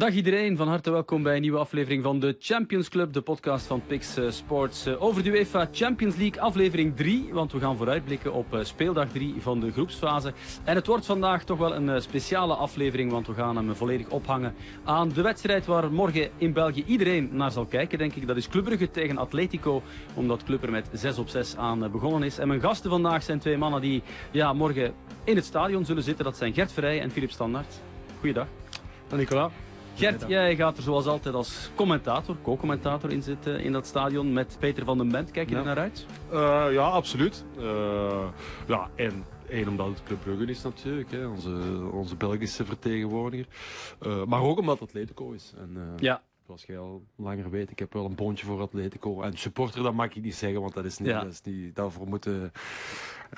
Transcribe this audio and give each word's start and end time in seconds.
Dag 0.00 0.14
iedereen, 0.14 0.56
van 0.56 0.68
harte 0.68 0.90
welkom 0.90 1.22
bij 1.22 1.34
een 1.34 1.40
nieuwe 1.40 1.58
aflevering 1.58 2.02
van 2.02 2.20
de 2.20 2.36
Champions 2.38 2.88
Club, 2.88 3.12
de 3.12 3.20
podcast 3.20 3.66
van 3.66 3.82
Pix 3.86 4.16
eh, 4.16 4.30
Sports 4.30 4.86
eh, 4.86 5.02
over 5.02 5.22
de 5.22 5.30
UEFA 5.30 5.68
Champions 5.72 6.16
League, 6.16 6.40
aflevering 6.40 6.96
3. 6.96 7.28
Want 7.32 7.52
we 7.52 7.58
gaan 7.58 7.76
vooruitblikken 7.76 8.32
op 8.32 8.54
eh, 8.54 8.64
speeldag 8.64 9.08
3 9.08 9.34
van 9.38 9.60
de 9.60 9.72
groepsfase. 9.72 10.32
En 10.64 10.74
het 10.74 10.86
wordt 10.86 11.06
vandaag 11.06 11.44
toch 11.44 11.58
wel 11.58 11.74
een 11.74 12.02
speciale 12.02 12.54
aflevering, 12.54 13.10
want 13.10 13.26
we 13.26 13.34
gaan 13.34 13.56
hem 13.56 13.74
volledig 13.74 14.08
ophangen 14.08 14.54
aan 14.84 15.08
de 15.08 15.22
wedstrijd 15.22 15.66
waar 15.66 15.92
morgen 15.92 16.30
in 16.36 16.52
België 16.52 16.84
iedereen 16.86 17.28
naar 17.32 17.50
zal 17.50 17.66
kijken, 17.66 17.98
denk 17.98 18.14
ik. 18.14 18.26
Dat 18.26 18.36
is 18.36 18.48
Club 18.48 18.64
Brugge 18.64 18.90
tegen 18.90 19.18
Atletico, 19.18 19.82
omdat 20.14 20.44
Club 20.44 20.62
er 20.62 20.70
met 20.70 20.88
6 20.92 21.18
op 21.18 21.28
6 21.28 21.56
aan 21.56 21.90
begonnen 21.90 22.22
is. 22.22 22.38
En 22.38 22.48
mijn 22.48 22.60
gasten 22.60 22.90
vandaag 22.90 23.22
zijn 23.22 23.38
twee 23.38 23.56
mannen 23.56 23.80
die 23.80 24.02
ja, 24.30 24.52
morgen 24.52 24.94
in 25.24 25.36
het 25.36 25.44
stadion 25.44 25.84
zullen 25.84 26.02
zitten. 26.02 26.24
Dat 26.24 26.36
zijn 26.36 26.54
Gert 26.54 26.72
Verrij 26.72 27.00
en 27.00 27.10
Filip 27.10 27.30
Standaard. 27.30 27.80
Goeiedag. 28.20 28.46
Nicola. 29.16 29.50
Gert, 30.00 30.24
jij 30.28 30.56
gaat 30.56 30.76
er 30.76 30.82
zoals 30.82 31.06
altijd 31.06 31.34
als 31.34 31.70
commentator, 31.74 32.36
co-commentator 32.42 33.12
in 33.12 33.22
zitten 33.22 33.60
in 33.60 33.72
dat 33.72 33.86
stadion 33.86 34.32
met 34.32 34.56
Peter 34.60 34.84
van 34.84 34.98
den 34.98 35.08
Bent. 35.08 35.30
Kijk 35.30 35.48
je 35.48 35.56
er 35.56 35.64
naar 35.64 35.78
uit? 35.78 36.06
Uh, 36.32 36.66
ja, 36.72 36.88
absoluut. 36.88 37.44
Uh, 37.58 38.28
ja, 38.66 38.90
en 38.94 39.24
één 39.48 39.68
omdat 39.68 39.86
het 39.86 40.02
Club 40.02 40.18
Brugge 40.22 40.44
is 40.44 40.62
natuurlijk, 40.62 41.10
hè, 41.10 41.26
onze, 41.26 41.82
onze 41.92 42.16
Belgische 42.16 42.64
vertegenwoordiger. 42.64 43.46
Uh, 44.06 44.24
maar 44.24 44.42
ook 44.42 44.58
omdat 44.58 44.78
het 44.78 44.88
Atletico 44.88 45.30
is. 45.30 45.52
En, 45.56 45.94
ja. 45.96 46.22
Zoals 46.46 46.64
jij 46.64 46.78
al 46.78 47.02
langer 47.16 47.50
weet, 47.50 47.70
ik 47.70 47.78
heb 47.78 47.92
wel 47.92 48.04
een 48.04 48.14
bondje 48.14 48.46
voor 48.46 48.60
Atletico. 48.60 49.22
En 49.22 49.38
supporter, 49.38 49.82
dat 49.82 49.94
mag 49.94 50.06
ik 50.06 50.22
niet 50.22 50.34
zeggen, 50.34 50.60
want 50.60 50.74
dat 50.74 50.84
is 50.84 50.98
niet, 50.98 51.08
ja. 51.08 51.20
dat 51.20 51.32
is 51.32 51.42
niet 51.42 51.76
daarvoor 51.76 52.06
moeten 52.06 52.52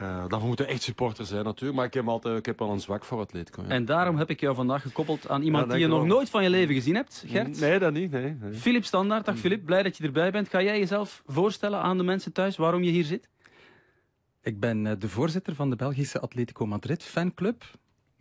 uh, 0.01 0.25
daarvoor 0.29 0.47
moeten 0.47 0.67
echt 0.67 0.83
supporters 0.83 1.29
zijn 1.29 1.45
natuurlijk. 1.45 1.77
Maar 1.77 1.87
ik 1.87 1.95
heb, 1.95 2.09
altijd, 2.09 2.39
ik 2.39 2.47
heb 2.47 2.59
wel 2.59 2.71
een 2.71 2.81
zwak 2.81 3.05
voor 3.05 3.21
Atletico. 3.21 3.63
Ja. 3.63 3.69
En 3.69 3.85
daarom 3.85 4.17
heb 4.17 4.31
ik 4.31 4.41
jou 4.41 4.55
vandaag 4.55 4.83
gekoppeld 4.83 5.29
aan 5.29 5.43
iemand 5.43 5.71
die 5.71 5.81
je 5.81 5.87
nog 5.87 6.07
nooit 6.07 6.31
van 6.31 6.43
je 6.43 6.51
leven 6.51 6.75
gezien 6.75 6.95
hebt, 6.95 7.25
Gert. 7.27 7.61
Nee, 7.61 7.79
dat 7.79 7.93
niet. 7.93 8.11
Nee, 8.11 8.37
nee. 8.41 8.53
Philip 8.53 8.85
Standaard. 8.85 9.25
Dag 9.25 9.39
Philip, 9.39 9.65
blij 9.65 9.83
dat 9.83 9.97
je 9.97 10.05
erbij 10.05 10.31
bent. 10.31 10.49
Ga 10.49 10.63
jij 10.63 10.79
jezelf 10.79 11.23
voorstellen 11.27 11.81
aan 11.81 11.97
de 11.97 12.03
mensen 12.03 12.33
thuis 12.33 12.57
waarom 12.57 12.83
je 12.83 12.91
hier 12.91 13.05
zit? 13.05 13.29
Ik 14.43 14.61
ben 14.61 14.87
eh, 14.87 14.93
de 14.99 15.09
voorzitter 15.09 15.55
van 15.55 15.71
de 15.71 15.77
Belgische 15.77 16.21
Atletico 16.21 16.67
Madrid 16.67 17.03
fanclub 17.03 17.65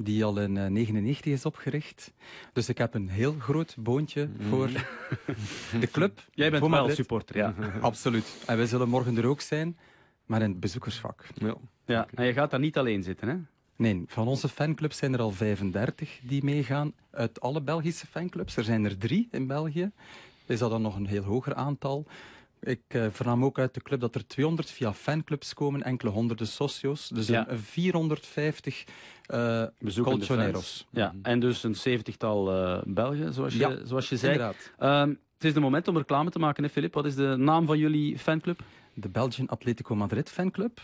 die 0.04 0.24
al 0.24 0.40
in 0.40 0.54
1999 0.54 1.26
eh, 1.26 1.32
is 1.32 1.46
opgericht. 1.46 2.14
Dus 2.54 2.70
ik 2.70 2.78
heb 2.78 2.94
een 2.94 3.10
heel 3.10 3.36
groot 3.40 3.76
boontje 3.80 4.30
mm. 4.38 4.50
voor 4.50 4.70
de 5.80 5.88
club. 5.92 6.26
Jij 6.32 6.52
bent 6.52 6.68
wel 6.68 6.90
supporter, 6.90 7.38
ja. 7.38 7.54
Absoluut. 7.82 8.44
En 8.46 8.58
wij 8.58 8.66
zullen 8.66 8.90
morgen 8.90 9.18
er 9.18 9.26
ook 9.26 9.42
zijn 9.42 9.78
maar 10.32 10.42
in 10.42 10.50
het 10.50 10.60
bezoekersvak. 10.60 11.26
Ja. 11.34 11.56
ja, 11.86 12.08
en 12.14 12.26
je 12.26 12.34
gaat 12.34 12.52
daar 12.52 12.60
niet 12.60 12.78
alleen 12.78 13.04
zitten, 13.04 13.28
hè? 13.28 13.36
Nee, 13.76 14.04
van 14.08 14.28
onze 14.28 14.50
fanclubs 14.50 14.98
zijn 14.98 15.14
er 15.14 15.20
al 15.20 15.32
35 15.32 16.20
die 16.24 16.44
meegaan. 16.44 16.94
Uit 17.12 17.42
alle 17.42 17.62
Belgische 17.62 18.08
fanclubs, 18.08 18.56
er 18.56 18.64
zijn 18.64 18.86
er 18.86 18.98
drie 18.98 19.28
in 19.32 19.48
België. 19.48 19.92
Is 20.46 20.60
dat 20.60 20.70
dan 20.70 20.82
nog 20.82 20.96
een 20.96 21.06
heel 21.06 21.24
hoger 21.24 21.54
aantal? 21.56 22.06
Ik 22.60 22.82
uh, 22.88 23.06
vernam 23.10 23.46
ook 23.46 23.60
uit 23.60 23.74
de 23.74 23.82
club 23.82 24.00
dat 24.00 24.16
er 24.16 24.28
200 24.28 24.72
via 24.72 24.94
fanclubs 24.94 25.54
komen, 25.54 25.84
enkele 25.84 26.12
honderden 26.12 26.48
socio's. 26.48 27.08
Dus 27.08 27.28
een 27.28 27.60
450 27.60 28.84
uh, 29.28 29.64
colchoneros. 30.04 30.88
Ja, 30.90 31.16
en 31.22 31.40
dus 31.40 31.64
een 31.64 31.76
zeventigtal 31.76 32.54
uh, 32.54 32.82
Belgen, 32.86 33.34
zoals 33.34 33.54
je, 33.54 33.82
zoals 33.84 34.10
je 34.10 34.18
zei. 34.18 34.54
Uh, 34.80 35.02
het 35.02 35.50
is 35.50 35.54
de 35.54 35.60
moment 35.60 35.88
om 35.88 35.98
reclame 35.98 36.30
te 36.30 36.40
maken, 36.40 36.64
hè, 36.64 36.70
Filip? 36.70 36.94
Wat 36.94 37.06
is 37.06 37.16
de 37.16 37.36
naam 37.38 37.66
van 37.66 37.78
jullie 37.78 38.20
fanclub? 38.20 38.64
De 38.94 39.10
Belgian 39.10 39.48
Atletico 39.48 39.96
Madrid 39.96 40.30
fanclub. 40.30 40.80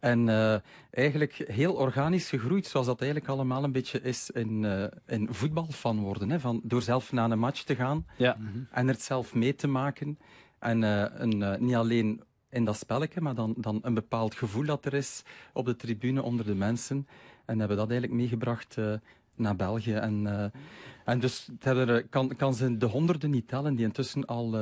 En 0.00 0.26
uh, 0.26 0.54
eigenlijk 0.90 1.44
heel 1.46 1.72
organisch 1.74 2.28
gegroeid, 2.28 2.66
zoals 2.66 2.86
dat 2.86 3.00
eigenlijk 3.00 3.30
allemaal 3.30 3.64
een 3.64 3.72
beetje 3.72 4.02
is 4.02 4.30
in, 4.30 4.62
uh, 4.62 4.84
in 5.06 5.28
voetbalfan 5.30 6.00
worden. 6.00 6.30
Hè? 6.30 6.40
Van, 6.40 6.60
door 6.62 6.82
zelf 6.82 7.12
naar 7.12 7.30
een 7.30 7.38
match 7.38 7.62
te 7.62 7.74
gaan 7.74 8.06
ja. 8.16 8.36
en 8.70 8.88
er 8.88 8.94
zelf 8.98 9.34
mee 9.34 9.54
te 9.54 9.68
maken. 9.68 10.18
En 10.58 10.82
uh, 10.82 11.04
een, 11.12 11.64
niet 11.64 11.74
alleen 11.74 12.22
in 12.50 12.64
dat 12.64 12.76
spelletje, 12.76 13.20
maar 13.20 13.34
dan, 13.34 13.54
dan 13.56 13.78
een 13.82 13.94
bepaald 13.94 14.34
gevoel 14.34 14.64
dat 14.64 14.84
er 14.84 14.94
is 14.94 15.22
op 15.52 15.66
de 15.66 15.76
tribune 15.76 16.22
onder 16.22 16.46
de 16.46 16.54
mensen. 16.54 17.08
En 17.44 17.58
hebben 17.58 17.76
dat 17.76 17.90
eigenlijk 17.90 18.20
meegebracht 18.20 18.76
naar 19.34 19.56
België. 19.56 19.94
En, 19.94 20.52
en 21.04 21.20
dus 21.20 21.48
kan, 22.10 22.36
kan 22.36 22.54
ze 22.54 22.76
de 22.76 22.86
honderden 22.86 23.30
niet 23.30 23.48
tellen 23.48 23.74
die 23.74 23.84
intussen 23.84 24.24
al 24.24 24.54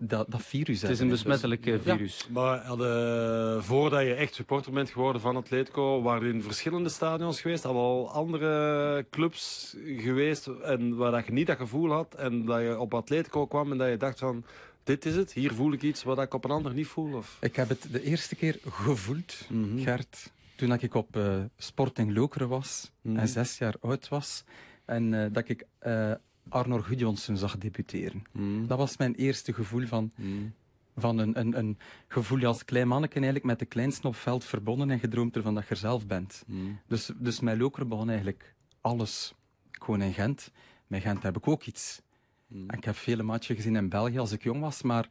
dat, 0.00 0.30
dat 0.30 0.42
virus 0.42 0.82
Het 0.82 0.90
is 0.90 1.00
een 1.00 1.08
besmettelijk 1.08 1.64
dus, 1.64 1.80
virus. 1.82 2.18
Ja. 2.18 2.32
Maar 2.32 2.58
hadden, 2.58 3.64
voordat 3.64 4.02
je 4.02 4.14
echt 4.14 4.34
supporter 4.34 4.72
bent 4.72 4.90
geworden 4.90 5.20
van 5.20 5.36
Atletico, 5.36 6.02
waren 6.02 6.32
in 6.32 6.42
verschillende 6.42 6.88
stadions 6.88 7.40
geweest, 7.40 7.64
al 7.64 8.10
andere 8.10 9.06
clubs 9.10 9.74
geweest 9.96 10.46
en 10.46 10.96
waar 10.96 11.10
dat 11.10 11.26
je 11.26 11.32
niet 11.32 11.46
dat 11.46 11.56
gevoel 11.56 11.90
had 11.90 12.14
en 12.14 12.44
dat 12.44 12.60
je 12.60 12.78
op 12.78 12.94
Atletico 12.94 13.46
kwam 13.46 13.72
en 13.72 13.78
dat 13.78 13.88
je 13.88 13.96
dacht 13.96 14.18
van 14.18 14.44
dit 14.84 15.04
is 15.04 15.16
het, 15.16 15.32
hier 15.32 15.52
voel 15.52 15.72
ik 15.72 15.82
iets 15.82 16.02
wat 16.02 16.18
ik 16.18 16.34
op 16.34 16.44
een 16.44 16.50
ander 16.50 16.74
niet 16.74 16.86
voel? 16.86 17.16
Of? 17.16 17.36
Ik 17.40 17.56
heb 17.56 17.68
het 17.68 17.86
de 17.90 18.02
eerste 18.02 18.34
keer 18.34 18.58
gevoeld, 18.70 19.46
mm 19.48 19.78
Gert, 19.78 20.32
toen 20.56 20.72
ik 20.72 20.94
op 20.94 21.16
uh, 21.16 21.36
Sporting 21.56 22.14
Lokeren 22.14 22.48
was 22.48 22.90
mm 23.02 23.16
en 23.16 23.28
zes 23.28 23.58
jaar 23.58 23.74
oud 23.80 24.08
was. 24.08 24.44
En 24.84 25.12
uh, 25.12 25.26
dat 25.32 25.48
ik 25.48 25.66
uh, 25.82 26.12
Arnor 26.48 26.82
Gudjonsson 26.82 27.36
zag 27.36 27.58
debuteren. 27.58 28.22
Mm. 28.32 28.66
Dat 28.66 28.78
was 28.78 28.96
mijn 28.96 29.14
eerste 29.14 29.52
gevoel 29.52 29.86
van, 29.86 30.12
mm. 30.16 30.52
van 30.96 31.18
een, 31.18 31.38
een, 31.38 31.58
een 31.58 31.78
gevoel 32.08 32.44
als 32.44 32.64
klein 32.64 32.88
manneke 32.88 33.14
eigenlijk 33.14 33.44
met 33.44 33.58
de 33.58 33.64
kleinste 33.64 34.06
op 34.06 34.16
veld 34.16 34.44
verbonden 34.44 34.90
en 34.90 34.98
gedroomd 34.98 35.36
ervan 35.36 35.54
dat 35.54 35.64
je 35.64 35.70
er 35.70 35.76
zelf 35.76 36.06
bent. 36.06 36.44
Mm. 36.46 36.78
Dus, 36.86 37.12
dus 37.16 37.40
mijn 37.40 37.58
loker 37.58 37.88
begon 37.88 38.08
eigenlijk 38.08 38.54
alles. 38.80 39.34
Gewoon 39.70 40.02
in 40.02 40.12
Gent. 40.12 40.50
Met 40.86 41.02
Gent 41.02 41.22
heb 41.22 41.36
ik 41.36 41.48
ook 41.48 41.64
iets. 41.64 42.02
En 42.48 42.76
ik 42.76 42.84
heb 42.84 42.96
vele 42.96 43.22
matchen 43.22 43.56
gezien 43.56 43.76
in 43.76 43.88
België 43.88 44.18
als 44.18 44.32
ik 44.32 44.42
jong 44.42 44.60
was, 44.60 44.82
maar 44.82 45.08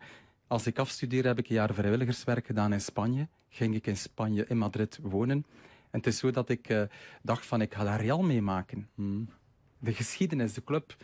als 0.47 0.67
ik 0.67 0.79
afstudeerde 0.79 1.27
heb 1.27 1.39
ik 1.39 1.49
een 1.49 1.55
jaar 1.55 1.73
vrijwilligerswerk 1.73 2.45
gedaan 2.45 2.73
in 2.73 2.81
Spanje. 2.81 3.27
Ging 3.49 3.75
ik 3.75 3.87
in 3.87 3.97
Spanje, 3.97 4.45
in 4.47 4.57
Madrid 4.57 4.99
wonen. 5.01 5.45
En 5.91 5.99
het 5.99 6.07
is 6.07 6.17
zo 6.17 6.31
dat 6.31 6.49
ik 6.49 6.69
uh, 6.69 6.81
dacht 7.21 7.45
van, 7.45 7.61
ik 7.61 7.73
ga 7.73 7.83
daar 7.83 8.01
Real 8.01 8.23
meemaken. 8.23 8.89
De 9.79 9.93
geschiedenis, 9.93 10.53
de 10.53 10.63
club, 10.63 10.95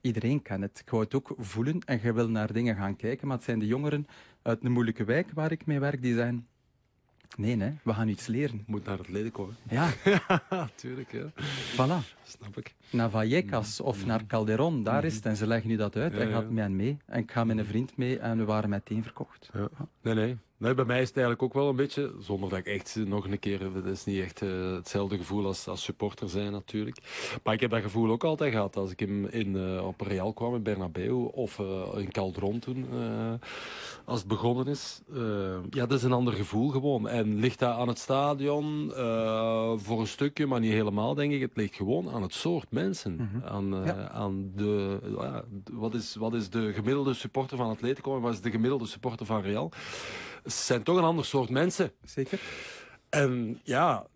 iedereen 0.00 0.42
kent 0.42 0.62
het. 0.62 0.78
Ik 0.78 0.90
wou 0.90 1.02
het 1.02 1.14
ook 1.14 1.34
voelen 1.38 1.80
en 1.80 2.00
je 2.02 2.12
wil 2.12 2.28
naar 2.28 2.52
dingen 2.52 2.76
gaan 2.76 2.96
kijken, 2.96 3.26
maar 3.26 3.36
het 3.36 3.44
zijn 3.44 3.58
de 3.58 3.66
jongeren 3.66 4.06
uit 4.42 4.64
een 4.64 4.72
moeilijke 4.72 5.04
wijk 5.04 5.30
waar 5.34 5.52
ik 5.52 5.66
mee 5.66 5.80
werk, 5.80 6.02
die 6.02 6.14
zijn... 6.14 6.46
Nee, 7.36 7.56
nee, 7.56 7.72
we 7.82 7.94
gaan 7.94 8.08
iets 8.08 8.26
leren. 8.26 8.64
Moet 8.66 8.84
naar 8.84 8.98
het 8.98 9.08
leden 9.08 9.32
komen. 9.32 9.56
Ja. 9.68 9.88
ja, 10.50 10.68
tuurlijk. 10.74 11.12
Ja. 11.12 11.30
Voilà. 11.72 12.16
Snap 12.22 12.56
ik. 12.56 12.74
Naar 12.90 13.10
Vallecas 13.10 13.80
of 13.80 14.06
naar 14.06 14.26
Calderon, 14.26 14.82
daar 14.82 15.04
is 15.04 15.14
het. 15.14 15.26
En 15.26 15.36
ze 15.36 15.46
leggen 15.46 15.68
nu 15.68 15.76
dat 15.76 15.96
uit. 15.96 16.12
Ja, 16.12 16.18
en 16.18 16.30
gaat 16.30 16.50
mij 16.50 16.68
mee. 16.68 16.96
En 17.06 17.18
ik 17.18 17.30
ga 17.30 17.44
met 17.44 17.58
een 17.58 17.64
vriend 17.64 17.96
mee 17.96 18.18
en 18.18 18.38
we 18.38 18.44
waren 18.44 18.70
meteen 18.70 19.02
verkocht. 19.02 19.50
Ja. 19.52 19.68
Nee, 20.02 20.14
nee. 20.14 20.38
Nee, 20.60 20.74
bij 20.74 20.84
mij 20.84 21.00
is 21.00 21.08
het 21.08 21.16
eigenlijk 21.16 21.44
ook 21.44 21.54
wel 21.54 21.68
een 21.68 21.76
beetje, 21.76 22.12
zonder 22.18 22.48
dat 22.48 22.58
ik 22.58 22.66
echt 22.66 22.96
nog 23.04 23.24
een 23.24 23.38
keer, 23.38 23.74
het 23.74 23.84
is 23.84 24.04
niet 24.04 24.22
echt 24.22 24.42
uh, 24.42 24.74
hetzelfde 24.74 25.16
gevoel 25.16 25.46
als, 25.46 25.68
als 25.68 25.82
supporter 25.82 26.28
zijn 26.28 26.52
natuurlijk. 26.52 26.98
Maar 27.44 27.54
ik 27.54 27.60
heb 27.60 27.70
dat 27.70 27.82
gevoel 27.82 28.10
ook 28.10 28.24
altijd 28.24 28.52
gehad 28.52 28.76
als 28.76 28.90
ik 28.90 29.00
in, 29.00 29.32
in, 29.32 29.56
uh, 29.56 29.86
op 29.86 30.00
Real 30.00 30.32
kwam 30.32 30.54
in 30.54 30.62
Bernabeu 30.62 31.12
of 31.32 31.58
uh, 31.58 31.86
in 31.96 32.10
Calderon 32.10 32.58
toen, 32.58 32.86
als 34.04 34.18
het 34.18 34.28
begonnen 34.28 34.66
is. 34.66 35.00
ja, 35.70 35.86
dat 35.86 35.92
is 35.98 36.02
een 36.02 36.12
ander 36.12 36.34
gevoel 36.34 36.68
gewoon. 36.68 37.08
En 37.08 37.38
ligt 37.38 37.58
dat 37.58 37.76
aan 37.76 37.88
het 37.88 37.98
stadion 37.98 38.90
voor 39.76 40.00
een 40.00 40.06
stukje, 40.06 40.46
maar 40.46 40.60
niet 40.60 40.72
helemaal 40.72 41.14
denk 41.14 41.32
ik. 41.32 41.40
Het 41.40 41.56
ligt 41.56 41.74
gewoon 41.74 42.10
aan 42.10 42.22
het 42.22 42.34
soort 42.34 42.70
mensen. 42.70 43.12
Mm 43.12 43.28
-hmm. 43.32 43.44
aan, 43.44 43.84
ja. 43.84 44.08
aan 44.08 44.52
de, 44.56 44.98
wat, 45.72 45.94
is, 45.94 46.14
wat 46.14 46.34
is 46.34 46.50
de 46.50 46.72
gemiddelde 46.72 47.14
supporter 47.14 47.56
van 47.56 47.70
Atletico 47.70 48.16
en 48.16 48.22
wat 48.22 48.32
is 48.32 48.40
de 48.40 48.50
gemiddelde 48.50 48.86
supporter 48.86 49.26
van 49.26 49.42
Real? 49.42 49.72
Ze 50.44 50.50
zijn 50.50 50.82
toch 50.82 50.96
een 50.96 51.04
ander 51.04 51.24
soort 51.24 51.50
mensen. 51.50 51.92
Zeker. 52.04 52.40
En 53.08 53.60
ja, 53.62 54.06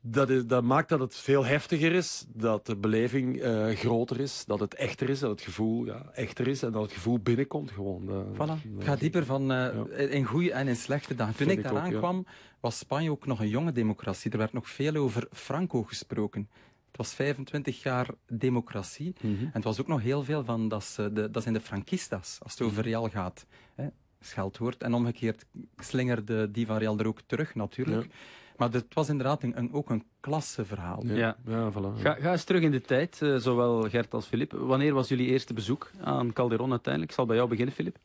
dat, 0.00 0.30
is, 0.30 0.46
dat 0.46 0.62
maakt 0.62 0.88
dat 0.88 1.00
het 1.00 1.16
veel 1.16 1.44
heftiger 1.44 1.92
is, 1.92 2.24
dat 2.28 2.66
de 2.66 2.76
beleving 2.76 3.44
uh, 3.44 3.68
groter 3.68 4.20
is, 4.20 4.44
dat 4.46 4.60
het 4.60 4.74
echter 4.74 5.08
is, 5.08 5.18
dat 5.18 5.30
het 5.30 5.40
gevoel 5.40 5.84
ja, 5.84 6.10
echter 6.12 6.48
is 6.48 6.62
en 6.62 6.72
dat 6.72 6.82
het 6.82 6.92
gevoel 6.92 7.18
binnenkomt 7.18 7.70
gewoon. 7.70 8.08
Uh, 8.08 8.16
voilà. 8.34 8.62
Het 8.76 8.84
gaat 8.84 9.00
dieper 9.00 9.24
van 9.24 9.46
ja. 9.46 9.70
in 9.90 10.24
goede 10.24 10.52
en 10.52 10.68
in 10.68 10.76
slechte 10.76 11.14
dagen. 11.14 11.34
Toen 11.34 11.50
ik, 11.50 11.58
ik 11.58 11.64
daar 11.64 11.78
aankwam, 11.78 12.16
ja. 12.26 12.32
was 12.60 12.78
Spanje 12.78 13.10
ook 13.10 13.26
nog 13.26 13.40
een 13.40 13.48
jonge 13.48 13.72
democratie. 13.72 14.30
Er 14.30 14.38
werd 14.38 14.52
nog 14.52 14.68
veel 14.68 14.94
over 14.94 15.28
Franco 15.32 15.82
gesproken. 15.82 16.48
Het 16.86 16.96
was 16.96 17.14
25 17.14 17.82
jaar 17.82 18.08
democratie. 18.26 19.14
Mm 19.20 19.36
-hmm. 19.36 19.44
En 19.44 19.50
het 19.52 19.64
was 19.64 19.80
ook 19.80 19.86
nog 19.86 20.00
heel 20.00 20.22
veel 20.24 20.44
van, 20.44 20.68
dat, 20.68 20.94
de, 21.12 21.30
dat 21.30 21.42
zijn 21.42 21.54
de 21.54 21.60
Franquistas, 21.60 22.38
als 22.42 22.52
het 22.52 22.62
over 22.62 22.82
Real 22.82 23.08
gaat. 23.08 23.46
Hè 23.74 23.88
scheldwoord. 24.20 24.82
En 24.82 24.94
omgekeerd 24.94 25.44
slingerde 25.76 26.50
die 26.50 26.66
van 26.66 26.76
Real 26.76 26.98
er 26.98 27.06
ook 27.06 27.20
terug, 27.26 27.54
natuurlijk. 27.54 28.02
Ja. 28.02 28.10
Maar 28.56 28.70
het 28.70 28.94
was 28.94 29.08
inderdaad 29.08 29.42
een, 29.42 29.72
ook 29.72 29.90
een 29.90 30.04
klasseverhaal. 30.20 31.06
Ja, 31.06 31.36
ja. 31.46 31.72
voilà. 31.72 32.00
Ga, 32.00 32.14
ga, 32.14 32.32
eens 32.32 32.44
terug 32.44 32.62
in 32.62 32.70
de 32.70 32.80
tijd, 32.80 33.20
uh, 33.22 33.36
zowel 33.36 33.88
Gert 33.88 34.14
als 34.14 34.26
Filip. 34.26 34.52
Wanneer 34.52 34.94
was 34.94 35.08
jullie 35.08 35.26
eerste 35.26 35.54
bezoek 35.54 35.90
aan 36.00 36.32
Calderon 36.32 36.70
uiteindelijk? 36.70 37.10
Ik 37.10 37.16
zal 37.16 37.26
bij 37.26 37.36
jou 37.36 37.48
beginnen, 37.48 37.74
Filip. 37.74 37.98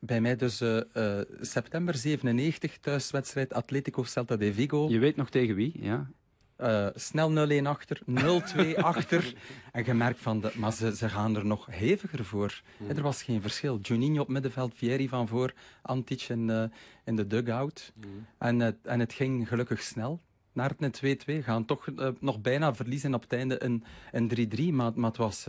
Bij 0.00 0.20
mij 0.20 0.36
dus 0.36 0.62
uh, 0.62 0.80
uh, 0.94 1.20
september 1.40 1.94
97, 1.94 2.78
thuiswedstrijd 2.78 3.52
Atletico 3.52 4.02
Celta 4.02 4.36
de 4.36 4.54
Vigo. 4.54 4.88
Je 4.88 4.98
weet 4.98 5.16
nog 5.16 5.30
tegen 5.30 5.54
wie, 5.54 5.72
ja? 5.80 6.10
Uh, 6.60 6.86
snel 6.94 7.48
0-1 7.62 7.66
achter, 7.66 8.00
0-2 8.10 8.76
achter. 8.76 9.34
En 9.72 9.84
je 9.84 9.94
merkt 9.94 10.20
van, 10.20 10.40
de, 10.40 10.52
maar 10.54 10.72
ze, 10.72 10.96
ze 10.96 11.08
gaan 11.08 11.36
er 11.36 11.46
nog 11.46 11.66
heviger 11.70 12.24
voor. 12.24 12.62
Mm. 12.76 12.88
Er 12.88 13.02
was 13.02 13.22
geen 13.22 13.42
verschil. 13.42 13.78
Juninho 13.82 14.20
op 14.22 14.28
middenveld, 14.28 14.74
Vieri 14.74 15.08
van 15.08 15.28
voor, 15.28 15.54
Antic 15.82 16.22
in, 16.22 16.48
uh, 16.48 16.64
in 17.04 17.16
de 17.16 17.26
dugout. 17.26 17.92
Mm. 17.94 18.26
En, 18.38 18.60
uh, 18.60 18.68
en 18.82 19.00
het 19.00 19.12
ging 19.12 19.48
gelukkig 19.48 19.82
snel. 19.82 20.20
Naar 20.52 20.72
het 20.78 21.00
2-2 21.30 21.42
gaan 21.42 21.64
toch 21.64 21.88
nog 22.20 22.40
bijna 22.40 22.74
verliezen 22.74 23.14
op 23.14 23.22
het 23.22 23.32
einde 23.32 23.64
een, 23.64 23.84
een 24.12 24.50
3-3. 24.70 24.72
Maar, 24.72 24.92
maar 24.94 25.08
het 25.08 25.18
was... 25.18 25.46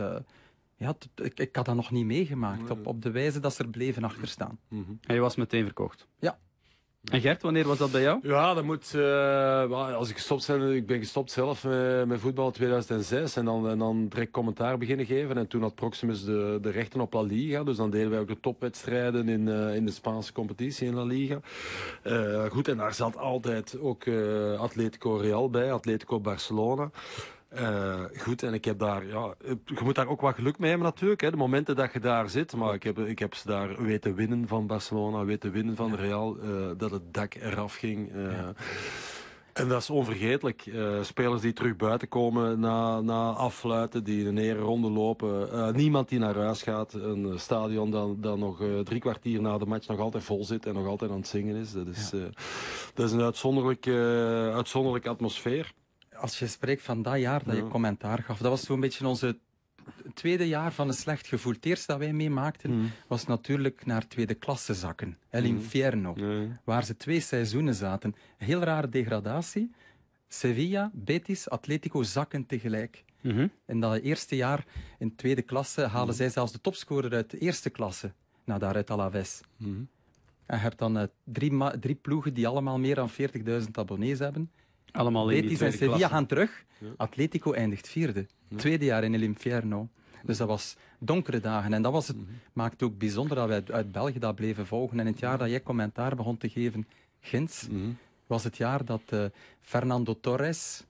Ja, 0.76 0.94
ik, 1.14 1.40
ik 1.40 1.56
had 1.56 1.64
dat 1.64 1.74
nog 1.74 1.90
niet 1.90 2.04
meegemaakt. 2.04 2.70
Op, 2.70 2.86
op 2.86 3.02
de 3.02 3.10
wijze 3.10 3.40
dat 3.40 3.54
ze 3.54 3.62
er 3.62 3.68
bleven 3.68 4.04
achter 4.04 4.28
staan. 4.28 4.58
Mm 4.68 4.84
-hmm. 4.84 4.98
En 5.06 5.14
je 5.14 5.20
was 5.20 5.36
meteen 5.36 5.64
verkocht? 5.64 6.06
Ja. 6.18 6.38
En 7.04 7.20
Gert, 7.20 7.42
wanneer 7.42 7.66
was 7.66 7.78
dat 7.78 7.90
bij 7.90 8.02
jou? 8.02 8.18
Ja, 8.22 8.54
dat 8.54 8.64
moet. 8.64 8.92
Uh, 8.96 9.94
als 9.96 10.10
ik 10.10 10.16
gestopt 10.16 10.46
ben, 10.46 10.74
ik 10.74 10.86
ben 10.86 10.98
gestopt 10.98 11.30
zelf 11.30 11.64
met, 12.06 12.20
voetbal 12.20 12.46
in 12.46 12.52
2006 12.52 13.36
en 13.36 13.44
dan, 13.44 13.78
dan 13.78 14.08
direct 14.08 14.30
commentaar 14.30 14.78
beginnen 14.78 15.06
geven. 15.06 15.36
En 15.36 15.46
toen 15.46 15.62
had 15.62 15.74
Proximus 15.74 16.24
de, 16.24 16.58
de 16.62 16.70
rechten 16.70 17.00
op 17.00 17.12
La 17.12 17.22
Liga, 17.22 17.64
dus 17.64 17.76
dan 17.76 17.90
deden 17.90 18.10
wij 18.10 18.18
ook 18.18 18.28
de 18.28 18.40
topwedstrijden 18.40 19.28
in, 19.28 19.46
uh, 19.46 19.74
in 19.74 19.86
de 19.86 19.92
Spaanse 19.92 20.32
competitie 20.32 20.86
in 20.86 20.94
La 20.94 21.04
Liga. 21.04 21.40
Uh, 22.04 22.44
goed, 22.44 22.68
en 22.68 22.76
daar 22.76 22.94
zat 22.94 23.16
altijd 23.16 23.78
ook 23.80 24.08
Atletico 24.58 25.16
Real 25.16 25.50
bij, 25.50 25.72
Atletico 25.72 26.20
Barcelona. 26.20 26.90
Uh, 27.58 28.00
goed, 28.16 28.42
en 28.42 28.54
ik 28.54 28.64
heb 28.64 28.78
daar, 28.78 29.06
ja, 29.06 29.34
je 29.44 29.80
moet 29.82 29.94
daar 29.94 30.08
ook 30.08 30.20
wat 30.20 30.34
geluk 30.34 30.58
mee 30.58 30.68
hebben 30.70 30.88
natuurlijk. 30.88 31.20
Hè, 31.20 31.30
de 31.30 31.36
momenten 31.36 31.76
dat 31.76 31.92
je 31.92 32.00
daar 32.00 32.28
zit. 32.28 32.56
Maar 32.56 32.74
ik 32.74 32.82
heb, 32.82 32.98
ik 32.98 33.18
heb 33.18 33.34
ze 33.34 33.46
daar 33.46 33.82
weten 33.82 34.14
winnen 34.14 34.48
van 34.48 34.66
Barcelona, 34.66 35.24
weten 35.24 35.52
winnen 35.52 35.76
van 35.76 35.94
Real. 35.94 36.36
Uh, 36.42 36.70
dat 36.76 36.90
het 36.90 37.14
dak 37.14 37.34
eraf 37.34 37.74
ging. 37.74 38.12
Uh, 38.14 38.32
ja. 38.32 38.52
En 39.52 39.68
dat 39.68 39.80
is 39.80 39.90
onvergetelijk. 39.90 40.70
spelers 41.02 41.40
die 41.40 41.52
terug 41.52 41.76
buiten 41.76 42.08
komen 42.08 42.60
na, 42.60 43.00
na 43.00 43.30
affluiten, 43.30 44.04
die 44.04 44.26
in 44.26 44.36
een 44.36 44.56
ronde 44.56 44.90
lopen. 44.90 45.76
niemand 45.76 46.08
die 46.08 46.18
naar 46.18 46.36
huis 46.36 46.62
gaat. 46.62 46.92
Een 46.92 47.38
stadion 47.38 47.90
dat, 47.90 48.22
dat 48.22 48.38
nog 48.38 48.62
drie 48.84 49.00
kwartier 49.00 49.40
na 49.40 49.58
de 49.58 49.66
match 49.66 49.88
nog 49.88 49.98
altijd 49.98 50.24
vol 50.24 50.44
zit 50.44 50.66
en 50.66 50.74
nog 50.74 50.86
altijd 50.86 51.10
aan 51.10 51.16
het 51.16 51.28
zingen 51.28 51.56
is. 51.56 51.72
Dat 51.72 51.86
is, 51.86 52.10
ja. 52.10 52.18
dat 52.94 53.06
is 53.06 53.12
een 53.12 53.22
uitzonderlijke, 53.22 53.92
uitzonderlijke 54.54 55.08
atmosfeer 55.08 55.72
als 56.20 56.38
je 56.38 56.46
spreekt 56.46 56.82
van 56.82 57.02
dat 57.02 57.18
jaar 57.18 57.44
dat 57.44 57.56
je 57.56 57.68
commentaar 57.68 58.22
gaf, 58.22 58.38
dat 58.38 58.50
was 58.50 58.62
zo'n 58.62 58.80
beetje 58.80 59.06
onze 59.06 59.38
tweede 60.14 60.48
jaar 60.48 60.72
van 60.72 60.88
een 60.88 60.94
slecht 60.94 61.26
gevoel. 61.26 61.52
Het 61.52 61.66
eerste 61.66 61.86
dat 61.86 61.98
wij 61.98 62.12
meemaakten 62.12 62.70
mm. 62.70 62.90
was 63.06 63.26
natuurlijk 63.26 63.86
naar 63.86 64.06
tweede 64.06 64.34
klasse 64.34 64.74
zakken. 64.74 65.18
El 65.30 65.40
mm. 65.40 65.46
Infierno. 65.46 66.16
Waar 66.64 66.84
ze 66.84 66.96
twee 66.96 67.20
seizoenen 67.20 67.74
zaten. 67.74 68.14
Heel 68.36 68.60
rare 68.60 68.88
degradatie. 68.88 69.70
Sevilla, 70.28 70.90
Betis, 70.94 71.48
Atletico 71.48 72.02
zakken 72.02 72.46
tegelijk. 72.46 73.04
Mm 73.20 73.30
-hmm. 73.30 73.50
In 73.66 73.80
dat 73.80 74.00
eerste 74.00 74.36
jaar 74.36 74.64
in 74.98 75.14
tweede 75.14 75.42
klasse 75.42 75.86
halen 75.86 76.08
mm. 76.08 76.14
zij 76.14 76.28
zelfs 76.28 76.52
de 76.52 76.60
topscorer 76.60 77.12
uit 77.12 77.30
de 77.30 77.38
eerste 77.38 77.70
klasse. 77.70 78.12
naar 78.44 78.58
daar 78.58 78.74
uit 78.74 78.90
Alaves. 78.90 79.40
-hmm. 79.56 79.88
En 80.46 80.56
je 80.56 80.62
hebt 80.62 80.78
dan 80.78 80.98
uh, 80.98 81.02
drie, 81.24 81.78
drie 81.80 81.94
ploegen 81.94 82.34
die 82.34 82.46
allemaal 82.46 82.78
meer 82.78 82.94
dan 82.94 83.10
40.000 83.10 83.70
abonnees 83.72 84.18
hebben. 84.18 84.50
Allemaal 84.92 85.26
Betis 85.26 85.60
en 85.60 85.72
Sevilla 85.72 86.08
gaan 86.08 86.26
terug. 86.26 86.64
Atletico 86.96 87.52
eindigt 87.52 87.88
vierde. 87.88 88.26
Tweede 88.56 88.84
jaar 88.84 89.04
in 89.04 89.14
El 89.14 89.20
Infierno. 89.20 89.88
Dus 90.24 90.36
dat 90.36 90.48
was 90.48 90.76
donkere 90.98 91.40
dagen. 91.40 91.72
En 91.72 91.82
dat 91.82 91.92
was 91.92 92.08
het, 92.08 92.16
mm 92.16 92.26
maakte 92.52 92.84
ook 92.84 92.98
bijzonder 92.98 93.36
dat 93.36 93.48
wij 93.48 93.62
uit 93.66 93.92
België 93.92 94.18
dat 94.18 94.34
bleven 94.34 94.66
volgen. 94.66 95.00
En 95.00 95.06
in 95.06 95.12
het 95.12 95.20
jaar 95.20 95.38
dat 95.38 95.48
jij 95.48 95.62
commentaar 95.62 96.16
begon 96.16 96.36
te 96.36 96.48
geven, 96.48 96.86
Gins, 97.20 97.66
mm 97.70 97.96
was 98.26 98.44
het 98.44 98.56
jaar 98.56 98.84
dat 98.84 99.02
uh, 99.10 99.24
Fernando 99.60 100.18
Torres 100.20 100.84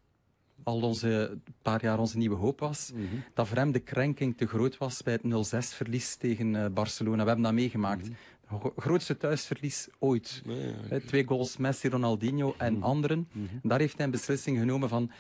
al 0.63 0.81
onze 0.81 1.39
paar 1.63 1.83
jaar 1.83 1.99
onze 1.99 2.19
nieuwe 2.19 2.37
hoop 2.37 2.61
was. 2.61 2.91
Mm 2.95 3.09
-hmm. 3.09 3.23
Dat 3.35 3.49
voor 3.49 3.57
hem 3.57 3.73
de 3.73 3.79
krenking 3.79 4.37
te 4.37 4.47
groot 4.47 4.79
was 4.79 5.03
bij 5.03 5.13
het 5.13 5.55
0-6 5.73 5.77
verlies 5.77 6.17
tegen 6.17 6.55
uh, 6.55 6.67
Barcelona. 6.67 7.23
We 7.23 7.27
hebben 7.27 7.45
dat 7.45 7.53
meegemaakt. 7.53 8.09
Grootste 8.77 9.17
thuisverlies 9.17 9.89
ooit. 9.99 10.43
Nee, 10.45 10.75
okay. 10.85 11.01
Twee 11.01 11.27
goals 11.27 11.57
Messi, 11.57 11.89
Ronaldinho 11.89 12.55
en 12.59 12.73
mm 12.73 12.81
-hmm. 12.81 12.89
anderen. 12.91 13.29
Daar 13.63 13.79
heeft 13.79 13.97
hij 13.97 14.05
een 14.05 14.11
beslissing 14.11 14.59
genomen 14.59 14.89
van... 14.89 15.11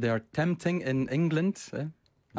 They 0.00 0.10
are 0.10 0.24
tempting 0.30 0.84
in 0.84 1.08
England. 1.08 1.68
Hè. 1.70 1.82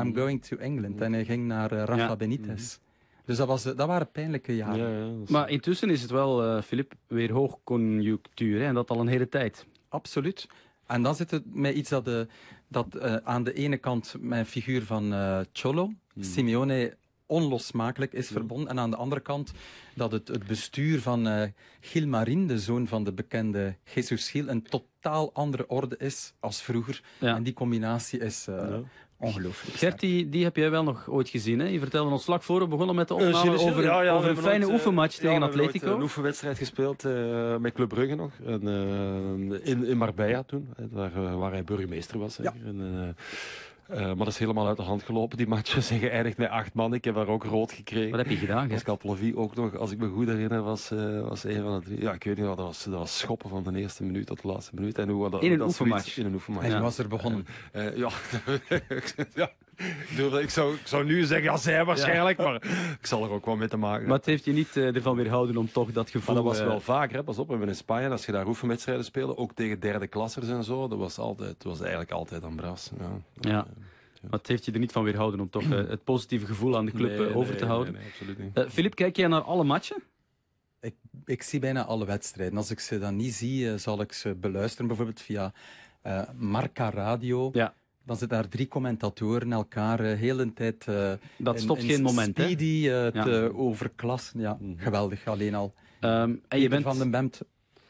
I'm 0.04 0.16
going 0.16 0.44
to 0.44 0.58
England. 0.58 1.02
En 1.02 1.14
hij 1.14 1.26
ging 1.26 1.48
naar 1.48 1.74
uh, 1.74 1.84
Rafa 1.84 1.96
ja. 1.96 2.16
Benitez. 2.16 2.78
Dus 3.26 3.38
dat, 3.38 3.48
was, 3.48 3.64
dat 3.64 3.88
waren 3.88 4.12
pijnlijke 4.12 4.56
jaren. 4.56 4.90
Ja, 4.90 5.06
ja, 5.06 5.24
maar 5.28 5.50
intussen 5.50 5.90
is 5.90 6.02
het 6.02 6.12
wel, 6.12 6.62
Filip, 6.62 6.94
uh, 6.94 6.98
weer 7.08 7.32
hoogconjunctuur. 7.32 8.60
Hè? 8.60 8.66
En 8.66 8.74
dat 8.74 8.90
al 8.90 9.00
een 9.00 9.08
hele 9.08 9.30
tijd. 9.30 9.66
Absoluut. 9.90 10.48
En 10.88 11.02
dan 11.02 11.16
zit 11.16 11.32
het 11.32 11.56
met 11.56 11.76
iets 11.76 11.90
dat, 11.90 12.06
de, 12.06 12.28
dat 12.68 12.96
uh, 12.96 13.16
aan 13.16 13.44
de 13.44 13.54
ene 13.54 13.78
kant 13.78 14.16
mijn 14.20 14.46
figuur 14.46 14.84
van 14.84 15.14
uh, 15.14 15.40
Cholo, 15.54 15.88
mm. 15.88 16.24
Simeone, 16.24 16.98
onlosmakelijk 17.28 18.14
is 18.14 18.30
mm. 18.30 18.36
verbonden. 18.36 18.68
En 18.68 18.80
aan 18.80 18.92
de 18.92 18.98
andere 18.98 19.22
kant 19.22 19.52
dat 19.96 20.12
het, 20.12 20.28
het 20.28 20.48
bestuur 20.48 21.02
van 21.02 21.28
uh, 21.28 21.44
Gil 21.80 22.08
Marin, 22.08 22.48
de 22.48 22.60
zoon 22.60 22.88
van 22.88 23.04
de 23.04 23.14
bekende 23.14 23.76
Jesus 23.94 24.30
Gil, 24.30 24.48
een 24.48 24.64
totaal 24.64 25.34
andere 25.34 25.68
orde 25.68 25.98
is 25.98 26.34
als 26.40 26.62
vroeger. 26.62 27.02
Ja. 27.18 27.36
En 27.36 27.44
die 27.44 27.54
combinatie 27.54 28.20
is 28.20 28.46
ja. 28.46 28.82
Ongelooflijk. 29.20 29.78
Gert, 29.78 30.00
die, 30.00 30.30
die 30.30 30.44
heb 30.44 30.56
jij 30.56 30.72
wel 30.72 30.84
nog 30.84 31.10
ooit 31.10 31.30
gezien. 31.30 31.60
Hè? 31.60 31.68
Je 31.68 31.80
vertelde 31.80 32.12
ons 32.12 32.24
vlak 32.24 32.44
voor 32.44 32.60
we 32.60 32.68
begonnen 32.68 32.96
met 32.96 33.08
de 33.08 33.14
opname 33.14 33.54
uh, 33.54 33.66
over, 33.66 33.84
ja, 33.84 34.02
ja, 34.02 34.14
over 34.14 34.30
een 34.30 34.38
fijne 34.38 34.60
nooit, 34.60 34.74
oefenmatch 34.74 35.16
uh, 35.16 35.22
tegen 35.22 35.44
Atletico. 35.44 35.72
We 35.72 35.78
hebben 35.80 35.96
een 35.96 36.04
oefenwedstrijd 36.04 36.58
gespeeld 36.58 37.06
uh, 37.06 37.58
met 37.58 37.74
Club 37.74 37.90
Brugge 37.90 38.16
nog. 38.16 38.32
En, 38.46 38.62
in, 39.64 39.86
in 39.86 39.98
Marbella 39.98 40.44
toen, 40.44 40.70
waar, 40.92 41.38
waar 41.38 41.52
hij 41.52 41.64
burgemeester 41.64 42.20
was. 42.20 42.38
Ja. 42.42 42.54
En, 42.66 43.16
uh, 43.92 44.00
maar 44.00 44.16
dat 44.16 44.28
is 44.28 44.38
helemaal 44.38 44.68
uit 44.68 44.78
de 44.78 44.84
hand 44.84 45.04
gelopen, 45.04 45.38
die 45.38 45.48
match. 45.48 45.82
Ze 45.84 45.98
geëindigd 45.98 46.38
met 46.38 46.50
acht 46.50 46.74
man. 46.74 46.94
Ik 46.94 47.06
heb 47.06 47.16
daar 47.16 47.28
ook 47.28 47.44
rood 47.44 47.72
gekregen. 47.72 48.10
Wat 48.10 48.20
heb 48.20 48.30
je 48.30 48.36
gedaan? 48.36 48.68
Pascal 48.68 49.00
ook 49.36 49.56
nog, 49.56 49.78
als 49.78 49.92
ik 49.92 49.98
me 49.98 50.08
goed 50.08 50.28
herinner, 50.28 50.62
was, 50.62 50.92
uh, 50.92 51.28
was 51.28 51.44
een 51.44 51.62
van 51.62 51.80
de 51.80 51.86
drie. 51.86 52.02
Ja, 52.02 52.14
ik 52.14 52.24
weet 52.24 52.38
niet 52.38 52.46
wat, 52.46 52.58
dat 52.58 52.66
was, 52.66 52.84
dat 52.84 52.94
was 52.94 53.18
schoppen 53.18 53.50
van 53.50 53.64
de 53.64 53.80
eerste 53.80 54.04
minuut 54.04 54.26
tot 54.26 54.42
de 54.42 54.48
laatste 54.48 54.76
minuut. 54.76 54.98
En 54.98 55.10
hoe, 55.10 55.30
dat, 55.30 55.44
in 55.44 55.52
een 55.52 55.58
dat 55.58 55.68
oefenmatch? 55.68 56.18
In 56.18 56.26
een 56.26 56.34
oefenmatch. 56.34 56.66
En 56.66 56.72
ja. 56.72 56.82
was 56.82 56.98
er 56.98 57.08
begonnen? 57.08 57.48
Uh, 57.74 57.98
ja, 57.98 58.10
ja. 59.36 59.50
Ik 60.40 60.50
zou, 60.50 60.74
ik 60.74 60.88
zou 60.88 61.06
nu 61.06 61.24
zeggen, 61.24 61.52
ja, 61.52 61.58
zij 61.58 61.86
waarschijnlijk, 61.86 62.38
ja. 62.38 62.44
maar 62.44 62.56
ik 63.00 63.06
zal 63.06 63.24
er 63.24 63.30
ook 63.30 63.46
wel 63.46 63.56
mee 63.56 63.68
te 63.68 63.78
maken 63.78 64.08
Maar 64.08 64.18
het 64.18 64.26
heeft 64.26 64.46
je 64.46 64.52
niet 64.52 64.76
uh, 64.76 64.96
ervan 64.96 65.16
weerhouden 65.16 65.58
om 65.58 65.72
toch 65.72 65.92
dat 65.92 66.10
gevoel... 66.10 66.34
Maar 66.34 66.44
dat 66.44 66.54
was 66.54 66.68
wel 66.68 66.80
vaker, 66.80 67.16
hè. 67.16 67.24
pas 67.24 67.38
op, 67.38 67.46
we 67.46 67.52
hebben 67.52 67.70
in 67.70 67.76
Spanje, 67.76 68.10
als 68.10 68.26
je 68.26 68.32
daar 68.32 68.48
oefenwedstrijden 68.48 69.06
speelde, 69.06 69.38
ook 69.38 69.54
tegen 69.54 69.80
derde 69.80 70.08
klassers 70.08 70.50
en 70.50 70.64
zo, 70.64 70.88
dat 70.88 70.98
was, 70.98 71.18
altijd, 71.18 71.64
was 71.64 71.80
eigenlijk 71.80 72.12
altijd 72.12 72.44
een 72.44 72.56
bras. 72.56 72.92
Ja. 73.00 73.22
ja. 73.50 73.68
Maar 74.30 74.40
het 74.40 74.48
heeft 74.48 74.66
je 74.66 74.72
er 74.72 74.80
niet 74.80 74.92
van 74.92 75.04
weerhouden 75.04 75.40
om 75.40 75.50
toch 75.50 75.64
uh, 75.64 75.70
het 75.70 76.04
positieve 76.04 76.46
gevoel 76.46 76.78
aan 76.78 76.86
de 76.86 76.92
club 76.92 77.18
nee, 77.18 77.36
over 77.36 77.52
nee, 77.52 77.60
te 77.60 77.66
houden. 77.66 77.94
Nee, 77.94 78.04
absoluut 78.06 78.38
niet. 78.38 78.58
Uh, 78.58 78.70
Filip, 78.70 78.96
kijk 78.96 79.16
jij 79.16 79.28
naar 79.28 79.42
alle 79.42 79.64
matchen? 79.64 80.04
Ik, 80.82 80.96
ik, 81.26 81.44
zie 81.44 81.60
bijna 81.60 81.86
alle 81.86 82.06
wedstrijden. 82.06 82.58
Als 82.58 82.72
ik 82.72 82.80
ze 82.80 83.00
dan 83.00 83.16
niet 83.16 83.34
zie, 83.34 83.66
uh, 83.66 83.78
zal 83.78 84.02
ik 84.02 84.14
ze 84.14 84.36
beluisteren, 84.36 84.88
bijvoorbeeld 84.88 85.22
via 85.22 85.54
Marca 86.36 86.90
Radio. 86.90 87.50
Ja. 87.54 87.74
Dan 88.08 88.18
zitten 88.18 88.38
daar 88.38 88.50
drie 88.50 88.68
commentatoren 88.68 89.52
elkaar 89.52 90.06
uh, 90.06 90.18
heel 90.18 90.40
een 90.40 90.54
tijd. 90.54 90.86
Uh, 90.90 91.12
dat 91.38 91.60
stopt 91.60 91.82
in, 91.82 91.90
geen 91.90 92.02
moment, 92.02 92.38
speedy, 92.38 92.64
uh, 92.64 93.12
ja. 93.12 93.24
te 93.24 93.52
overklassen. 93.56 94.40
Ja, 94.40 94.58
mm 94.60 94.68
-hmm. 94.68 94.80
geweldig, 94.80 95.28
alleen 95.28 95.56
al. 95.56 95.74
Um, 96.02 96.42
en 96.48 96.60
je 96.60 96.70
bent 96.70 96.84
van 96.84 96.98
den 96.98 97.12
Bemt 97.12 97.42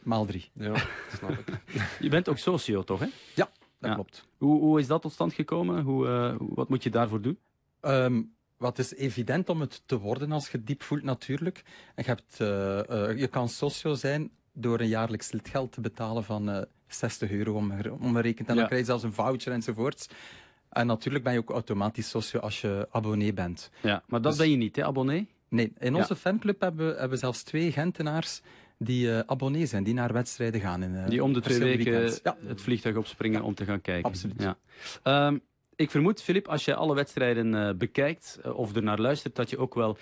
maal 0.02 0.24
drie. 0.24 0.50
Ja, 0.52 0.74
snap 1.16 1.30
ik. 1.30 1.60
je 2.00 2.08
bent 2.08 2.28
ook 2.28 2.38
socio, 2.38 2.84
toch? 2.84 3.00
Hè? 3.00 3.06
Ja, 3.34 3.48
dat 3.78 3.90
ja. 3.90 3.94
klopt. 3.94 4.28
Hoe, 4.36 4.60
hoe 4.60 4.80
is 4.80 4.86
dat 4.86 5.02
tot 5.02 5.12
stand 5.12 5.32
gekomen? 5.32 5.82
Hoe, 5.82 6.36
wat 6.38 6.68
moet 6.68 6.82
je 6.82 6.90
daarvoor 6.90 7.20
doen? 7.20 7.38
Um, 7.80 8.32
wat 8.56 8.78
is 8.78 8.94
evident 8.94 9.48
om 9.48 9.60
het 9.60 9.82
te 9.86 9.98
worden 9.98 10.32
als 10.32 10.50
je 10.50 10.64
diep 10.64 10.82
voelt, 10.82 11.02
natuurlijk. 11.02 11.62
En 11.94 12.04
je, 12.06 12.10
hebt, 12.10 12.36
je 13.18 13.28
kan 13.30 13.48
socio 13.48 13.94
zijn 13.94 14.30
door 14.52 14.80
een 14.80 14.88
jaarlijks 14.88 15.32
lidgeld 15.32 15.72
te 15.72 15.80
betalen 15.80 16.24
van 16.24 16.66
60 16.86 17.30
euro 17.30 17.54
omgerekend. 18.00 18.48
En 18.48 18.54
ja. 18.54 18.60
dan 18.60 18.66
krijg 18.66 18.80
je 18.80 18.86
zelfs 18.86 19.02
een 19.02 19.12
voucher 19.12 19.52
enzovoorts. 19.52 20.08
En 20.68 20.86
natuurlijk 20.86 21.24
ben 21.24 21.32
je 21.32 21.38
ook 21.38 21.50
automatisch 21.50 22.08
socio 22.08 22.40
als 22.40 22.60
je 22.60 22.88
abonnee 22.90 23.32
bent. 23.32 23.70
Ja, 23.80 24.02
maar 24.06 24.20
dat 24.20 24.32
dus, 24.32 24.40
ben 24.40 24.50
je 24.50 24.56
niet, 24.56 24.76
hè, 24.76 24.84
abonnee? 24.84 25.28
Nee, 25.48 25.72
in 25.78 25.94
onze 25.94 26.12
ja. 26.12 26.20
fanclub 26.20 26.60
hebben 26.60 26.86
we, 26.86 26.92
hebben 26.92 27.10
we 27.10 27.16
zelfs 27.16 27.42
twee 27.42 27.72
Gentenaars 27.72 28.40
die 28.78 29.06
uh, 29.06 29.18
abonnee 29.26 29.66
zijn, 29.66 29.84
die 29.84 29.94
naar 29.94 30.12
wedstrijden 30.12 30.60
gaan. 30.60 30.82
In, 30.82 30.94
uh, 30.94 31.06
die 31.06 31.22
om 31.22 31.32
de 31.32 31.40
twee 31.40 31.58
weken 31.58 32.18
ja. 32.22 32.36
het 32.46 32.60
vliegtuig 32.60 32.96
opspringen 32.96 33.40
ja. 33.40 33.46
om 33.46 33.54
te 33.54 33.64
gaan 33.64 33.80
kijken. 33.80 34.10
Absoluut. 34.10 34.42
Ja. 35.02 35.26
Um, 35.26 35.40
ik 35.76 35.90
vermoed, 35.90 36.22
Filip, 36.22 36.48
als 36.48 36.64
je 36.64 36.74
alle 36.74 36.94
wedstrijden 36.94 37.54
uh, 37.54 37.70
bekijkt 37.74 38.38
of 38.42 38.76
er 38.76 38.82
naar 38.82 38.98
luistert, 38.98 39.36
dat 39.36 39.50
je 39.50 39.58
ook 39.58 39.74
wel 39.74 39.98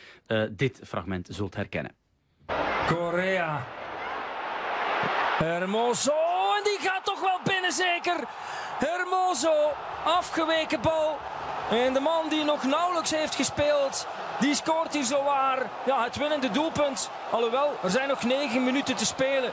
dit 0.51 0.81
fragment 0.85 1.29
zult 1.31 1.55
herkennen. 1.55 1.93
Korea. 2.87 3.67
Hermoso 5.39 6.13
die 6.63 6.89
gaat 6.89 7.05
toch 7.05 7.21
wel 7.21 7.41
binnen 7.45 7.73
zeker. 7.73 8.29
Hermoso, 8.79 9.73
afgeweken 10.05 10.81
bal. 10.81 11.19
En 11.71 11.93
de 11.93 12.01
man 12.01 12.29
die 12.29 12.45
nog 12.45 12.65
nauwelijks 12.65 13.11
heeft 13.11 13.35
gespeeld, 13.35 14.07
die 14.41 14.55
scoort 14.55 14.95
hier 14.95 15.05
zowaar 15.05 15.71
ja, 15.87 16.05
het 16.05 16.17
winnende 16.17 16.51
doelpunt. 16.51 17.11
Alhoewel, 17.31 17.73
er 17.83 17.91
zijn 17.91 18.09
nog 18.09 18.23
negen 18.23 18.65
minuten 18.65 18.97
te 18.97 19.07
spelen. 19.07 19.53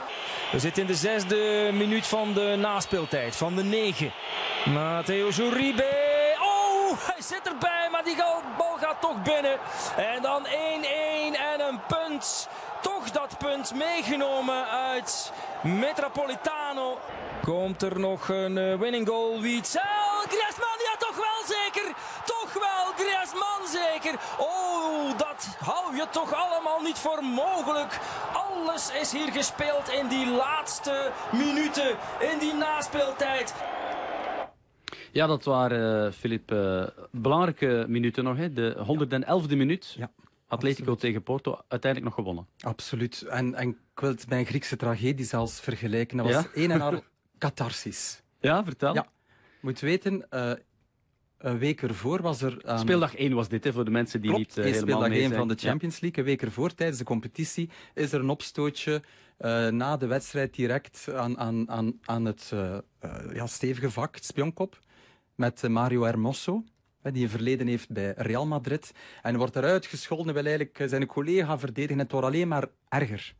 We 0.52 0.58
zitten 0.58 0.82
in 0.82 0.88
de 0.88 0.94
zesde 0.94 1.70
minuut 1.72 2.06
van 2.06 2.32
de 2.32 2.56
naspeeltijd, 2.58 3.36
van 3.36 3.54
de 3.54 3.64
negen. 3.64 4.12
Matteo 4.64 5.30
Zuribe. 5.30 5.86
Oh, 6.40 6.98
hij 7.06 7.22
zit 7.22 7.48
erbij, 7.48 7.88
maar 7.90 8.04
die 8.04 8.16
bal 8.56 8.76
gaat 8.80 9.00
toch 9.00 9.22
binnen. 9.22 9.58
En 9.96 10.22
dan 10.22 10.46
1-1 10.46 10.50
en 11.52 11.60
een 11.60 11.80
punt. 11.86 12.48
Toch 12.82 13.10
dat 13.10 13.38
punt 13.38 13.74
meegenomen 13.74 14.68
uit 14.68 15.32
Metropolitano. 15.62 16.98
Komt 17.42 17.82
er 17.82 18.00
nog 18.00 18.28
een 18.28 18.56
uh, 18.56 18.78
winning 18.78 19.08
goal? 19.08 19.40
Witzel, 19.40 19.80
Griezmann, 20.28 20.78
ja 20.84 20.96
toch 20.98 21.16
wel 21.16 21.56
zeker. 21.56 21.93
Griezmann 22.96 23.66
zeker. 23.66 24.14
Oh, 24.38 25.18
dat 25.18 25.56
hou 25.58 25.96
je 25.96 26.06
toch 26.10 26.32
allemaal 26.32 26.80
niet 26.80 26.98
voor 26.98 27.24
mogelijk. 27.24 28.00
Alles 28.32 28.90
is 29.00 29.12
hier 29.12 29.32
gespeeld 29.32 29.88
in 29.88 30.08
die 30.08 30.26
laatste 30.26 31.10
minuten, 31.32 31.96
in 32.32 32.38
die 32.38 32.54
naspeeltijd. 32.54 33.54
Ja, 35.12 35.26
dat 35.26 35.44
waren, 35.44 36.12
Filip, 36.12 36.52
uh, 36.52 36.86
belangrijke 37.10 37.84
minuten 37.88 38.24
nog. 38.24 38.36
Hè? 38.36 38.52
De 38.52 38.76
111e 38.76 39.56
minuut. 39.56 39.94
Ja. 39.98 40.10
Atletico 40.46 40.80
absoluut. 40.80 41.00
tegen 41.00 41.22
Porto, 41.22 41.58
uiteindelijk 41.68 42.04
nog 42.04 42.14
gewonnen. 42.14 42.46
Absoluut. 42.60 43.22
En, 43.22 43.54
en 43.54 43.68
ik 43.68 44.00
wil 44.00 44.10
het 44.10 44.26
bij 44.28 44.38
een 44.38 44.46
Griekse 44.46 44.76
tragedie 44.76 45.24
zelfs 45.24 45.60
vergelijken. 45.60 46.16
Dat 46.16 46.26
was 46.26 46.34
ja? 46.34 46.50
een 46.54 46.70
en 46.70 46.80
al 46.80 47.02
catharsis. 47.38 48.22
Ja, 48.40 48.64
vertel. 48.64 48.94
Ja. 48.94 49.06
Moet 49.60 49.80
weten, 49.80 50.26
uh, 50.30 50.52
een 51.44 51.58
week 51.58 51.82
ervoor 51.82 52.22
was 52.22 52.42
er... 52.42 52.70
Um... 52.70 52.78
Speeldag 52.78 53.14
1 53.14 53.34
was 53.34 53.48
dit, 53.48 53.64
hè, 53.64 53.72
voor 53.72 53.84
de 53.84 53.90
mensen 53.90 54.20
die 54.20 54.30
Klopt, 54.30 54.46
niet 54.46 54.56
uh, 54.58 54.64
helemaal 54.64 54.82
speeldag 54.82 55.08
1 55.08 55.20
zijn. 55.20 55.38
van 55.38 55.48
de 55.48 55.54
Champions 55.54 56.00
League. 56.00 56.18
Een 56.18 56.30
week 56.30 56.42
ervoor, 56.42 56.74
tijdens 56.74 56.98
de 56.98 57.04
competitie, 57.04 57.70
is 57.94 58.12
er 58.12 58.20
een 58.20 58.28
opstootje 58.28 59.02
uh, 59.40 59.68
na 59.68 59.96
de 59.96 60.06
wedstrijd 60.06 60.54
direct 60.54 61.08
aan, 61.14 61.38
aan, 61.38 61.70
aan, 61.70 61.98
aan 62.04 62.24
het 62.24 62.50
uh, 62.54 62.78
ja, 63.32 63.46
stevige 63.46 63.90
vak, 63.90 64.14
het 64.14 64.24
spionkop, 64.24 64.80
met 65.34 65.68
Mario 65.68 66.02
Hermoso 66.02 66.64
die 67.12 67.22
een 67.22 67.30
verleden 67.30 67.66
heeft 67.66 67.90
bij 67.90 68.12
Real 68.16 68.46
Madrid. 68.46 68.92
En 69.22 69.36
wordt 69.36 69.56
eruit 69.56 69.86
gescholden, 69.86 70.34
wil 70.34 70.44
eigenlijk 70.44 70.84
zijn 70.86 71.06
collega 71.06 71.58
verdedigen. 71.58 71.98
Het 71.98 72.12
wordt 72.12 72.26
alleen 72.26 72.48
maar 72.48 72.66
erger. 72.88 73.34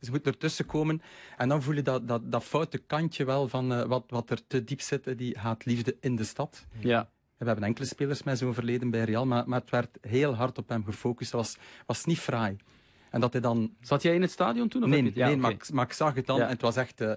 Ze 0.00 0.10
moet 0.10 0.26
ertussen 0.26 0.66
komen. 0.66 1.02
En 1.36 1.48
dan 1.48 1.62
voel 1.62 1.74
je 1.74 1.82
dat, 1.82 2.08
dat, 2.08 2.32
dat 2.32 2.44
foute 2.44 2.78
kantje 2.78 3.24
wel 3.24 3.48
van 3.48 3.72
uh, 3.72 3.82
wat, 3.82 4.04
wat 4.06 4.30
er 4.30 4.46
te 4.46 4.64
diep 4.64 4.80
zit. 4.80 5.18
Die 5.18 5.38
haatliefde 5.38 5.96
in 6.00 6.16
de 6.16 6.24
stad. 6.24 6.66
Ja. 6.78 7.10
We 7.40 7.46
hebben 7.46 7.64
enkele 7.64 7.86
spelers 7.86 8.22
met 8.22 8.38
zo'n 8.38 8.54
verleden 8.54 8.90
bij 8.90 9.04
Real, 9.04 9.26
maar, 9.26 9.48
maar 9.48 9.60
het 9.60 9.70
werd 9.70 9.98
heel 10.00 10.34
hard 10.34 10.58
op 10.58 10.68
hem 10.68 10.84
gefocust. 10.84 11.32
Dat 11.32 11.40
was, 11.40 11.56
was 11.86 12.04
niet 12.04 12.18
fraai. 12.18 12.56
En 13.10 13.20
dat 13.20 13.32
hij 13.32 13.40
dan... 13.42 13.74
Zat 13.80 14.02
jij 14.02 14.14
in 14.14 14.22
het 14.22 14.30
stadion 14.30 14.68
toen? 14.68 14.82
Of 14.82 14.88
nee, 14.88 15.04
het... 15.04 15.14
ja, 15.14 15.26
nee 15.26 15.36
okay. 15.36 15.50
maar, 15.50 15.66
maar, 15.72 15.84
ik 15.84 15.92
zag 15.92 16.14
het 16.14 16.26
dan. 16.26 16.38
Ja. 16.38 16.44
En 16.44 16.50
het 16.50 16.60
was 16.60 16.76
echt... 16.76 17.00
Uh, 17.00 17.12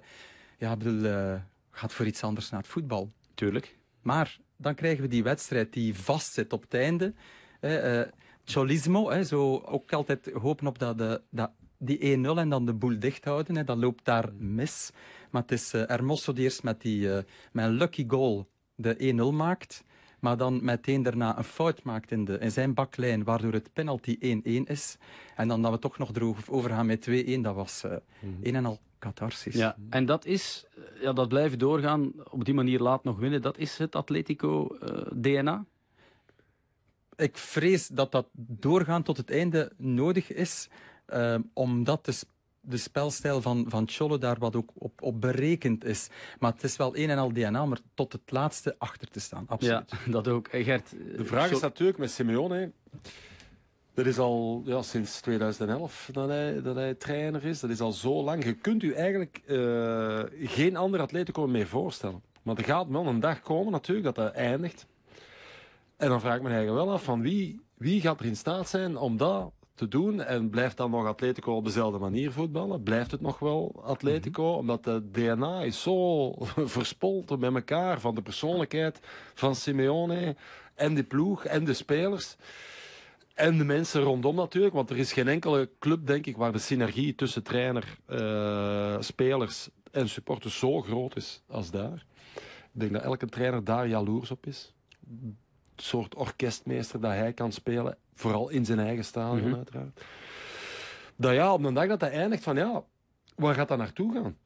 ja, 0.57 0.77
bedoel, 0.77 1.03
uh, 1.03 1.35
gaat 1.71 1.93
voor 1.93 2.05
iets 2.05 2.23
anders 2.23 2.49
naar 2.49 2.59
het 2.59 2.69
voetbal. 2.69 3.11
Tuurlijk. 3.33 3.77
Maar 4.01 4.37
dan 4.57 4.75
krijgen 4.75 5.01
we 5.01 5.07
die 5.07 5.23
wedstrijd 5.23 5.73
die 5.73 5.95
vastzit 5.95 6.53
op 6.53 6.61
het 6.61 6.73
einde. 6.73 7.13
Eh, 7.59 7.97
uh, 7.97 8.07
Cholismo, 8.45 9.09
eh, 9.09 9.23
zo 9.23 9.57
ook 9.57 9.93
altijd 9.93 10.31
hopen 10.33 10.67
op 10.67 10.79
dat, 10.79 10.97
de, 10.97 11.21
dat 11.29 11.51
die 11.77 12.17
1-0 12.17 12.37
en 12.37 12.49
dan 12.49 12.65
de 12.65 12.73
boel 12.73 12.99
dicht 12.99 13.25
houden. 13.25 13.55
Hè, 13.55 13.63
dat 13.63 13.77
loopt 13.77 14.05
daar 14.05 14.29
mis. 14.37 14.91
Maar 15.31 15.41
het 15.41 15.51
is 15.51 15.71
Hermoso 15.71 16.33
die 16.33 16.43
eerst 16.43 16.63
met, 16.63 16.81
die, 16.81 17.07
met 17.51 17.65
een 17.65 17.71
lucky 17.71 18.05
goal 18.07 18.49
de 18.75 19.13
1-0 19.31 19.35
maakt. 19.35 19.83
Maar 20.23 20.37
dan 20.37 20.63
meteen 20.63 21.03
daarna 21.03 21.37
een 21.37 21.43
fout 21.43 21.83
maakt 21.83 22.11
in, 22.11 22.25
de, 22.25 22.37
in 22.37 22.51
zijn 22.51 22.73
baklijn, 22.73 23.23
waardoor 23.23 23.53
het 23.53 23.73
penalty 23.73 24.15
1-1 24.15 24.19
is. 24.65 24.97
En 25.35 25.47
dan 25.47 25.61
dat 25.61 25.71
we 25.71 25.79
toch 25.79 25.97
nog 25.97 26.11
erover 26.15 26.69
gaan 26.69 26.85
met 26.85 27.09
2-1, 27.09 27.39
dat 27.41 27.55
was 27.55 27.83
uh, 27.85 27.91
mm. 28.19 28.37
een 28.41 28.55
en 28.55 28.65
al 28.65 28.79
catharsis. 28.99 29.55
Ja, 29.55 29.75
en 29.89 30.05
dat 30.05 30.25
is, 30.25 30.65
ja, 31.01 31.13
dat 31.13 31.27
blijven 31.27 31.59
doorgaan, 31.59 32.11
op 32.29 32.45
die 32.45 32.53
manier 32.53 32.79
laat 32.79 33.03
nog 33.03 33.19
winnen, 33.19 33.41
dat 33.41 33.57
is 33.57 33.77
het 33.77 33.95
Atletico-DNA? 33.95 35.65
Ik 37.15 37.37
vrees 37.37 37.87
dat 37.87 38.11
dat 38.11 38.27
doorgaan 38.35 39.03
tot 39.03 39.17
het 39.17 39.31
einde 39.31 39.71
nodig 39.77 40.33
is, 40.33 40.69
uh, 41.13 41.35
omdat 41.53 42.05
de, 42.05 42.13
de 42.65 42.77
spelstijl 42.77 43.41
van, 43.41 43.65
van 43.67 43.83
Cholo 43.89 44.17
daar 44.17 44.39
wat 44.39 44.55
ook 44.55 44.71
op, 44.73 45.01
op 45.01 45.21
berekend 45.21 45.85
is. 45.85 46.09
Maar 46.39 46.51
het 46.51 46.63
is 46.63 46.75
wel 46.75 46.97
een 46.97 47.09
en 47.09 47.17
al 47.17 47.33
DNA, 47.33 47.65
maar 47.65 47.79
tot 47.93 48.13
het 48.13 48.31
laatste 48.31 48.75
achter 48.77 49.07
te 49.07 49.19
staan, 49.19 49.45
absoluut. 49.47 49.91
Ja, 50.05 50.11
dat 50.11 50.27
ook. 50.27 50.47
Gert, 50.51 50.89
de 51.17 51.25
vraag 51.25 51.51
is 51.51 51.59
natuurlijk 51.59 51.97
met 51.97 52.11
Simeone... 52.11 52.71
Dat 53.93 54.05
is 54.05 54.17
al 54.17 54.61
ja, 54.65 54.81
sinds 54.81 55.21
2011 55.21 56.09
dat 56.11 56.27
hij, 56.27 56.61
dat 56.61 56.75
hij 56.75 56.93
trainer 56.93 57.45
is. 57.45 57.59
Dat 57.59 57.69
is 57.69 57.79
al 57.79 57.91
zo 57.91 58.23
lang. 58.23 58.43
Je 58.43 58.53
kunt 58.53 58.83
u 58.83 58.93
eigenlijk 58.93 59.41
uh, 59.45 60.19
geen 60.41 60.75
ander 60.75 60.99
Atletico 60.99 61.47
meer 61.47 61.67
voorstellen. 61.67 62.21
Maar 62.41 62.57
er 62.57 62.63
gaat 62.63 62.87
wel 62.87 63.05
een 63.05 63.19
dag 63.19 63.41
komen 63.41 63.71
natuurlijk 63.71 64.05
dat 64.05 64.15
dat 64.15 64.33
eindigt. 64.33 64.85
En 65.97 66.09
dan 66.09 66.19
vraag 66.21 66.35
ik 66.35 66.41
me 66.41 66.49
eigenlijk 66.49 66.85
wel 66.85 66.93
af 66.93 67.03
van 67.03 67.21
wie, 67.21 67.61
wie 67.77 68.01
gaat 68.01 68.19
er 68.19 68.25
in 68.25 68.35
staat 68.35 68.69
zijn 68.69 68.97
om 68.97 69.17
dat 69.17 69.51
te 69.75 69.87
doen. 69.87 70.21
En 70.21 70.49
blijft 70.49 70.77
dan 70.77 70.91
nog 70.91 71.05
Atletico 71.05 71.55
op 71.55 71.65
dezelfde 71.65 71.99
manier 71.99 72.31
voetballen? 72.31 72.83
Blijft 72.83 73.11
het 73.11 73.21
nog 73.21 73.39
wel 73.39 73.81
Atletico? 73.83 74.43
Mm-hmm. 74.43 74.59
Omdat 74.59 74.83
de 74.83 75.11
DNA 75.11 75.61
is 75.61 75.81
zo 75.81 76.31
verspolten 76.77 77.39
met 77.39 77.53
elkaar 77.53 77.99
van 77.99 78.15
de 78.15 78.21
persoonlijkheid 78.21 78.99
van 79.33 79.55
Simeone 79.55 80.35
en 80.75 80.93
de 80.93 81.03
ploeg 81.03 81.45
en 81.45 81.63
de 81.63 81.73
spelers. 81.73 82.35
En 83.33 83.57
de 83.57 83.63
mensen 83.63 84.01
rondom 84.01 84.35
natuurlijk, 84.35 84.73
want 84.73 84.89
er 84.89 84.97
is 84.97 85.13
geen 85.13 85.27
enkele 85.27 85.69
club, 85.79 86.07
denk 86.07 86.25
ik, 86.25 86.37
waar 86.37 86.51
de 86.51 86.59
synergie 86.59 87.15
tussen 87.15 87.43
trainer, 87.43 87.97
uh, 88.07 88.95
spelers 88.99 89.69
en 89.91 90.09
supporters 90.09 90.57
zo 90.57 90.81
groot 90.81 91.15
is 91.15 91.41
als 91.47 91.71
daar. 91.71 92.05
Ik 92.73 92.79
denk 92.79 92.93
dat 92.93 93.03
elke 93.03 93.25
trainer 93.25 93.63
daar 93.63 93.87
jaloers 93.87 94.31
op 94.31 94.45
is. 94.45 94.73
Het 95.75 95.85
soort 95.85 96.15
orkestmeester 96.15 96.99
dat 96.99 97.11
hij 97.11 97.33
kan 97.33 97.51
spelen, 97.51 97.97
vooral 98.15 98.49
in 98.49 98.65
zijn 98.65 98.79
eigen 98.79 99.05
stadion 99.05 99.37
mm-hmm. 99.37 99.55
uiteraard. 99.55 100.01
Dat 101.15 101.33
ja, 101.33 101.53
op 101.53 101.63
een 101.63 101.73
dag 101.73 101.87
dat 101.87 102.01
hij 102.01 102.11
eindigt 102.11 102.43
van 102.43 102.55
ja, 102.55 102.83
waar 103.35 103.55
gaat 103.55 103.67
dat 103.67 103.77
naartoe 103.77 104.13
gaan? 104.13 104.37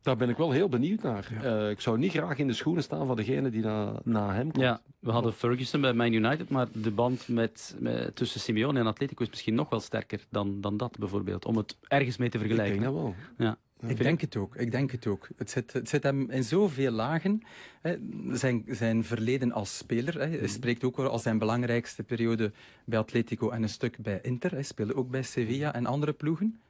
Daar 0.00 0.16
ben 0.16 0.28
ik 0.28 0.36
wel 0.36 0.50
heel 0.50 0.68
benieuwd 0.68 1.02
naar. 1.02 1.28
Ja. 1.42 1.62
Uh, 1.62 1.70
ik 1.70 1.80
zou 1.80 1.98
niet 1.98 2.12
graag 2.12 2.38
in 2.38 2.46
de 2.46 2.52
schoenen 2.52 2.82
staan 2.82 3.06
van 3.06 3.16
degene 3.16 3.50
die 3.50 3.62
na, 3.62 4.00
na 4.04 4.34
hem 4.34 4.50
komt. 4.50 4.64
Ja, 4.64 4.80
we 4.98 5.10
hadden 5.10 5.32
Ferguson 5.32 5.80
bij 5.80 5.92
Man 5.92 6.12
United, 6.12 6.48
maar 6.48 6.66
de 6.72 6.90
band 6.90 7.28
met, 7.28 7.76
met, 7.78 8.16
tussen 8.16 8.40
Simeone 8.40 8.78
en 8.78 8.86
Atletico 8.86 9.22
is 9.22 9.30
misschien 9.30 9.54
nog 9.54 9.68
wel 9.68 9.80
sterker 9.80 10.26
dan, 10.30 10.60
dan 10.60 10.76
dat 10.76 10.98
bijvoorbeeld. 10.98 11.44
Om 11.44 11.56
het 11.56 11.76
ergens 11.88 12.16
mee 12.16 12.28
te 12.28 12.38
vergelijken. 12.38 12.74
Ik 12.74 12.80
denk 12.80 12.92
dat 12.92 13.02
wel. 13.02 13.14
Ja. 13.38 13.56
Ik 13.86 13.96
denk 13.96 14.20
het 14.20 14.36
ook. 14.36 14.56
Ik 14.56 14.70
denk 14.70 14.90
het 14.90 15.06
ook. 15.06 15.28
Het 15.36 15.50
zit, 15.50 15.72
het 15.72 15.88
zit 15.88 16.02
hem 16.02 16.30
in 16.30 16.44
zoveel 16.44 16.90
lagen. 16.90 17.42
Hè. 17.80 17.96
Zijn, 18.32 18.64
zijn 18.68 19.04
verleden 19.04 19.52
als 19.52 19.76
speler. 19.76 20.14
Hè. 20.14 20.26
Hij 20.38 20.48
spreekt 20.48 20.84
ook 20.84 20.98
al 20.98 21.18
zijn 21.18 21.38
belangrijkste 21.38 22.02
periode 22.02 22.52
bij 22.84 22.98
Atletico 22.98 23.50
en 23.50 23.62
een 23.62 23.68
stuk 23.68 23.98
bij 23.98 24.18
Inter. 24.22 24.50
Hij 24.50 24.62
speelde 24.62 24.96
ook 24.96 25.10
bij 25.10 25.22
Sevilla 25.22 25.74
en 25.74 25.86
andere 25.86 26.12
ploegen. 26.12 26.60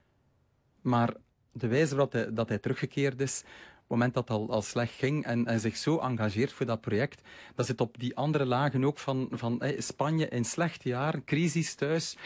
Maar 0.80 1.14
de 1.52 1.66
wijze 1.66 1.94
waarop 1.94 2.12
hij, 2.12 2.32
dat 2.32 2.48
hij 2.48 2.58
teruggekeerd 2.58 3.20
is, 3.20 3.40
op 3.40 3.46
het 3.78 3.88
moment 3.88 4.14
dat 4.14 4.28
het 4.28 4.36
al, 4.38 4.50
al 4.50 4.62
slecht 4.62 4.92
ging 4.92 5.24
en, 5.24 5.46
en 5.46 5.60
zich 5.60 5.76
zo 5.76 5.98
engageert 5.98 6.52
voor 6.52 6.66
dat 6.66 6.80
project, 6.80 7.20
dat 7.54 7.66
zit 7.66 7.80
op 7.80 7.98
die 7.98 8.16
andere 8.16 8.46
lagen 8.46 8.84
ook 8.84 8.98
van, 8.98 9.28
van 9.30 9.56
hey, 9.58 9.80
Spanje 9.80 10.28
in 10.28 10.44
slechte 10.44 10.88
jaren, 10.88 11.24
crisis 11.24 11.74
thuis. 11.74 12.16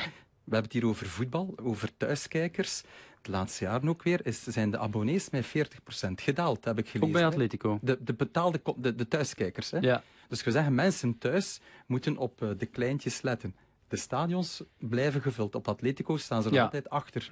We 0.45 0.51
hebben 0.51 0.63
het 0.63 0.73
hier 0.73 0.87
over 0.87 1.07
voetbal, 1.07 1.55
over 1.63 1.97
thuiskijkers. 1.97 2.83
Het 3.25 3.33
laatste 3.33 3.65
jaar 3.65 3.89
ook 3.89 4.03
weer 4.03 4.27
is, 4.27 4.43
zijn 4.43 4.71
de 4.71 4.79
abonnees 4.79 5.31
met 5.31 5.47
40% 5.47 5.51
gedaald, 6.15 6.65
heb 6.65 6.79
ik 6.79 6.89
gelezen. 6.89 7.07
Ook 7.09 7.13
bij 7.13 7.27
Atletico. 7.27 7.79
De, 7.83 7.99
de 8.01 8.15
betaalde 8.15 8.61
de, 8.77 8.95
de 8.95 9.09
thuiskijkers. 9.09 9.71
Hè? 9.71 9.79
Ja. 9.79 10.03
Dus 10.29 10.45
we 10.45 10.51
zeggen, 10.51 10.75
mensen 10.75 11.19
thuis 11.19 11.61
moeten 11.87 12.17
op 12.17 12.43
uh, 12.43 12.51
de 12.57 12.67
kleintjes 12.67 13.23
letten. 13.23 13.57
De 13.89 13.97
stadions 13.97 14.63
blijven 14.79 15.21
gevuld. 15.23 15.55
Op 15.55 15.69
Atletico 15.69 16.17
staan 16.17 16.43
ze 16.43 16.49
er 16.49 16.55
Ja. 16.55 16.63
altijd 16.63 16.91
achter. 16.91 17.31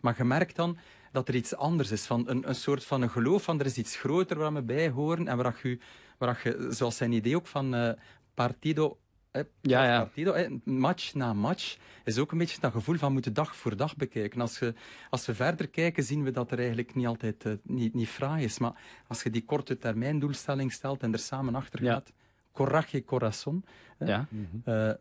Maar 0.00 0.14
je 0.16 0.24
merkt 0.24 0.56
dan 0.56 0.78
dat 1.12 1.28
er 1.28 1.34
iets 1.34 1.54
anders 1.56 1.90
is. 1.90 2.06
Van 2.06 2.28
een, 2.28 2.48
een 2.48 2.54
soort 2.54 2.84
van 2.84 3.02
een 3.02 3.10
geloof 3.10 3.42
van 3.42 3.60
er 3.60 3.66
is 3.66 3.76
iets 3.78 3.96
groter 3.96 4.38
waar 4.38 4.52
we 4.54 4.62
bij 4.62 4.90
horen. 4.90 5.28
En 5.28 5.36
waar 5.36 5.60
je, 5.62 5.78
waar 6.18 6.40
je 6.44 6.66
zoals 6.70 6.96
zijn 6.96 7.12
idee 7.12 7.36
ook 7.36 7.46
van 7.46 7.74
eh, 7.74 7.90
partido, 8.34 8.98
eh, 9.30 9.42
Ja, 9.60 9.84
ja. 9.84 9.98
partido 9.98 10.32
eh, 10.32 10.50
match 10.64 11.14
na 11.14 11.32
match, 11.32 11.76
is 12.04 12.18
ook 12.18 12.32
een 12.32 12.38
beetje 12.38 12.60
dat 12.60 12.72
gevoel 12.72 12.96
van 12.96 13.12
moeten 13.12 13.32
dag 13.32 13.56
voor 13.56 13.76
dag 13.76 13.96
bekijken. 13.96 14.40
Als, 14.40 14.58
je, 14.58 14.74
als 15.10 15.26
we 15.26 15.34
verder 15.34 15.68
kijken, 15.68 16.02
zien 16.04 16.22
we 16.24 16.30
dat 16.30 16.50
er 16.50 16.58
eigenlijk 16.58 16.94
niet 16.94 17.06
altijd 17.06 17.44
eh, 17.44 17.52
niet, 17.62 17.94
niet 17.94 18.08
fraai 18.08 18.44
is. 18.44 18.58
Maar 18.58 18.72
als 19.06 19.22
je 19.22 19.30
die 19.30 19.44
korte 19.44 19.78
termijn 19.78 20.18
doelstelling 20.18 20.72
stelt 20.72 21.02
en 21.02 21.12
er 21.12 21.18
samen 21.18 21.54
achter 21.54 21.82
Ja. 21.82 21.92
gaat, 21.92 22.12
coraje 22.52 23.04
corazon, 23.04 23.64
hè, 23.98 24.06
Ja. 24.06 24.26
eh, 24.64 24.88
eh, 24.90 24.96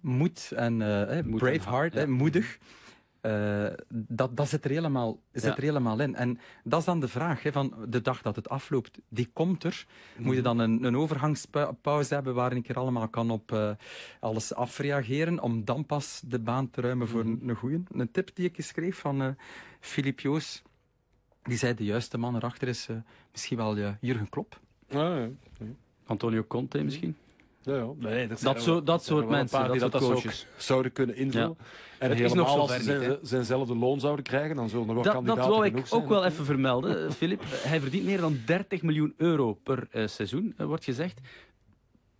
moed 0.00 0.52
en 0.56 0.82
eh, 0.82 1.18
eh, 1.18 1.26
brave 1.34 1.52
en 1.66 1.72
heart, 1.74 1.92
ja. 1.94 1.98
hè, 2.00 2.06
moedig. 2.06 2.58
Uh, 3.22 3.66
dat, 3.88 4.36
dat 4.36 4.48
zit, 4.48 4.64
er 4.64 4.70
helemaal, 4.70 5.18
zit 5.32 5.56
er 5.56 5.62
helemaal 5.62 6.00
in. 6.00 6.14
En 6.14 6.38
dat 6.64 6.78
is 6.80 6.84
dan 6.84 7.00
de 7.00 7.08
vraag, 7.08 7.42
hè, 7.42 7.52
van 7.52 7.74
de 7.88 8.00
dag 8.00 8.22
dat 8.22 8.36
het 8.36 8.48
afloopt, 8.48 8.98
die 9.08 9.30
komt 9.32 9.64
er. 9.64 9.86
Moet 10.16 10.34
je 10.34 10.42
dan 10.42 10.58
een, 10.58 10.84
een 10.84 10.96
overgangspauze 10.96 12.14
hebben 12.14 12.34
waar 12.34 12.52
een 12.52 12.62
keer 12.62 12.78
allemaal 12.78 13.08
kan 13.08 13.30
op 13.30 13.52
uh, 13.52 13.70
alles 14.20 14.54
afreageren, 14.54 15.40
om 15.40 15.64
dan 15.64 15.86
pas 15.86 16.22
de 16.26 16.38
baan 16.38 16.70
te 16.70 16.80
ruimen 16.80 17.08
voor 17.08 17.20
een, 17.20 17.40
een 17.46 17.56
goeie. 17.56 17.82
Een 17.92 18.10
tip 18.10 18.30
die 18.34 18.44
ik 18.52 18.64
schreef 18.64 18.98
van 18.98 19.22
uh, 19.22 19.28
Filip 19.80 20.20
Joos, 20.20 20.62
die 21.42 21.58
zei 21.58 21.74
de 21.74 21.84
juiste 21.84 22.18
man 22.18 22.36
erachter 22.36 22.68
is 22.68 22.88
misschien 23.32 23.56
wel 23.56 23.78
Jurgen 24.00 24.28
Klopp. 24.28 24.60
ja. 24.88 25.28
Antonio 26.06 26.44
Conte 26.44 26.82
misschien? 26.82 27.16
Ja, 27.62 27.74
ja. 27.74 27.92
Nee, 27.96 28.28
dat, 28.42 28.62
zo, 28.62 28.82
dat 28.82 29.04
soort 29.04 29.28
mensen, 29.28 29.78
dat, 29.78 29.92
dat, 29.92 30.02
coaches. 30.02 30.46
zouden 30.56 30.92
kunnen 30.92 31.16
invullen. 31.16 31.56
En 31.98 32.08
het 32.08 32.18
helemaal 32.18 32.58
als 32.58 32.84
ze 32.84 33.18
zijnzelfde 33.22 33.76
loon 33.76 34.00
zouden 34.00 34.24
krijgen, 34.24 34.56
dan 34.56 34.68
zullen 34.68 34.88
er 34.88 34.94
wel 34.94 35.02
dat, 35.02 35.12
kandidaten 35.12 35.42
Dat 35.42 35.60
wil 35.60 35.64
ik 35.64 35.86
ook 35.90 36.08
wel 36.08 36.24
even 36.24 36.44
vermelden, 36.44 37.12
Filip. 37.12 37.42
Hij 37.50 37.80
verdient 37.80 38.04
meer 38.04 38.20
dan 38.20 38.38
30 38.46 38.82
miljoen 38.82 39.14
euro 39.16 39.54
per 39.54 39.88
uh, 39.92 40.06
seizoen, 40.06 40.54
uh, 40.58 40.66
wordt 40.66 40.84
gezegd. 40.84 41.20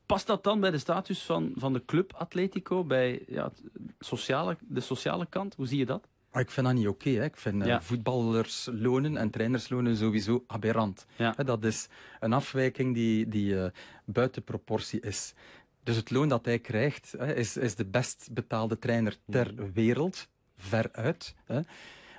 Past 0.06 0.26
dat 0.26 0.44
dan 0.44 0.60
bij 0.60 0.70
de 0.70 0.78
status 0.78 1.22
van, 1.22 1.52
van 1.56 1.72
de 1.72 1.84
club 1.84 2.12
Atletico, 2.16 2.84
bij 2.84 3.24
ja, 3.26 3.52
sociale, 3.98 4.56
de 4.60 4.80
sociale 4.80 5.26
kant? 5.26 5.54
Hoe 5.54 5.66
zie 5.66 5.78
je 5.78 5.86
dat? 5.86 6.08
Ah, 6.30 6.40
ik 6.40 6.50
vind 6.50 6.66
dat 6.66 6.74
niet 6.74 6.88
oké. 6.88 7.08
Okay, 7.08 7.24
ik 7.24 7.36
vind 7.36 7.66
uh, 7.66 7.80
voetballerslonen 7.80 9.16
en 9.16 9.30
trainerslonen 9.30 9.96
sowieso 9.96 10.44
aberrant. 10.46 11.06
Ja. 11.16 11.32
Dat 11.32 11.64
is 11.64 11.88
een 12.20 12.32
afwijking 12.32 12.94
die, 12.94 13.28
die 13.28 13.52
uh, 13.52 13.66
buiten 14.04 14.42
proportie 14.42 15.00
is. 15.00 15.34
Dus 15.82 15.96
het 15.96 16.10
loon 16.10 16.28
dat 16.28 16.44
hij 16.44 16.58
krijgt 16.58 17.16
is, 17.16 17.56
is 17.56 17.74
de 17.74 17.84
best 17.84 18.28
betaalde 18.32 18.78
trainer 18.78 19.16
ter 19.30 19.52
mm. 19.56 19.72
wereld, 19.72 20.28
veruit. 20.56 21.34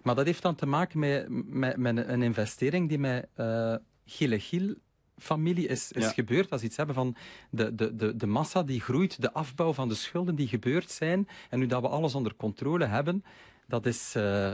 Maar 0.04 0.16
dat 0.16 0.26
heeft 0.26 0.42
dan 0.42 0.56
te 0.56 0.66
maken 0.66 1.00
met, 1.00 1.26
met, 1.30 1.78
met 1.78 2.08
een 2.08 2.22
investering 2.22 2.90
die 2.90 3.00
met 3.00 3.28
uh, 3.38 3.76
Gile 4.06 4.40
Gil 4.40 4.76
familie 5.18 5.68
is, 5.68 5.92
is 5.92 6.12
gebeurd. 6.12 6.50
Als 6.50 6.62
iets 6.62 6.78
hebben 6.78 6.96
van 6.96 7.16
de, 7.50 7.76
de, 7.76 7.96
de, 7.96 8.16
de 8.16 8.28
massa 8.28 8.64
die 8.64 8.82
groeit, 8.82 9.22
de 9.22 9.34
afbouw 9.34 9.74
van 9.74 9.88
de 9.88 9.96
schulden 9.96 10.36
die 10.36 10.48
gebeurd 10.48 10.92
zijn. 10.92 11.28
En 11.50 11.60
nu 11.60 11.66
dat 11.66 11.82
we 11.82 11.88
alles 11.88 12.16
onder 12.16 12.36
controle 12.36 12.86
hebben, 12.86 13.24
dat 13.70 13.86
is 13.86 14.14
uh, 14.18 14.54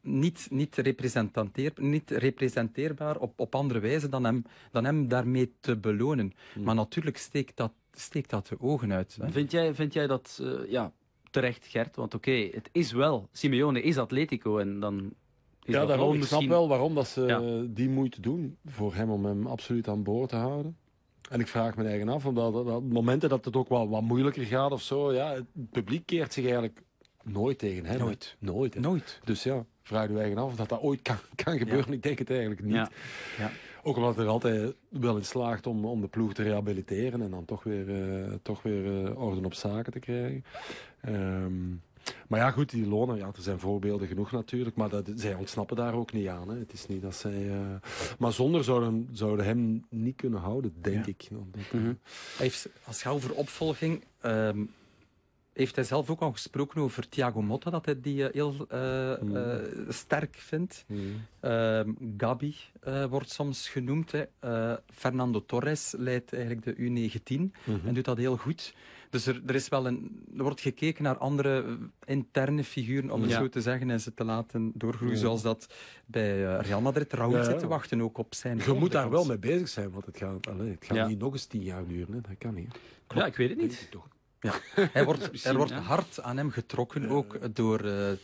niet, 0.00 0.46
niet, 0.50 0.76
representeer, 0.76 1.72
niet 1.76 2.10
representeerbaar 2.10 3.18
op, 3.18 3.40
op 3.40 3.54
andere 3.54 3.80
wijze 3.80 4.08
dan 4.08 4.24
hem, 4.24 4.42
dan 4.70 4.84
hem 4.84 5.08
daarmee 5.08 5.52
te 5.60 5.76
belonen. 5.76 6.32
Hmm. 6.52 6.62
Maar 6.62 6.74
natuurlijk 6.74 7.16
steekt 7.16 7.56
dat, 7.56 7.72
steekt 7.92 8.30
dat 8.30 8.46
de 8.46 8.60
ogen 8.60 8.92
uit. 8.92 9.16
Hè. 9.20 9.30
Vind, 9.30 9.50
jij, 9.50 9.74
vind 9.74 9.92
jij 9.92 10.06
dat 10.06 10.38
uh, 10.42 10.70
ja, 10.70 10.92
terecht, 11.30 11.66
Gert? 11.66 11.96
Want 11.96 12.14
oké, 12.14 12.30
okay, 12.30 12.50
het 12.54 12.68
is 12.72 12.92
wel, 12.92 13.28
Simeone 13.32 13.82
is 13.82 13.98
Atletico 13.98 14.58
en 14.58 14.80
dan 14.80 15.12
is 15.62 15.74
ja, 15.74 15.86
daarom, 15.86 16.14
ik 16.14 16.24
snap 16.24 16.44
wel 16.44 16.68
waarom 16.68 16.94
dat 16.94 17.08
ze 17.08 17.20
ja. 17.20 17.64
die 17.74 17.88
moeite 17.88 18.20
doen 18.20 18.56
voor 18.64 18.94
hem 18.94 19.10
om 19.10 19.24
hem 19.24 19.46
absoluut 19.46 19.88
aan 19.88 20.02
boord 20.02 20.28
te 20.28 20.36
houden. 20.36 20.76
En 21.30 21.40
ik 21.40 21.46
vraag 21.48 21.76
me 21.76 21.84
eigen 21.84 22.08
af, 22.08 22.26
omdat 22.26 22.52
dat, 22.52 22.66
dat, 22.66 22.82
momenten 22.82 23.28
dat 23.28 23.44
het 23.44 23.56
ook 23.56 23.68
wel 23.68 23.88
wat 23.88 24.02
moeilijker 24.02 24.44
gaat 24.44 24.72
of 24.72 24.82
zo, 24.82 25.12
ja, 25.12 25.32
het 25.32 25.70
publiek 25.70 26.06
keert 26.06 26.32
zich 26.32 26.44
eigenlijk 26.44 26.82
nooit 27.28 27.58
tegen 27.58 27.84
hem. 27.84 27.98
Nooit. 27.98 28.36
Nooit. 28.38 28.74
Hè. 28.74 28.80
Nooit. 28.80 29.20
Dus 29.24 29.42
ja, 29.42 29.64
vraag 29.82 30.08
je 30.08 30.18
eigen 30.18 30.38
af 30.38 30.44
of 30.44 30.56
dat, 30.56 30.68
dat 30.68 30.80
ooit 30.80 31.02
kan, 31.02 31.16
kan 31.44 31.58
gebeuren. 31.58 31.92
Ik 31.92 32.02
denk 32.02 32.18
het 32.18 32.30
eigenlijk 32.30 32.62
niet. 32.62 32.74
Ja. 32.74 32.90
Ja. 33.38 33.50
Ook 33.82 33.96
omdat 33.96 34.18
er 34.18 34.26
altijd 34.26 34.74
wel 34.88 35.16
in 35.16 35.24
slaagt 35.24 35.66
om, 35.66 35.84
om 35.84 36.00
de 36.00 36.08
ploeg 36.08 36.34
te 36.34 36.42
rehabiliteren 36.42 37.22
en 37.22 37.30
dan 37.30 37.44
toch 37.44 37.62
weer, 37.62 37.88
uh, 37.88 38.32
toch 38.42 38.62
weer 38.62 39.04
uh, 39.04 39.22
orde 39.22 39.44
op 39.44 39.54
zaken 39.54 39.92
te 39.92 39.98
krijgen. 39.98 40.44
Um, 41.08 41.82
maar 42.28 42.40
ja, 42.40 42.50
goed, 42.50 42.70
die 42.70 42.86
lonen, 42.86 43.16
ja, 43.16 43.26
er 43.26 43.42
zijn 43.42 43.58
voorbeelden 43.58 44.08
genoeg 44.08 44.32
natuurlijk, 44.32 44.76
maar 44.76 44.88
dat, 44.88 45.10
zij 45.14 45.34
ontsnappen 45.34 45.76
daar 45.76 45.94
ook 45.94 46.12
niet 46.12 46.28
aan. 46.28 46.48
Hè. 46.48 46.58
Het 46.58 46.72
is 46.72 46.86
niet 46.86 47.02
dat 47.02 47.14
zij... 47.14 47.44
Uh, 47.44 47.54
maar 48.18 48.32
zonder 48.32 48.64
zouden, 48.64 49.08
zouden 49.12 49.44
hem 49.44 49.86
niet 49.90 50.16
kunnen 50.16 50.40
houden, 50.40 50.74
denk 50.80 51.04
ja. 51.04 51.10
ik. 51.10 51.28
Dat, 51.30 51.72
mm 51.72 51.80
-hmm. 51.80 51.98
heeft, 52.38 52.68
als 52.84 53.02
je 53.02 53.08
over 53.08 53.34
opvolging... 53.34 54.04
Um, 54.22 54.70
heeft 55.56 55.74
hij 55.74 55.84
zelf 55.84 56.10
ook 56.10 56.20
al 56.20 56.32
gesproken 56.32 56.80
over 56.80 57.08
Thiago 57.08 57.42
Motta, 57.42 57.70
dat 57.70 57.84
hij 57.84 58.00
die 58.00 58.16
uh, 58.16 58.28
heel 58.32 58.66
uh, 58.72 59.20
mm. 59.20 59.36
uh, 59.36 59.54
sterk 59.88 60.36
vindt. 60.38 60.84
Mm. 60.86 61.24
Gabi 62.16 62.54
wordt 63.08 63.30
soms 63.30 63.68
genoemd. 63.68 64.12
Hè. 64.12 64.24
Fernando 64.94 65.44
Torres 65.44 65.94
leidt 65.98 66.32
eigenlijk 66.32 66.64
de 66.64 66.74
U19 66.74 67.36
mm 67.36 67.50
-hmm. 67.64 67.80
en 67.84 67.94
doet 67.94 68.04
dat 68.04 68.16
heel 68.16 68.36
goed. 68.36 68.74
Dus 69.10 69.26
er, 69.26 69.42
er, 69.46 69.54
is 69.54 69.68
wel 69.68 69.86
een, 69.86 70.24
er 70.36 70.42
wordt 70.42 70.60
gekeken 70.60 71.02
naar 71.02 71.18
andere 71.18 71.78
interne 72.04 72.64
figuren, 72.64 73.10
om 73.10 73.20
het 73.20 73.30
ja. 73.30 73.38
zo 73.38 73.48
te 73.48 73.60
zeggen, 73.60 73.90
en 73.90 74.00
ze 74.00 74.14
te 74.14 74.24
laten 74.24 74.72
doorgroeien, 74.74 75.14
ja. 75.14 75.20
zoals 75.20 75.42
dat 75.42 75.74
bij 76.06 76.42
Real 76.42 76.80
Madrid 76.80 77.12
Raúl 77.12 77.36
ja, 77.36 77.44
zit 77.44 77.58
te 77.58 77.66
wachten 77.66 78.00
ook 78.00 78.18
op 78.18 78.34
zijn... 78.34 78.60
Je 78.66 78.72
moet 78.72 78.92
daar 78.92 79.10
wel 79.10 79.24
mee 79.24 79.38
bezig 79.38 79.68
zijn, 79.68 79.90
want 79.90 80.06
het 80.06 80.16
gaat, 80.16 80.46
allez, 80.46 80.70
het 80.70 80.84
gaat 80.84 81.08
niet 81.08 81.18
nog 81.18 81.32
eens 81.32 81.46
tien 81.46 81.62
jaar 81.62 81.86
duren. 81.86 82.14
Hè. 82.14 82.20
Dat 82.20 82.38
kan 82.38 82.54
niet. 82.54 82.78
Klopt. 83.06 83.22
Ja, 83.22 83.26
ik 83.26 83.36
weet 83.36 83.48
het 83.48 83.60
niet. 83.60 83.88
Toch. 83.90 84.08
Ja. 84.46 84.54
Hij 84.92 85.04
wordt, 85.04 85.44
er 85.44 85.56
wordt 85.56 85.72
hard 85.72 86.22
aan 86.22 86.36
hem 86.36 86.50
getrokken, 86.50 87.08
ook 87.08 87.54
door 87.54 87.84
uh, 87.84 88.10
uh, 88.10 88.16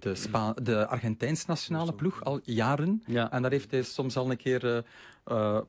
de, 0.00 0.14
Spa 0.14 0.52
de 0.62 0.86
Argentijnse 0.86 1.44
nationale 1.46 1.92
ploeg, 1.92 2.24
al 2.24 2.40
jaren. 2.44 3.02
Ja. 3.06 3.30
En 3.30 3.42
daar 3.42 3.50
heeft 3.50 3.70
hij 3.70 3.82
soms 3.82 4.16
al 4.16 4.30
een 4.30 4.36
keer 4.36 4.64
uh, 4.64 4.78
uh, 5.30 5.60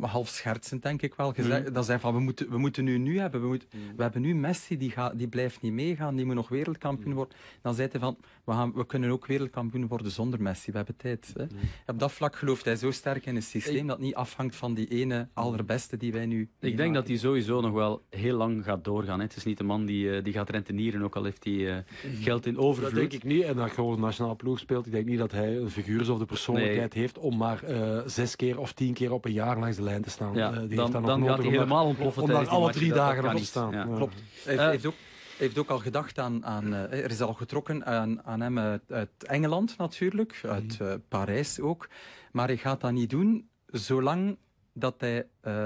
half 0.00 0.28
schertsend, 0.28 0.82
denk 0.82 1.02
ik 1.02 1.14
wel, 1.14 1.32
gezegd. 1.32 1.68
Mm. 1.68 1.74
Dat 1.74 1.84
zijn 1.84 2.00
van, 2.00 2.14
we 2.14 2.20
moeten, 2.20 2.50
we 2.50 2.58
moeten 2.58 2.84
nu 2.84 2.98
nu 2.98 3.18
hebben. 3.18 3.40
We, 3.40 3.46
moeten, 3.46 3.68
mm. 3.72 3.96
we 3.96 4.02
hebben 4.02 4.22
nu 4.22 4.34
Messi, 4.34 4.76
die, 4.76 4.90
gaat, 4.90 5.18
die 5.18 5.28
blijft 5.28 5.60
niet 5.60 5.72
meegaan, 5.72 6.16
die 6.16 6.24
moet 6.24 6.34
nog 6.34 6.48
wereldkampioen 6.48 7.10
mm. 7.10 7.16
worden. 7.16 7.36
Dan 7.62 7.74
zei 7.74 7.88
hij 7.90 8.00
van, 8.00 8.16
we, 8.44 8.52
gaan, 8.52 8.72
we 8.72 8.86
kunnen 8.86 9.10
ook 9.10 9.26
wereldkampioen 9.26 9.86
worden 9.86 10.10
zonder 10.10 10.42
Messi. 10.42 10.70
We 10.70 10.76
hebben 10.76 10.96
tijd. 10.96 11.32
Hè. 11.36 11.44
Op 11.86 11.98
dat 11.98 12.12
vlak 12.12 12.36
gelooft 12.36 12.64
hij 12.64 12.76
zo 12.76 12.90
sterk 12.90 13.26
in 13.26 13.34
het 13.34 13.44
systeem 13.44 13.76
ik, 13.76 13.86
dat 13.86 13.98
niet 13.98 14.14
afhangt 14.14 14.56
van 14.56 14.74
die 14.74 14.88
ene 14.88 15.28
allerbeste 15.32 15.96
die 15.96 16.12
wij 16.12 16.26
nu... 16.26 16.50
Ik 16.60 16.76
denk 16.76 16.94
dat 16.94 17.08
hij 17.08 17.16
sowieso 17.16 17.60
nog 17.60 17.72
wel 17.72 18.02
heel 18.10 18.36
lang 18.36 18.64
gaat 18.64 18.84
doorgaan. 18.84 19.18
Hè. 19.18 19.24
Het 19.24 19.36
is 19.36 19.44
niet 19.44 19.58
de 19.58 19.64
man 19.64 19.84
die, 19.84 20.22
die 20.22 20.32
gaat 20.32 20.50
rentenieren, 20.50 21.02
ook 21.02 21.16
al 21.16 21.24
heeft 21.24 21.44
hij 21.44 21.52
uh, 21.52 21.76
geld 22.20 22.46
in 22.46 22.58
overvloed. 22.58 22.90
Dat 22.90 23.10
denk 23.10 23.22
ik 23.22 23.24
niet. 23.24 23.42
En 23.42 23.56
dat 23.56 23.70
gewoon 23.70 24.00
nationale 24.00 24.36
ploeg 24.36 24.58
speelt. 24.58 24.86
Ik 24.86 24.92
denk 24.92 25.06
niet 25.06 25.18
dat 25.18 25.32
hij 25.32 25.56
een 25.56 25.70
figuur 25.70 26.12
of 26.12 26.18
de 26.18 26.24
persoonlijkheid 26.24 26.94
nee. 26.94 27.02
heeft 27.02 27.18
om 27.18 27.36
maar 27.36 27.70
uh, 27.70 28.00
zes 28.06 28.36
keer 28.36 28.58
of 28.58 28.72
tien 28.72 28.93
keer 28.94 29.12
op 29.12 29.24
een 29.24 29.32
jaar 29.32 29.58
langs 29.58 29.76
de 29.76 29.82
lijn 29.82 30.02
te 30.02 30.10
staan. 30.10 30.34
Ja, 30.34 30.52
uh, 30.52 30.58
die 30.58 30.76
dan, 30.76 30.90
dan, 30.90 31.02
dan 31.02 31.26
gaat 31.26 31.38
hij 31.38 31.48
helemaal 31.48 31.86
ontploffen. 31.86 32.22
Om 32.22 32.28
daar 32.28 32.48
alle 32.48 32.72
drie 32.72 32.92
dagen 32.92 33.24
op 33.24 33.36
te 33.36 33.44
staan. 33.44 33.72
Ja. 33.72 33.84
Klopt. 33.84 34.14
Hij 34.44 34.56
heeft, 34.56 34.70
heeft 34.70 34.86
ook 34.86 34.94
heeft 35.36 35.58
ook 35.58 35.68
al 35.68 35.78
gedacht 35.78 36.18
aan, 36.18 36.44
aan 36.46 36.72
uh, 36.72 36.82
er 36.82 37.10
is 37.10 37.20
al 37.20 37.34
getrokken 37.34 37.86
aan, 37.86 38.22
aan 38.24 38.40
hem 38.40 38.58
uit, 38.58 38.82
uit 38.88 39.10
Engeland 39.18 39.76
natuurlijk, 39.78 40.40
uit 40.48 40.78
uh, 40.82 40.94
Parijs 41.08 41.60
ook. 41.60 41.88
Maar 42.32 42.46
hij 42.46 42.56
gaat 42.56 42.80
dat 42.80 42.92
niet 42.92 43.10
doen 43.10 43.48
zolang 43.66 44.38
dat 44.72 44.94
hij 44.98 45.26
uh, 45.44 45.64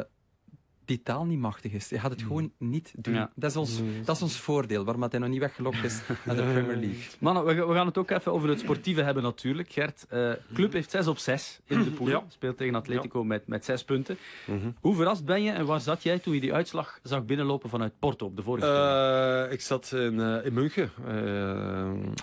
die 0.88 1.02
taal 1.02 1.24
niet 1.24 1.38
machtig 1.38 1.72
is. 1.72 1.90
Hij 1.90 1.98
gaat 1.98 2.10
het 2.10 2.22
gewoon 2.22 2.52
niet 2.58 2.92
doen. 2.96 3.14
Ja. 3.14 3.30
Dat, 3.34 3.50
is 3.50 3.56
ons, 3.56 3.80
dat 4.04 4.16
is 4.16 4.22
ons 4.22 4.40
voordeel, 4.40 4.84
waarom 4.84 5.02
hij 5.10 5.18
nog 5.18 5.28
niet 5.28 5.40
weggelokt 5.40 5.84
is 5.84 6.00
naar 6.24 6.36
de 6.36 6.42
Premier 6.42 6.76
League. 6.76 7.04
Mannen, 7.18 7.44
we, 7.44 7.66
we, 7.66 7.74
gaan 7.74 7.86
het 7.86 7.98
ook 7.98 8.10
even 8.10 8.32
over 8.32 8.48
het 8.48 8.60
sportieve 8.60 9.02
hebben 9.02 9.22
natuurlijk. 9.22 9.72
Gert, 9.72 10.06
uh, 10.12 10.32
club 10.54 10.72
heeft 10.72 10.90
6 10.90 11.06
op 11.06 11.18
6 11.18 11.60
in 11.64 11.82
de 11.82 11.90
pool. 11.90 12.08
Ja. 12.08 12.22
Speelt 12.28 12.56
tegen 12.56 12.74
Atletico 12.74 13.18
ja. 13.18 13.24
met, 13.24 13.46
met 13.46 13.64
6 13.64 13.84
punten. 13.84 14.18
Mm 14.46 14.60
-hmm. 14.60 14.74
Hoe 14.80 14.94
verrast 14.94 15.24
ben 15.24 15.42
je 15.42 15.50
en 15.50 15.66
waar 15.66 15.80
zat 15.80 16.02
jij 16.02 16.18
toen 16.18 16.34
je 16.34 16.40
die 16.40 16.54
uitslag 16.54 16.98
zag 17.02 17.24
binnenlopen 17.24 17.70
vanuit 17.70 17.92
Porto 17.98 18.26
op 18.26 18.36
de 18.36 18.42
vorige 18.42 19.46
uh, 19.46 19.52
Ik 19.52 19.60
zat 19.60 19.92
in, 19.92 20.14
uh, 20.14 20.44
in 20.44 20.52
München. 20.52 20.90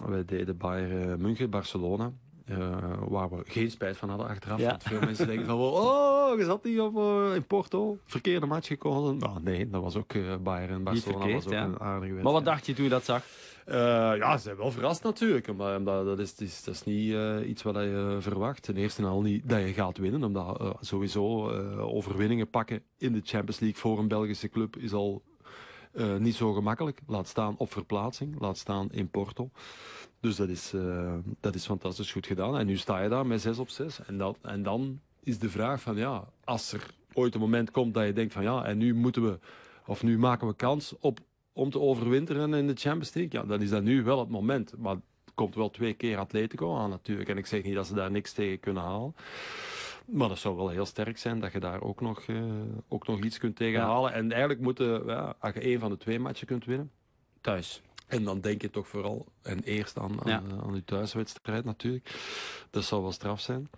wij 0.05 0.25
deden 0.25 0.57
Bayern 0.57 1.21
München, 1.21 1.49
Barcelona. 1.49 2.11
Uh, 2.49 2.77
waar 3.07 3.29
we 3.29 3.43
geen 3.45 3.71
spijt 3.71 3.97
van 3.97 4.09
hadden 4.09 4.27
achteraf. 4.27 4.59
Ja. 4.59 4.69
Want 4.69 4.83
veel 4.83 4.99
mensen 4.99 5.27
denken 5.27 5.45
van, 5.45 5.59
oh, 5.59 6.37
je 6.37 6.45
zat 6.45 6.63
niet 6.63 6.79
op, 6.79 6.95
uh, 6.95 7.35
in 7.35 7.45
Porto, 7.45 7.97
verkeerde 8.05 8.45
match 8.45 8.67
gekozen. 8.67 9.17
Nou, 9.17 9.39
nee, 9.41 9.69
dat 9.69 9.81
was 9.81 9.95
ook 9.95 10.13
uh, 10.13 10.35
Bayern 10.35 10.83
Barcelona, 10.83 11.17
verkeerd, 11.17 11.43
was 11.43 11.53
ook 11.53 11.59
ja. 11.59 11.63
een 11.63 11.79
aardige 11.79 11.99
wedstrijd. 11.99 12.23
Maar 12.23 12.33
wat 12.33 12.45
dacht 12.45 12.65
je 12.65 12.73
toen 12.73 12.83
je 12.83 12.89
dat 12.89 13.05
zag? 13.05 13.23
ja, 14.17 14.37
ze 14.37 14.43
zijn 14.43 14.57
wel 14.57 14.71
verrast 14.71 15.03
natuurlijk. 15.03 15.47
Omdat 15.47 15.85
dat, 15.85 16.19
is, 16.19 16.35
dat, 16.35 16.47
is, 16.47 16.63
dat 16.63 16.73
is 16.73 16.83
niet 16.83 17.15
iets 17.45 17.63
wat 17.63 17.75
je 17.75 18.17
verwacht. 18.19 18.63
Ten 18.63 18.77
eerste 18.77 19.03
al 19.03 19.21
niet 19.21 19.49
dat 19.49 19.59
je 19.59 19.73
gaat 19.73 19.97
winnen. 19.97 20.23
Omdat 20.23 20.77
sowieso 20.79 21.49
overwinningen 21.79 22.49
pakken 22.49 22.81
in 22.97 23.13
de 23.13 23.21
Champions 23.23 23.59
League 23.59 23.79
voor 23.79 23.99
een 23.99 24.07
Belgische 24.07 24.49
club 24.49 24.77
is 24.77 24.93
al 24.93 25.23
niet 26.17 26.35
zo 26.35 26.53
gemakkelijk. 26.53 26.99
Laat 27.07 27.27
staan 27.27 27.55
op 27.57 27.71
verplaatsing, 27.71 28.39
laat 28.39 28.57
staan 28.57 28.91
in 28.91 29.09
Porto. 29.09 29.49
Dus 30.25 30.35
dat 30.35 30.49
is, 30.49 30.73
uh, 30.73 31.13
dat 31.39 31.55
is 31.55 31.65
fantastisch 31.65 32.11
goed 32.11 32.27
gedaan. 32.27 32.57
En 32.57 32.65
nu 32.65 32.77
sta 32.77 33.01
je 33.01 33.09
daar 33.09 33.25
met 33.25 33.41
6 33.41 33.57
op 33.57 33.69
6. 33.69 34.05
En, 34.05 34.17
dat, 34.17 34.37
en 34.41 34.63
dan 34.63 34.99
is 35.23 35.39
de 35.39 35.49
vraag 35.49 35.81
van 35.81 35.95
ja, 35.95 36.27
als 36.43 36.71
er 36.71 36.85
ooit 37.13 37.33
een 37.33 37.39
moment 37.39 37.71
komt 37.71 37.93
dat 37.93 38.05
je 38.05 38.13
denkt 38.13 38.33
van 38.33 38.43
ja, 38.43 38.65
en 38.65 38.77
nu 38.77 38.93
moeten 38.93 39.23
we, 39.23 39.39
of 39.85 40.03
nu 40.03 40.17
maken 40.17 40.47
we 40.47 40.55
kans 40.55 40.95
op, 40.99 41.19
om 41.53 41.69
te 41.69 41.79
overwinteren 41.79 42.53
in 42.53 42.67
de 42.67 42.75
Champions 42.75 43.13
League. 43.13 43.41
Ja, 43.41 43.47
dan 43.47 43.61
is 43.61 43.69
dat 43.69 43.83
nu 43.83 44.03
wel 44.03 44.19
het 44.19 44.29
moment. 44.29 44.77
Maar 44.77 44.95
het 44.95 45.33
komt 45.33 45.55
wel 45.55 45.69
twee 45.69 45.93
keer 45.93 46.17
Atletico 46.17 46.77
aan 46.77 46.89
natuurlijk. 46.89 47.29
En 47.29 47.37
ik 47.37 47.45
zeg 47.45 47.63
niet 47.63 47.75
dat 47.75 47.87
ze 47.87 47.93
daar 47.93 48.11
niks 48.11 48.33
tegen 48.33 48.59
kunnen 48.59 48.83
halen. 48.83 49.15
Maar 50.05 50.27
dat 50.27 50.37
zou 50.37 50.55
wel 50.55 50.69
heel 50.69 50.85
sterk 50.85 51.17
zijn 51.17 51.39
dat 51.39 51.51
je 51.51 51.59
daar 51.59 51.81
ook 51.81 52.01
nog, 52.01 52.27
uh, 52.27 52.43
ook 52.87 53.07
nog 53.07 53.23
iets 53.23 53.37
kunt 53.37 53.55
tegenhalen. 53.55 54.11
Ja. 54.11 54.17
En 54.17 54.31
eigenlijk 54.31 54.61
moeten, 54.61 55.05
ja, 55.05 55.35
als 55.39 55.53
je 55.53 55.59
één 55.59 55.79
van 55.79 55.89
de 55.89 55.97
twee 55.97 56.19
matchen 56.19 56.47
kunt 56.47 56.65
winnen. 56.65 56.91
Thuis 57.41 57.81
En 58.07 58.23
dan 58.23 58.41
denk 58.41 58.61
je 58.61 58.69
toch 58.69 58.87
vooral 58.87 59.25
en 59.41 59.63
eerst 59.63 59.97
aan, 59.97 60.23
aan, 60.23 60.31
Ja. 60.31 60.41
aan 60.65 60.73
die 60.73 60.83
thuiswedstrijd 60.83 61.65
natuurlijk. 61.65 62.15
Dat 62.69 62.83
zou 62.83 63.01
wel 63.01 63.11
straf 63.11 63.39
zijn. 63.41 63.69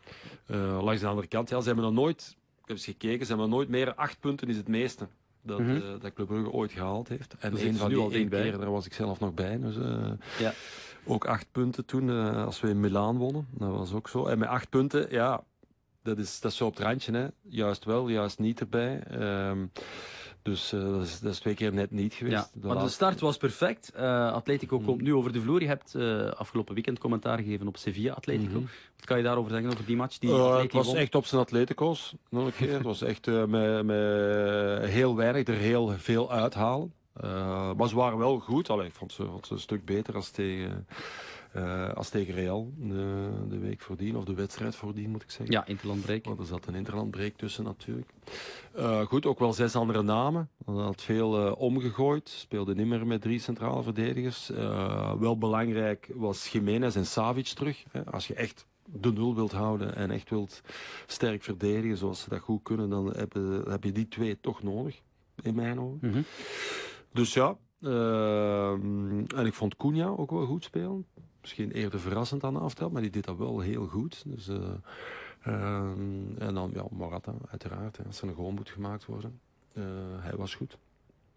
Eh, 0.45 0.79
langs 0.83 1.01
de 1.01 1.07
andere 1.07 1.27
kant, 1.27 1.49
ja, 1.49 1.59
ze 1.59 1.65
hebben 1.67 1.85
nog 1.85 1.93
nooit, 1.93 2.35
ik 2.61 2.67
heb 2.67 2.75
eens 2.75 2.85
gekeken, 2.85 3.25
ze 3.25 3.31
hebben 3.31 3.49
nog 3.49 3.55
nooit 3.57 3.69
meer 3.69 3.93
acht 3.93 4.19
punten 4.19 4.47
is 4.49 4.57
het 4.57 4.67
meeste 4.67 5.07
dat, 5.41 5.59
Mhm. 5.59 5.75
eh, 5.75 5.81
dat 5.99 6.13
Club 6.13 6.27
Brugge 6.27 6.51
ooit 6.51 6.71
gehaald 6.71 7.07
heeft. 7.07 7.35
En 7.39 7.57
is 7.57 7.77
van 7.77 7.89
die 7.89 8.11
één 8.11 8.29
keer, 8.29 8.57
daar 8.57 8.71
was 8.71 8.85
ik 8.85 8.93
zelf 8.93 9.19
nog 9.19 9.33
bij. 9.33 9.57
Dus, 9.59 9.77
eh, 9.77 10.11
Ja. 10.39 10.53
Ook 11.09 11.25
acht 11.25 11.47
punten 11.51 11.85
toen, 11.85 12.09
eh, 12.09 12.45
als 12.45 12.59
we 12.59 12.69
in 12.69 12.79
Milaan 12.79 13.17
wonnen. 13.17 13.47
Dat 13.51 13.69
was 13.69 13.93
ook 13.93 14.09
zo. 14.09 14.25
En 14.25 14.39
met 14.39 14.49
acht 14.49 14.69
punten, 14.69 15.07
ja, 15.11 15.43
dat 16.03 16.17
is, 16.17 16.39
dat 16.39 16.51
is 16.51 16.57
zo 16.57 16.65
op 16.65 16.75
het 16.75 16.83
randje. 16.85 17.11
Hè. 17.11 17.27
Juist 17.41 17.85
wel, 17.85 18.07
juist 18.09 18.39
niet 18.39 18.59
erbij. 18.59 18.99
Ehm, 19.03 19.65
dus 20.49 20.73
eh, 20.73 20.79
dat, 20.79 21.03
is, 21.03 21.19
dat 21.19 21.31
is 21.33 21.39
twee 21.39 21.53
keer 21.53 21.73
net 21.73 21.91
niet 21.91 22.13
geweest. 22.13 22.35
Ja, 22.35 22.47
De 22.61 22.67
maar 22.67 22.79
de 22.83 22.89
start 22.89 23.19
was 23.19 23.37
perfect. 23.37 23.91
Eh, 23.95 24.31
Atletico 24.33 24.77
Mhm. 24.77 24.85
komt 24.85 25.01
nu 25.01 25.13
over 25.13 25.31
de 25.33 25.41
vloer. 25.41 25.61
Je 25.61 25.67
hebt 25.67 25.95
eh, 25.95 26.25
afgelopen 26.31 26.73
weekend 26.73 26.99
commentaar 26.99 27.37
gegeven 27.37 27.67
op 27.67 27.77
Sevilla 27.77 28.13
Atletico. 28.13 28.59
Mhm. 28.59 28.67
Wat 28.95 29.05
kan 29.05 29.17
je 29.17 29.23
daarover 29.23 29.51
zeggen, 29.51 29.69
over 29.71 29.85
die 29.85 29.95
match? 29.95 30.17
Die 30.17 30.33
het 30.33 30.73
was 30.73 30.85
won? 30.87 30.95
echt 30.95 31.15
op 31.15 31.25
zijn 31.25 31.41
Atletico's. 31.41 32.15
Nog 32.29 32.45
een 32.45 32.53
keer. 32.55 32.73
het 32.73 32.83
was 32.83 33.01
echt 33.01 33.27
eh, 33.27 33.45
met, 33.55 33.85
met 33.85 34.89
heel 34.89 35.15
weinig, 35.15 35.47
er 35.47 35.53
heel 35.53 35.93
veel 35.97 36.31
uithalen. 36.31 36.93
Eh, 37.13 37.73
maar 37.73 37.87
ze 37.87 37.95
waren 37.95 38.17
wel 38.17 38.39
goed. 38.39 38.69
Allee, 38.69 38.85
ik 38.87 38.93
vond 38.93 39.11
ze, 39.13 39.25
vond 39.25 39.47
ze 39.47 39.53
een 39.53 39.59
stuk 39.59 39.85
beter 39.85 40.15
als 40.15 40.29
tegen, 40.31 40.87
eh, 41.51 41.93
als 41.93 42.09
tegen 42.09 42.33
Real 42.33 42.73
de, 42.77 43.29
de 43.49 43.57
week 43.57 43.81
voordien. 43.81 44.15
Of 44.15 44.23
de 44.23 44.33
wedstrijd 44.33 44.75
voordien, 44.75 45.09
moet 45.09 45.23
ik 45.23 45.29
zeggen. 45.31 45.51
Ja, 45.51 45.65
interlandbreek. 45.65 46.25
Want 46.25 46.39
er 46.39 46.45
zat 46.45 46.67
een 46.67 46.75
interlandbreek 46.75 47.37
tussen 47.37 47.63
natuurlijk. 47.63 48.09
Eh, 48.73 49.01
goed, 49.01 49.25
ook 49.25 49.39
wel 49.39 49.53
zes 49.53 49.75
andere 49.75 50.01
namen. 50.01 50.49
Er 50.65 50.73
had 50.73 51.01
veel 51.01 51.47
eh, 51.47 51.59
omgegooid. 51.59 52.29
Speelde 52.29 52.75
niet 52.75 52.87
meer 52.87 53.07
met 53.07 53.21
drie 53.21 53.39
centrale 53.39 53.83
verdedigers. 53.83 54.49
Wel 55.19 55.37
belangrijk 55.37 56.09
was 56.15 56.47
Jiménez 56.47 56.95
en 56.95 57.05
Savic 57.05 57.47
terug. 57.47 57.83
Hè. 57.91 58.05
Als 58.05 58.27
je 58.27 58.33
echt 58.33 58.65
de 58.85 59.11
nul 59.11 59.35
wilt 59.35 59.51
houden 59.51 59.95
en 59.95 60.11
echt 60.11 60.29
wilt 60.29 60.61
sterk 61.05 61.43
verdedigen 61.43 61.97
zoals 61.97 62.21
ze 62.21 62.29
dat 62.29 62.39
goed 62.39 62.63
kunnen, 62.63 62.89
dan 62.89 63.13
heb 63.15 63.33
je, 63.33 63.63
heb 63.67 63.83
je 63.83 63.91
die 63.91 64.07
twee 64.07 64.39
toch 64.41 64.63
nodig, 64.63 65.01
in 65.43 65.55
mijn 65.55 65.79
ogen. 65.79 65.97
Mhm. 66.01 66.21
Dus 67.13 67.33
ja, 67.33 67.57
eh, 67.81 68.71
en 69.35 69.45
ik 69.45 69.53
vond 69.53 69.75
Cunha 69.75 70.07
ook 70.07 70.31
wel 70.31 70.45
goed 70.45 70.63
spelen. 70.63 71.05
Misschien 71.47 71.71
eerder 71.71 71.99
verrassend 71.99 72.43
aan 72.43 72.53
de 72.53 72.59
aftrap, 72.59 72.91
maar 72.91 73.01
die 73.01 73.11
deed 73.11 73.25
dat 73.25 73.37
wel 73.37 73.59
heel 73.59 73.85
goed. 73.87 74.23
Dus, 74.25 74.47
eh, 74.47 74.55
eh, 75.41 75.91
en 76.37 76.53
dan 76.53 76.71
ja, 76.73 76.83
Morata, 76.91 77.33
uiteraard. 77.49 77.97
Hè, 77.97 78.03
als 78.03 78.21
er 78.21 78.27
een 78.27 78.33
goal 78.33 78.51
moet 78.51 78.69
gemaakt 78.69 79.05
worden. 79.05 79.39
Eh, 79.73 79.83
hij 80.17 80.35
was 80.35 80.55
goed. 80.55 80.77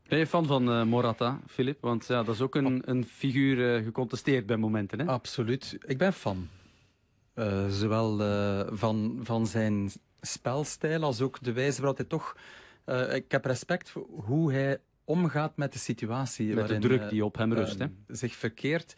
Ben 0.08 0.18
je 0.18 0.26
fan 0.26 0.46
van 0.46 0.70
eh, 0.70 0.84
Morata, 0.84 1.40
Filip? 1.46 1.80
Want 1.80 2.06
ja, 2.06 2.22
dat 2.22 2.34
is 2.34 2.40
ook 2.40 2.54
een, 2.54 2.82
een 2.90 3.04
figuur 3.04 3.74
eh, 3.76 3.84
gecontesteerd 3.84 4.46
bij 4.46 4.56
momenten. 4.56 4.98
Hè? 5.00 5.06
Absoluut. 5.06 5.78
Ik 5.86 5.98
ben 5.98 6.12
fan. 6.12 6.48
Eh, 7.34 7.68
zowel 7.68 8.16
van, 8.76 9.18
van 9.22 9.46
zijn 9.46 9.90
spelstijl 10.20 11.02
als 11.02 11.20
ook 11.20 11.38
de 11.42 11.52
wijze 11.52 11.78
waarop 11.80 11.96
hij 11.96 12.06
toch... 12.06 12.36
eh, 12.84 13.14
ik 13.14 13.30
heb 13.32 13.44
respect 13.44 13.90
voor 13.90 14.06
hoe 14.10 14.52
hij 14.52 14.78
omgaat 15.04 15.56
met 15.56 15.72
de 15.72 15.78
situatie. 15.78 16.54
Met 16.54 16.68
de 16.68 16.78
druk 16.78 17.08
die 17.10 17.24
op 17.24 17.36
hem 17.36 17.52
rust. 17.52 17.78
hè? 17.78 17.86
zich 18.08 18.34
verkeert. 18.34 18.94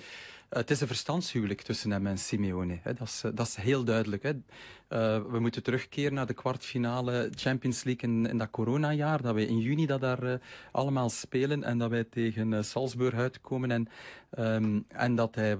Het 0.52 0.70
is 0.70 0.80
een 0.80 0.86
verstandshuwelijk 0.86 1.60
tussen 1.60 1.90
hem 1.90 2.06
en 2.06 2.18
Simeone. 2.18 2.78
Hè. 2.82 2.94
Dat, 2.94 3.08
is, 3.08 3.22
eh, 3.24 3.30
dat 3.34 3.46
is 3.46 3.56
heel 3.56 3.84
duidelijk. 3.84 4.22
Hè. 4.22 4.30
Eh, 4.30 5.22
we 5.30 5.38
moeten 5.40 5.62
terugkeren 5.62 6.14
naar 6.14 6.26
de 6.26 6.34
kwartfinale 6.34 7.30
Champions 7.34 7.84
League 7.84 8.10
in, 8.10 8.26
in 8.26 8.38
dat 8.38 8.50
coronajaar. 8.50 9.22
Dat 9.22 9.34
we 9.34 9.46
in 9.46 9.58
juni 9.58 9.86
dat 9.86 10.00
daar 10.00 10.22
eh, 10.22 10.38
allemaal 10.72 11.10
spelen 11.10 11.64
en 11.64 11.78
dat 11.78 11.90
wij 11.90 12.04
tegen 12.04 12.64
Salzburg 12.64 13.14
uitkomen. 13.14 13.70
En, 13.70 13.88
ehm, 14.30 14.80
en 14.88 15.14
dat 15.14 15.34
hij 15.34 15.56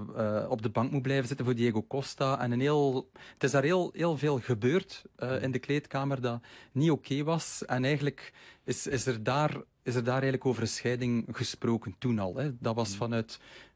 op 0.49 0.63
de 0.63 0.71
bank 0.71 0.91
moet 0.91 1.03
blijven 1.03 1.29
zitten 1.29 1.47
voor 1.47 1.55
Diego 1.55 1.85
Costa. 1.89 2.41
En 2.41 2.53
een 2.53 2.61
heel, 2.61 3.11
het 3.33 3.45
is 3.45 3.51
daar 3.51 3.63
heel, 3.63 3.91
heel 3.95 4.19
veel 4.19 4.39
gebeurd 4.39 5.05
in 5.41 5.51
de 5.51 5.59
kleedkamer 5.59 6.21
dat 6.21 6.41
niet 6.73 6.91
oké 6.91 7.23
was. 7.23 7.65
En 7.67 7.85
eigenlijk 7.85 8.33
is, 8.65 8.87
is, 8.87 9.07
er 9.07 9.23
daar, 9.23 9.57
is 9.83 9.95
er 9.95 10.05
daar 10.05 10.13
eigenlijk 10.13 10.47
over 10.47 10.63
een 10.63 10.69
scheiding 10.69 11.27
gesproken 11.31 11.95
toen 11.99 12.19
al. 12.19 12.37
Hè. 12.37 12.51
Dat 12.59 12.75
was 12.75 12.97
vanuit 12.97 13.39
eh 13.41 13.72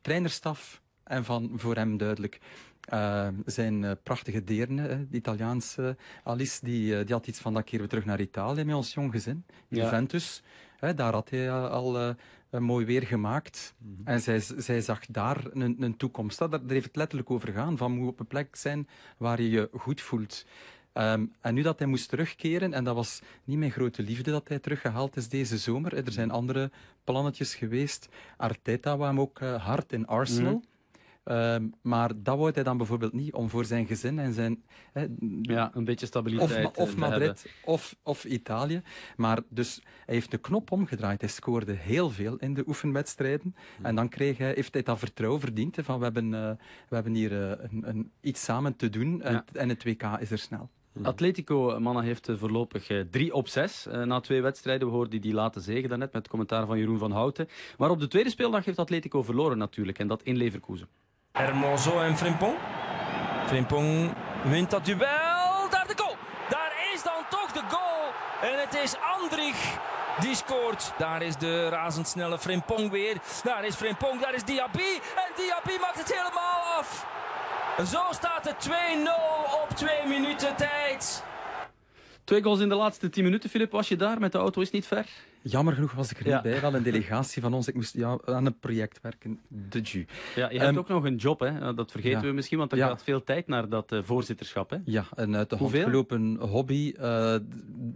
trainerstaf 0.00 0.82
en 1.04 1.24
van 1.24 1.50
voor 1.54 1.74
hem 1.74 1.96
duidelijk. 1.96 2.40
Eh, 2.82 3.28
zijn 3.44 3.84
eh, 3.84 3.90
prachtige 4.02 4.44
deerne, 4.44 5.06
de 5.08 5.16
Italiaanse 5.16 5.96
Alice, 6.24 6.64
die, 6.64 6.98
eh, 6.98 7.06
die 7.06 7.14
had 7.14 7.26
iets 7.26 7.40
van 7.40 7.54
dat 7.54 7.64
keren 7.64 7.84
we 7.84 7.88
terug 7.88 8.04
naar 8.04 8.20
Italië 8.20 8.64
met 8.64 8.74
ons 8.74 8.94
jong 8.94 9.12
gezin. 9.12 9.44
Ja. 9.68 9.82
Juventus, 9.82 10.42
hè, 10.76 10.94
daar 10.94 11.12
had 11.12 11.30
hij 11.30 11.48
eh, 11.48 11.70
al 11.70 11.98
eh, 11.98 12.14
een 12.50 12.62
mooi 12.62 12.86
weer 12.86 13.02
gemaakt. 13.02 13.74
En 14.04 14.20
zij, 14.20 14.40
zij 14.56 14.80
zag 14.80 15.06
daar 15.06 15.44
een, 15.52 15.76
een 15.82 15.96
toekomst. 15.96 16.38
Dat, 16.38 16.50
daar 16.50 16.60
heeft 16.66 16.86
het 16.86 16.96
letterlijk 16.96 17.30
over 17.30 17.52
gaan, 17.52 17.76
van 17.76 17.92
moet 17.92 18.08
op 18.08 18.20
een 18.20 18.26
plek 18.26 18.56
zijn 18.56 18.88
waar 19.16 19.42
je 19.42 19.50
je 19.50 19.68
goed 19.72 20.00
voelt. 20.00 20.46
Ehm, 20.92 21.26
en 21.40 21.54
nu 21.54 21.62
dat 21.62 21.78
hij 21.78 21.88
moest 21.88 22.08
terugkeren, 22.08 22.72
en 22.72 22.84
dat 22.84 22.94
was 22.94 23.20
niet 23.44 23.58
mijn 23.58 23.70
grote 23.70 24.02
liefde 24.02 24.30
dat 24.30 24.48
hij 24.48 24.58
teruggehaald 24.58 25.16
is 25.16 25.28
deze 25.28 25.58
zomer. 25.58 25.94
Er 26.06 26.12
zijn 26.12 26.30
andere 26.30 26.70
plannetjes 27.04 27.54
geweest. 27.54 28.08
Arteta 28.36 28.96
wou 28.96 29.08
hem 29.08 29.20
ook 29.20 29.40
eh, 29.40 29.64
hard 29.64 29.92
in 29.92 30.06
Arsenal. 30.06 30.62
Ehm, 31.24 31.66
maar 31.82 32.10
dat 32.16 32.38
wou 32.38 32.50
hij 32.54 32.62
dan 32.62 32.76
bijvoorbeeld 32.76 33.12
niet 33.12 33.32
om 33.32 33.48
voor 33.48 33.64
zijn 33.64 33.86
gezin 33.86 34.18
en 34.18 34.32
zijn. 34.32 34.62
hè, 34.92 35.06
Ja, 35.42 35.70
een 35.74 35.84
beetje 35.84 36.02
of, 36.02 36.08
stabiliteit. 36.08 36.76
Of 36.76 36.90
te 36.90 36.98
Madrid 36.98 37.46
of, 37.64 37.96
of 38.02 38.24
Italië. 38.24 38.82
Maar 39.16 39.38
dus 39.48 39.80
hij 40.06 40.14
heeft 40.14 40.30
de 40.30 40.38
knop 40.38 40.70
omgedraaid. 40.70 41.20
Hij 41.20 41.30
scoorde 41.30 41.72
heel 41.72 42.10
veel 42.10 42.36
in 42.36 42.54
de 42.54 42.64
oefenwedstrijden. 42.66 43.54
En 43.82 43.94
dan 43.94 44.08
kreeg 44.08 44.38
hij, 44.38 44.52
heeft 44.54 44.72
hij 44.72 44.82
dat 44.82 44.98
vertrouwen 44.98 45.40
verdiend. 45.40 45.76
hè, 45.76 45.84
Van 45.84 45.98
we 45.98 46.04
hebben, 46.04 46.34
eh, 46.34 46.50
we 46.88 46.94
hebben 46.94 47.14
hier 47.14 47.50
eh, 47.50 47.68
een, 47.70 47.88
een, 47.88 48.10
iets 48.20 48.44
samen 48.44 48.76
te 48.76 48.88
doen. 48.88 49.22
En, 49.22 49.44
en 49.52 49.68
het 49.68 49.84
WK 49.84 50.02
is 50.20 50.30
er 50.30 50.38
snel. 50.38 50.70
Atletico, 51.02 51.80
mannen, 51.80 52.04
heeft 52.04 52.28
eh, 52.28 52.36
voorlopig 52.38 52.88
eh, 52.88 53.00
drie 53.10 53.34
op 53.34 53.48
zes 53.48 53.86
eh, 53.86 54.02
na 54.02 54.20
twee 54.20 54.42
wedstrijden. 54.42 54.88
We 54.88 54.94
hoorden 54.94 55.20
die 55.20 55.34
laten 55.34 55.62
zegen 55.62 55.88
daarnet 55.88 56.12
met 56.12 56.22
het 56.22 56.30
commentaar 56.30 56.66
van 56.66 56.78
Jeroen 56.78 56.98
van 56.98 57.12
Houten. 57.12 57.48
Maar 57.78 57.90
op 57.90 58.00
de 58.00 58.08
tweede 58.08 58.30
speeldag 58.30 58.64
heeft 58.64 58.78
Atletico 58.78 59.22
verloren 59.22 59.58
natuurlijk. 59.58 59.98
En 59.98 60.06
dat 60.06 60.22
in 60.22 60.36
Leverkusen. 60.36 60.88
Hermoso 61.32 62.00
en 62.00 62.16
Frimpong. 62.16 62.56
Frimpong 63.46 64.14
wint 64.44 64.70
dat 64.70 64.84
duel. 64.84 64.98
Daar 65.70 65.86
de 65.86 65.94
goal. 65.96 66.16
Daar 66.48 66.72
is 66.94 67.02
dan 67.02 67.22
toch 67.30 67.52
de 67.52 67.62
goal. 67.68 68.12
En 68.50 68.60
het 68.60 68.74
is 68.84 68.94
Andrich 69.20 69.78
die 70.20 70.34
scoort. 70.34 70.92
Daar 70.98 71.22
is 71.22 71.36
de 71.36 71.68
razendsnelle 71.68 72.38
Frimpong 72.38 72.90
weer. 72.90 73.16
Daar 73.42 73.64
is 73.64 73.74
Frimpong, 73.74 74.20
daar 74.20 74.34
is 74.34 74.44
Diaby. 74.44 74.92
En 75.16 75.32
Diaby 75.36 75.80
maakt 75.80 75.98
het 75.98 76.14
helemaal 76.14 76.78
af. 76.78 77.06
Zo 77.78 78.00
staat 78.10 78.44
het 78.44 78.68
2-0 78.68 78.72
op 79.62 79.76
twee 79.76 80.06
minuten 80.08 80.56
tijd. 80.56 81.24
Twee 82.24 82.42
goals 82.42 82.60
in 82.60 82.68
de 82.68 82.74
laatste 82.74 83.08
tien 83.10 83.24
minuten, 83.24 83.50
Filip. 83.50 83.70
Was 83.70 83.88
je 83.88 83.96
daar 83.96 84.18
met 84.20 84.32
de 84.32 84.38
auto? 84.38 84.60
Is 84.60 84.70
niet 84.70 84.86
ver? 84.86 85.06
Jammer 85.42 85.74
genoeg 85.74 85.92
was 85.92 86.10
ik 86.10 86.20
er 86.20 86.26
Ja. 86.26 86.34
niet 86.34 86.42
bij. 86.42 86.60
Wel 86.60 86.74
een 86.74 86.82
delegatie 86.82 87.42
van 87.42 87.54
ons. 87.54 87.68
Ik 87.68 87.74
moest 87.74 87.94
ja, 87.94 88.18
aan 88.24 88.46
een 88.46 88.58
project 88.58 88.98
werken. 89.00 89.40
De 89.48 89.80
Ju. 89.80 90.06
Ja, 90.34 90.50
je 90.50 90.56
Ehm, 90.56 90.64
hebt 90.64 90.76
ook 90.78 90.88
nog 90.88 91.04
een 91.04 91.16
job, 91.16 91.40
hè? 91.40 91.74
Dat 91.74 91.90
vergeten 91.90 92.20
ja. 92.20 92.26
we 92.26 92.32
misschien, 92.32 92.58
want 92.58 92.72
er 92.72 92.78
Ja. 92.78 92.86
gaat 92.88 93.02
veel 93.02 93.24
tijd 93.24 93.46
naar 93.46 93.68
dat 93.68 93.92
eh, 93.92 93.98
voorzitterschap. 94.02 94.70
Hè? 94.70 94.76
Ja, 94.84 95.04
en 95.14 95.36
uit 95.36 95.50
de 95.50 95.56
hand 95.56 95.70
gelopen 95.76 96.36
hobby 96.36 96.94
eh, 96.98 97.36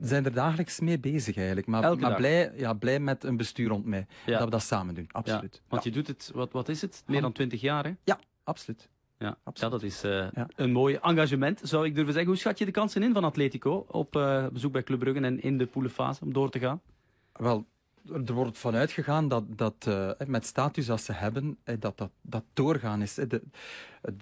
zijn 0.01 0.25
er 0.25 0.33
dagelijks 0.33 0.81
mee 0.81 0.99
bezig 0.99 1.37
eigenlijk. 1.37 1.67
Maar, 1.67 1.83
Elke 1.83 2.01
maar 2.01 2.09
dag? 2.11 2.19
blij, 2.19 2.53
ja, 2.57 2.73
blij 2.73 3.01
met 3.01 3.25
een 3.25 3.37
bestuur 3.37 3.69
rond 3.69 3.85
mij. 3.85 4.07
Ja. 4.27 4.33
Dat 4.37 4.45
we 4.45 4.51
dat 4.51 4.63
samen 4.63 4.95
doen, 4.95 5.05
Ja, 5.09 5.19
absoluut. 5.19 5.63
want 5.69 5.85
je 5.85 5.91
doet 5.91 6.07
het, 6.07 6.31
wat, 6.35 6.53
wat 6.53 6.69
is 6.69 6.81
het? 6.81 7.03
Meer 7.07 7.21
dan 7.21 7.33
twintig 7.33 7.61
jaar, 7.61 7.85
hè? 7.85 7.93
Ja, 8.05 8.19
absoluut. 8.45 8.89
Ja, 9.19 9.37
dat 9.55 9.83
is 9.83 10.03
eh, 10.05 10.11
Ja. 10.33 10.49
een 10.57 10.73
mooi 10.73 10.95
engagement, 10.95 11.61
zou 11.63 11.85
ik 11.87 11.95
durven 11.95 12.13
zeggen. 12.13 12.31
Hoe 12.33 12.41
schat 12.41 12.59
je 12.59 12.65
de 12.65 12.71
kansen 12.71 13.03
in 13.03 13.13
van 13.13 13.25
Atletico 13.25 13.85
op 13.89 14.17
eh, 14.17 14.47
bezoek 14.47 14.73
bij 14.73 14.83
Club 14.83 14.99
Brugge 14.99 15.21
en 15.21 15.41
in 15.43 15.59
de 15.59 15.67
poelenfase 15.67 16.25
om 16.25 16.33
door 16.33 16.51
te 16.51 16.59
gaan? 16.59 16.81
Wel, 17.33 17.67
er 18.27 18.33
wordt 18.33 18.59
vanuit 18.59 18.91
gegaan 18.91 19.29
dat, 19.29 19.45
dat 19.59 19.75
eh, 19.87 20.11
met 20.27 20.47
status 20.47 20.91
als 20.91 21.05
ze 21.05 21.13
hebben, 21.13 21.59
dat 21.79 21.99
dat, 21.99 22.11
dat 22.21 22.45
doorgaan 22.53 23.03
is. 23.03 23.15
De- 23.15 23.43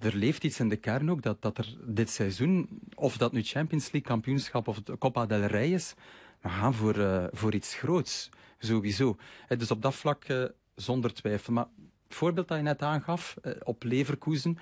er 0.01 0.15
leeft 0.17 0.45
iets 0.45 0.61
in 0.61 0.69
de 0.69 0.77
kern 0.77 1.11
ook, 1.11 1.23
dat, 1.23 1.43
dat 1.43 1.59
er 1.59 1.77
dit 1.87 2.11
seizoen, 2.11 2.69
of 2.95 3.17
dat 3.17 3.33
nu 3.33 3.43
Champions 3.43 3.85
League 3.93 4.11
kampioenschap 4.11 4.69
of 4.69 4.83
de 4.83 4.99
Copa 4.99 5.27
del 5.27 5.43
Rey 5.45 5.71
is, 5.73 5.95
we 6.41 6.49
gaan 6.49 6.75
voor, 6.75 7.29
voor 7.33 7.55
iets 7.55 7.75
groots, 7.75 8.29
sowieso. 8.59 9.17
Dus 9.59 9.71
op 9.71 9.83
dat 9.83 9.95
vlak 9.95 10.25
zonder 10.75 11.15
twijfel. 11.15 11.53
Maar 11.53 11.67
voorbeeld 12.09 12.49
dat 12.49 12.57
je 12.57 12.63
net 12.63 12.83
aangaf, 12.83 13.37
eh, 13.43 13.53
op 13.63 13.83
Leverkusen, 13.83 14.59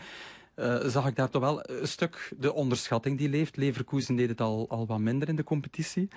eh, 0.54 0.84
zag 0.84 1.06
ik 1.06 1.16
daar 1.16 1.30
toch 1.30 1.42
wel 1.42 1.70
een 1.70 1.88
stuk 1.88 2.32
de 2.38 2.52
onderschatting 2.52 3.18
die 3.18 3.28
leeft. 3.28 3.56
Leverkusen 3.56 4.16
deed 4.16 4.28
het 4.28 4.40
al, 4.40 4.68
al 4.68 4.86
wat 4.86 4.98
minder 4.98 5.28
in 5.28 5.36
de 5.36 5.44
competitie. 5.44 6.08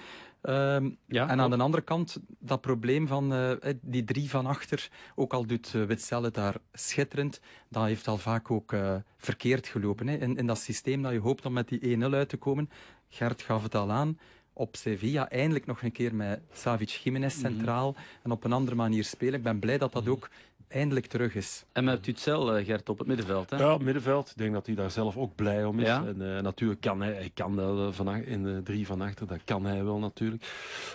Ehm, 0.41 0.89
Ja, 1.07 1.29
en 1.29 1.39
aan 1.39 1.49
de 1.49 1.57
andere 1.57 1.83
kant, 1.83 2.19
dat 2.39 2.61
probleem 2.61 3.07
van 3.07 3.33
eh, 3.33 3.73
die 3.81 4.03
drie 4.03 4.29
van 4.29 4.45
achter, 4.45 4.89
ook 5.15 5.33
al 5.33 5.45
doet 5.45 5.73
uh, 5.75 5.83
Witzel 5.83 6.23
het 6.23 6.33
daar 6.33 6.55
schitterend, 6.73 7.39
dat 7.69 7.85
heeft 7.85 8.07
al 8.07 8.17
vaak 8.17 8.51
ook 8.51 8.75
verkeerd 9.17 9.67
gelopen. 9.67 10.07
Hè. 10.07 10.15
In, 10.15 10.37
in 10.37 10.47
dat 10.47 10.59
systeem 10.59 11.01
dat 11.01 11.11
je 11.11 11.19
hoopt 11.19 11.45
om 11.45 11.53
met 11.53 11.67
die 11.67 11.97
1-0 11.97 12.01
uit 12.13 12.29
te 12.29 12.37
komen. 12.37 12.69
Gert 13.09 13.41
gaf 13.41 13.63
het 13.63 13.75
al 13.75 13.91
aan. 13.91 14.19
Op 14.53 14.75
Sevilla 14.75 15.29
eindelijk 15.29 15.65
nog 15.65 15.81
een 15.81 15.91
keer 15.91 16.15
met 16.15 16.41
Savic 16.51 16.89
Jiménez 16.89 17.39
centraal 17.39 17.95
en 18.23 18.31
op 18.31 18.43
een 18.43 18.53
andere 18.53 18.75
manier 18.75 19.03
spelen. 19.03 19.33
Ik 19.33 19.43
ben 19.43 19.59
blij 19.59 19.77
dat 19.77 19.91
dat 19.91 20.07
ook 20.07 20.29
eindelijk 20.67 21.05
terug 21.05 21.35
is. 21.35 21.65
En 21.71 21.83
met 21.83 22.03
Tutzel, 22.03 22.57
uh, 22.57 22.65
Gert, 22.65 22.89
op 22.89 22.97
het 22.97 23.07
middenveld. 23.07 23.49
Hè? 23.49 23.57
Ja, 23.57 23.77
middenveld. 23.77 24.29
Ik 24.29 24.37
denk 24.37 24.53
dat 24.53 24.65
hij 24.65 24.75
daar 24.75 24.91
zelf 24.91 25.17
ook 25.17 25.35
blij 25.35 25.65
om 25.65 25.79
is. 25.79 25.85
Ja? 25.85 26.05
En 26.05 26.21
uh, 26.21 26.39
natuurlijk 26.39 26.81
kan 26.81 27.01
hij, 27.01 27.13
hij 27.13 27.31
kan 27.33 27.55
dat 27.55 27.95
van, 27.95 28.15
in 28.15 28.43
de 28.43 28.61
drie 28.63 28.85
van 28.85 29.01
achter, 29.01 29.27
dat 29.27 29.39
kan 29.45 29.65
hij 29.65 29.83
wel 29.83 29.99
natuurlijk. 29.99 30.45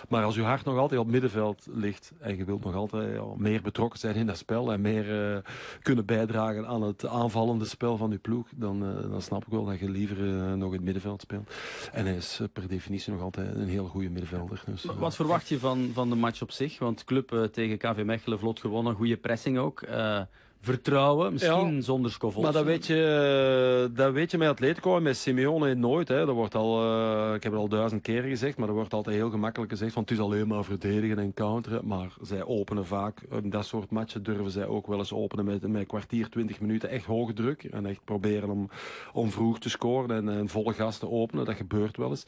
Maar 0.09 0.23
als 0.23 0.35
je 0.35 0.41
hart 0.41 0.65
nog 0.65 0.77
altijd 0.77 0.99
op 0.99 1.07
middenveld 1.07 1.67
ligt 1.71 2.11
en 2.19 2.37
je 2.37 2.45
wilt 2.45 2.63
nog 2.63 2.75
altijd 2.75 3.13
ja, 3.13 3.23
meer 3.37 3.61
betrokken 3.61 3.99
zijn 3.99 4.15
in 4.15 4.25
dat 4.25 4.37
spel 4.37 4.71
en 4.71 4.81
meer 4.81 5.33
uh, 5.33 5.37
kunnen 5.81 6.05
bijdragen 6.05 6.67
aan 6.67 6.81
het 6.81 7.07
aanvallende 7.07 7.65
spel 7.65 7.97
van 7.97 8.11
je 8.11 8.17
ploeg, 8.17 8.47
dan, 8.55 8.79
dan 9.09 9.21
snap 9.21 9.45
ik 9.45 9.51
wel 9.51 9.65
dat 9.65 9.79
je 9.79 9.89
liever 9.89 10.17
nog 10.57 10.69
in 10.69 10.75
het 10.75 10.83
middenveld 10.83 11.21
speelt. 11.21 11.53
En 11.91 12.05
hij 12.05 12.15
is 12.15 12.41
per 12.53 12.67
definitie 12.67 13.13
nog 13.13 13.21
altijd 13.21 13.55
een 13.55 13.67
heel 13.67 13.87
goede 13.87 14.09
middenvelder. 14.09 14.63
Dus, 14.65 14.85
Wat 14.97 15.15
verwacht 15.15 15.47
je 15.47 15.59
van, 15.59 15.89
van 15.93 16.09
de 16.09 16.15
match 16.15 16.41
op 16.41 16.51
zich? 16.51 16.79
Want 16.79 17.03
club 17.03 17.49
tegen 17.51 17.77
KV 17.77 18.03
Mechelen 18.05 18.39
vlot 18.39 18.59
gewonnen, 18.59 18.95
goede 18.95 19.17
pressing 19.17 19.59
ook. 19.61 19.81
Uh, 19.81 20.21
vertrouwen, 20.63 21.31
misschien 21.31 21.75
ja, 21.75 21.81
zonder 21.81 22.11
Scovolsen. 22.11 22.41
Maar 22.41 22.51
dat 22.51 22.63
weet, 22.63 22.85
je, 22.85 23.91
dat 23.93 24.13
weet 24.13 24.31
je 24.31 24.37
met 24.37 24.47
Atletico 24.47 24.95
en 24.95 25.03
met 25.03 25.17
Simeone 25.17 25.75
nooit. 25.75 26.07
Hè. 26.07 26.25
Dat 26.25 26.35
wordt 26.35 26.55
al, 26.55 26.83
uh, 26.83 27.33
ik 27.33 27.43
heb 27.43 27.51
het 27.51 27.61
al 27.61 27.67
duizend 27.67 28.01
keren 28.01 28.29
gezegd, 28.29 28.57
maar 28.57 28.67
dat 28.67 28.75
wordt 28.75 28.93
altijd 28.93 29.15
heel 29.15 29.29
gemakkelijk 29.29 29.71
gezegd. 29.71 29.93
Want 29.93 30.09
het 30.09 30.17
is 30.17 30.23
alleen 30.23 30.47
maar 30.47 30.63
verdedigen 30.63 31.19
en 31.19 31.33
counteren. 31.33 31.87
Maar 31.87 32.13
zij 32.21 32.43
openen 32.43 32.85
vaak, 32.85 33.21
in 33.41 33.49
dat 33.49 33.65
soort 33.65 33.89
matchen 33.89 34.23
durven 34.23 34.51
zij 34.51 34.65
ook 34.65 34.87
wel 34.87 34.97
eens 34.97 35.13
openen 35.13 35.45
met, 35.45 35.61
met 35.61 35.81
een 35.81 35.87
kwartier, 35.87 36.29
twintig 36.29 36.59
minuten 36.59 36.89
echt 36.89 37.05
hoge 37.05 37.33
druk. 37.33 37.63
En 37.63 37.85
echt 37.85 38.03
proberen 38.03 38.49
om, 38.49 38.69
om 39.13 39.31
vroeg 39.31 39.59
te 39.59 39.69
scoren 39.69 40.15
en, 40.15 40.29
en 40.29 40.49
volle 40.49 40.73
gas 40.73 40.97
te 40.97 41.09
openen. 41.09 41.45
Dat 41.45 41.55
gebeurt 41.55 41.97
wel 41.97 42.09
eens. 42.09 42.25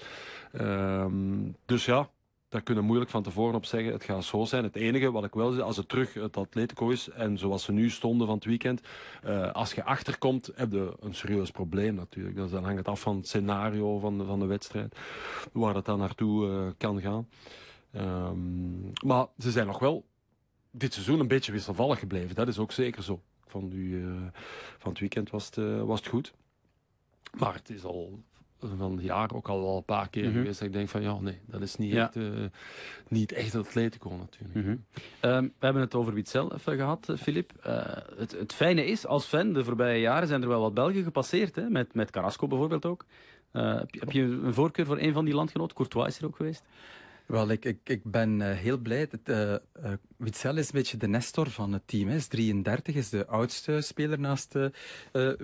Um, 0.62 1.56
dus 1.66 1.86
ja, 1.86 2.10
daar 2.54 2.62
kunnen 2.62 2.84
moeilijk 2.84 3.12
van 3.12 3.24
tevoren 3.24 3.56
op 3.56 3.66
zeggen. 3.66 3.94
Het 3.94 4.04
gaat 4.04 4.24
zo 4.24 4.46
zijn. 4.46 4.64
Het 4.64 4.76
enige 4.76 5.12
wat 5.12 5.24
ik 5.24 5.34
wel 5.34 5.52
zeg, 5.52 5.64
als 5.64 5.78
het 5.78 5.90
terug 5.90 6.14
het 6.14 6.38
Atletico 6.38 6.90
is 6.90 7.10
en 7.10 7.38
zoals 7.38 7.64
ze 7.64 7.72
nu 7.72 7.90
stonden 7.90 8.28
van 8.28 8.36
het 8.36 8.46
weekend, 8.46 8.82
uh, 9.26 9.52
als 9.52 9.74
je 9.74 9.84
achterkomt, 9.84 10.52
heb 10.56 10.72
je 10.72 10.94
een 11.00 11.14
serieus 11.14 11.52
probleem 11.52 11.96
natuurlijk. 11.96 12.36
Dus 12.36 12.52
dan 12.52 12.64
hangt 12.64 12.78
het 12.78 12.88
af 12.88 13.02
van 13.02 13.16
het 13.16 13.28
scenario 13.28 14.00
van 14.00 14.18
de, 14.18 14.26
van 14.26 14.40
de 14.40 14.46
wedstrijd, 14.46 14.96
waar 15.52 15.76
het 15.76 15.86
dan 15.86 16.00
naartoe 16.00 16.48
uh, 16.48 16.68
kan 16.78 17.02
gaan. 17.02 17.28
Um, 17.96 18.92
maar 19.06 19.26
ze 19.38 19.52
zijn 19.52 19.68
nog 19.68 19.80
wel 19.80 20.06
dit 20.72 20.94
seizoen 20.94 21.20
een 21.20 21.28
beetje 21.28 21.52
wisselvallig 21.52 22.00
gebleven. 22.00 22.36
Dat 22.36 22.48
is 22.48 22.60
ook 22.60 22.72
zeker 22.72 23.04
zo. 23.04 23.22
Van, 23.48 23.68
nu, 23.68 23.90
uh, 23.90 24.12
van 24.78 24.92
het 24.92 25.00
weekend 25.00 25.30
was 25.30 25.46
het, 25.46 25.86
was 25.86 26.00
het 26.00 26.10
goed. 26.10 26.34
Maar 27.38 27.54
het 27.54 27.70
is 27.70 27.84
al 27.84 28.24
van 28.78 28.92
het 28.92 29.04
jaar 29.04 29.34
ook 29.34 29.48
al 29.48 29.62
wel 29.62 29.78
een 29.78 29.84
paar 29.84 30.10
keer 30.10 30.24
mm 30.24 30.30
-hmm. 30.30 30.40
geweest. 30.40 30.60
Dat 30.60 30.68
ik 30.68 30.74
denk 30.74 30.90
van 30.90 31.02
ja, 31.02 31.20
nee, 31.20 31.40
dat 31.46 31.62
is 31.62 31.76
niet, 31.76 31.92
ja. 31.92 32.06
echt, 32.06 32.16
uh, 32.16 32.46
niet 33.08 33.32
echt 33.32 33.56
Atletico 33.56 34.10
natuurlijk. 34.10 34.54
Mm 34.54 34.64
-hmm. 34.64 35.32
um, 35.32 35.54
we 35.60 35.66
hebben 35.66 35.82
het 35.82 35.96
over 35.96 36.14
Witzel 36.14 36.54
even 36.54 36.76
gehad, 36.76 37.14
Filip. 37.18 37.52
Uh, 37.68 37.82
het, 38.18 38.32
het 38.32 38.54
fijne 38.54 38.86
is, 38.86 39.06
als 39.06 39.26
fan, 39.26 39.54
de 39.54 39.64
voorbije 39.64 40.00
jaren 40.00 40.28
zijn 40.28 40.42
er 40.42 40.48
wel 40.48 40.62
wat 40.62 40.74
Belgen 40.74 41.04
gepasseerd. 41.04 41.56
Hè? 41.56 41.70
Met, 41.70 41.94
met 41.94 42.12
Carrasco 42.12 42.48
bijvoorbeeld 42.48 42.86
ook. 42.86 43.06
Uh, 43.54 43.76
heb, 43.76 43.94
je, 43.94 44.00
heb, 44.00 44.12
je, 44.12 44.22
een 44.22 44.54
voorkeur 44.54 44.86
voor 44.86 45.00
een 45.00 45.14
van 45.14 45.26
die 45.26 45.34
landgenoten? 45.34 45.76
Courtois 45.76 46.08
is 46.08 46.20
er 46.20 46.26
ook 46.26 46.36
geweest. 46.36 46.64
Wel, 47.26 47.50
ik, 47.50 47.66
ik, 47.66 47.80
ik 47.84 48.04
ben 48.04 48.40
uh, 48.40 48.52
heel 48.52 48.78
blij. 48.78 49.00
Het, 49.00 49.30
uh, 49.30 49.52
uh, 49.52 49.58
Witzel 50.18 50.58
is 50.58 50.66
een 50.66 50.72
beetje 50.74 50.98
de 50.98 51.08
nestor 51.08 51.50
van 51.50 51.74
het 51.74 51.82
team. 51.86 52.08
Hij 52.08 52.18
is 52.18 52.28
33, 52.28 52.96
is 52.96 53.10
de 53.10 53.28
oudste 53.28 53.82
speler 53.82 54.20
naast 54.20 54.56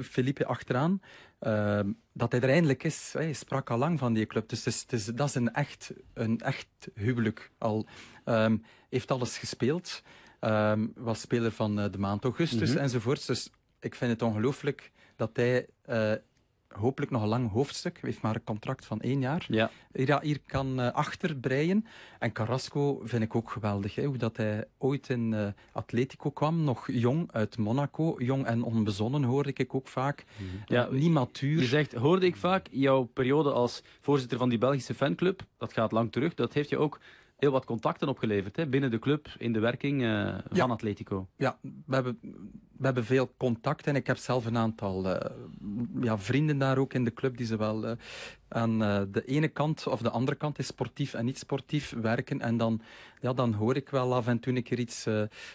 Felipe 0.02 0.46
achteraan. 0.46 1.02
Ehm, 1.40 1.92
dat 2.14 2.32
hij 2.32 2.42
er 2.42 2.50
eindelijk 2.50 2.84
is. 2.84 3.14
Hij 3.14 3.34
sprak 3.34 3.70
al 3.70 3.78
lang 3.78 4.00
van 4.00 4.14
die 4.14 4.26
club. 4.26 4.50
Dus 4.50 4.66
het 4.66 4.74
is, 4.74 4.82
het 4.82 4.92
is, 4.92 5.06
dat 5.06 5.28
is 5.28 5.36
een 5.36 5.54
echt, 5.54 5.92
een 6.14 6.40
echt 6.40 6.68
huwelijk. 6.94 7.52
Al 7.58 7.88
um, 8.26 8.64
heeft 8.90 9.12
alles 9.12 9.38
gespeeld. 9.38 10.02
Um, 10.42 10.92
was 10.96 11.22
speler 11.22 11.52
van 11.52 11.76
de 11.76 11.98
maand 11.98 12.24
augustus 12.24 12.70
mm 12.70 12.76
-hmm. 12.76 12.84
enzovoorts. 12.84 13.26
Dus 13.26 13.50
ik 13.80 13.96
vind 13.96 14.12
het 14.12 14.22
ongelooflijk 14.22 14.92
dat 15.16 15.30
hij 15.34 15.68
hopelijk 16.70 17.12
nog 17.12 17.22
een 17.22 17.28
lang 17.28 17.52
hoofdstuk. 17.52 17.98
Hij 18.02 18.10
heeft 18.10 18.22
maar 18.22 18.36
een 18.36 18.44
contract 18.44 18.86
van 18.86 19.02
één 19.02 19.20
jaar. 19.20 19.46
Ja. 19.48 19.72
Hier, 19.94 20.22
hier 20.22 20.40
kan 20.46 20.80
uh, 20.80 20.92
achterbreien. 20.92 21.86
En 22.20 22.32
Carrasco 22.32 23.02
vind 23.04 23.24
ik 23.24 23.36
ook 23.36 23.52
geweldig. 23.52 23.96
Hè? 23.96 24.04
Hoe 24.04 24.18
dat 24.18 24.38
hij 24.38 24.66
ooit 24.78 25.10
in 25.10 25.32
uh, 25.32 25.48
Atletico 25.72 26.32
kwam. 26.32 26.64
Nog 26.64 26.88
jong 26.92 27.30
uit 27.32 27.58
Monaco. 27.58 28.16
Jong 28.18 28.46
en 28.46 28.64
onbezonnen 28.64 29.24
hoorde 29.24 29.54
ik 29.54 29.76
ook 29.76 29.88
vaak. 29.88 30.26
Mm. 30.38 30.48
Ja, 30.66 30.88
uh, 30.88 31.00
niet 31.00 31.12
matuur. 31.12 31.60
Je 31.60 31.68
zegt, 31.68 31.94
hoorde 31.94 32.26
ik 32.26 32.36
vaak, 32.36 32.68
jouw 32.72 33.04
periode 33.04 33.52
als 33.52 33.84
voorzitter 34.02 34.38
van 34.38 34.50
die 34.50 34.58
Belgische 34.58 34.94
fanclub, 34.94 35.42
dat 35.58 35.74
gaat 35.74 35.92
lang 35.92 36.12
terug, 36.12 36.34
dat 36.34 36.54
heeft 36.54 36.70
je 36.70 36.78
ook 36.78 37.00
heel 37.40 37.52
wat 37.52 37.66
contacten 37.66 38.08
opgeleverd 38.08 38.56
hè, 38.56 38.68
binnen 38.68 38.92
de 38.92 39.00
club, 39.00 39.28
in 39.38 39.54
de 39.54 39.60
werking 39.60 40.02
uh, 40.02 40.28
van 40.28 40.58
ja. 40.58 40.66
Atletico. 40.66 41.28
Ja, 41.36 41.58
we 41.62 41.94
hebben, 41.94 42.20
we 42.78 42.86
hebben 42.86 43.06
veel 43.06 43.34
contact 43.38 43.88
en 43.88 43.96
ik 43.96 44.08
heb 44.08 44.18
zelf 44.18 44.46
een 44.46 44.58
aantal 44.58 45.06
uh, 45.06 45.18
ja, 46.02 46.18
vrienden 46.18 46.58
daar 46.58 46.78
ook 46.78 46.94
in 46.94 47.04
de 47.04 47.14
club 47.14 47.38
die 47.38 47.46
zowel 47.46 47.86
uh, 47.86 47.92
aan 48.48 48.80
de 49.12 49.24
ene 49.26 49.48
kant 49.48 49.88
of 49.88 50.02
de 50.02 50.10
andere 50.10 50.38
kant 50.38 50.60
is 50.60 50.68
sportief 50.68 51.14
en 51.14 51.26
niet 51.26 51.38
sportief 51.38 51.94
werken. 52.02 52.42
En 52.42 52.58
dan, 52.58 52.82
ja, 53.22 53.34
dan 53.34 53.54
hoor 53.54 53.76
ik 53.76 53.90
wel 53.90 54.14
af 54.14 54.28
en 54.28 54.40
toe 54.40 54.56
een 54.56 54.64
keer 54.64 54.80
iets 54.80 55.08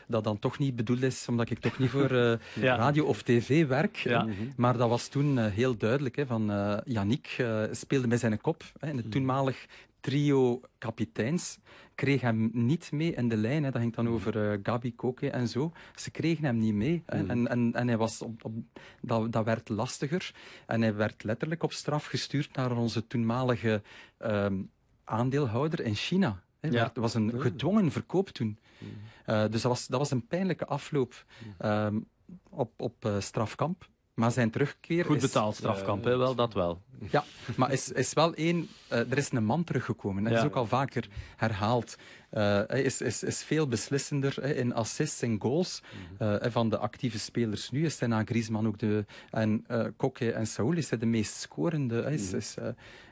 dat 0.07 0.25
dan 0.25 0.39
toch 0.39 0.59
niet 0.59 0.77
bedoeld 0.77 1.03
is, 1.03 1.29
omdat 1.29 1.51
ik 1.51 1.59
toch 1.59 1.79
niet 1.79 1.91
voor 1.91 2.13
ja. 2.55 2.77
radio 2.77 3.05
of 3.05 3.23
tv 3.23 3.67
werk. 3.67 3.97
Ja. 3.97 4.27
Maar 4.57 4.77
dat 4.77 4.89
was 4.89 5.09
toen 5.09 5.39
heel 5.39 5.77
duidelijk. 5.77 6.17
Hè, 6.17 6.27
van, 6.27 6.47
Yannick 6.85 7.45
speelde 7.71 8.07
met 8.07 8.21
zijn 8.21 8.41
kop 8.41 8.63
hè, 8.79 8.89
in 8.89 8.97
het 8.97 9.11
toenmalig 9.11 9.67
trio 10.05 10.61
kapiteins 10.79 11.59
kreeg 11.95 12.21
hem 12.21 12.51
niet 12.53 12.93
mee 12.93 13.15
in 13.15 13.29
de 13.29 13.37
lijn. 13.37 13.65
Hè. 13.65 13.71
Dat 13.71 13.81
ging 13.81 13.95
dan 13.95 14.09
over 14.09 14.53
uh, 14.53 14.59
Gabi 14.63 14.95
Koke 14.95 15.31
en 15.31 15.49
zo. 15.49 15.73
Ze 15.95 16.11
kregen 16.11 16.45
hem 16.45 16.59
niet 16.59 16.75
mee. 16.75 17.03
Hè. 17.07 17.23
Mm. 17.23 17.31
En, 17.31 17.49
en, 17.49 17.73
en 17.73 17.89
hij 17.89 17.97
was 17.97 18.23
op, 18.23 18.45
op, 18.45 18.53
dat, 19.01 19.33
dat 19.33 19.45
werd 19.45 19.69
lastiger. 19.69 20.35
En 20.67 20.83
hij 20.83 20.95
werd 20.95 21.25
letterlijk 21.25 21.63
op 21.63 21.73
straf 21.73 22.07
gestuurd 22.07 22.57
naar 22.57 22.77
onze 22.77 23.07
toenmalige 23.07 23.83
um, 24.19 24.71
aandeelhouder 25.05 25.81
in 25.81 25.95
China. 25.95 26.43
Hè. 26.61 26.69
Ja. 26.69 26.85
Dat 26.85 26.97
was 26.97 27.15
een 27.15 27.41
gedwongen 27.41 27.91
verkoop 27.91 28.29
toen. 28.29 28.59
Mm. 28.79 28.89
Uh, 29.27 29.43
dus 29.43 29.63
dat 29.63 29.73
was, 29.73 29.87
dat 29.87 29.99
was 29.99 30.11
een 30.11 30.27
pijnlijke 30.27 30.67
afloop 30.67 31.25
um, 31.65 32.07
op, 32.49 32.73
op 32.77 33.05
uh, 33.05 33.21
strafkamp. 33.21 33.89
Maar 34.15 34.31
zijn 34.31 34.51
terugkeer 34.51 35.05
Goed 35.05 35.21
betaald 35.21 35.55
strafkamp, 35.55 36.07
uh, 36.07 36.13
hè? 36.13 36.19
wel, 36.19 36.35
dat 36.35 36.55
wel. 36.55 36.83
Ja, 37.11 37.25
maar 37.57 37.73
is, 37.73 37.93
is 37.93 38.13
wel 38.13 38.35
één... 38.35 38.69
Uh, 38.93 38.99
er 38.99 39.19
is 39.19 39.33
een 39.33 39.45
man 39.45 39.65
teruggekomen. 39.65 40.23
Dat 40.23 40.33
ja. 40.33 40.39
is 40.39 40.45
ook 40.45 40.55
al 40.55 40.67
vaker 40.67 41.09
herhaald. 41.37 41.97
Uh, 42.33 42.61
hij 42.67 42.83
is, 42.83 43.01
is, 43.01 43.23
is 43.23 43.43
veel 43.43 43.67
beslissender 43.67 44.37
hè, 44.41 44.55
in 44.55 44.75
assists 44.75 45.23
en 45.23 45.41
goals 45.41 45.83
-hmm. 46.19 46.51
van 46.51 46.69
de 46.69 46.79
actieve 46.79 47.19
spelers. 47.19 47.71
Nu 47.71 47.85
is 47.85 47.99
hij 47.99 48.09
na 48.09 48.25
Griezmann 48.25 48.67
ook 48.67 48.79
de... 48.79 49.05
En 49.31 49.65
uh, 49.71 49.87
Koke 49.97 50.33
en 50.33 50.47
Saúl 50.47 50.77
is 50.77 50.91
hij 50.91 50.99
de 50.99 51.07
meest 51.07 51.35
scorende. 51.35 52.03
Hij 52.03 52.15
is, 52.15 52.33
is, 52.33 52.55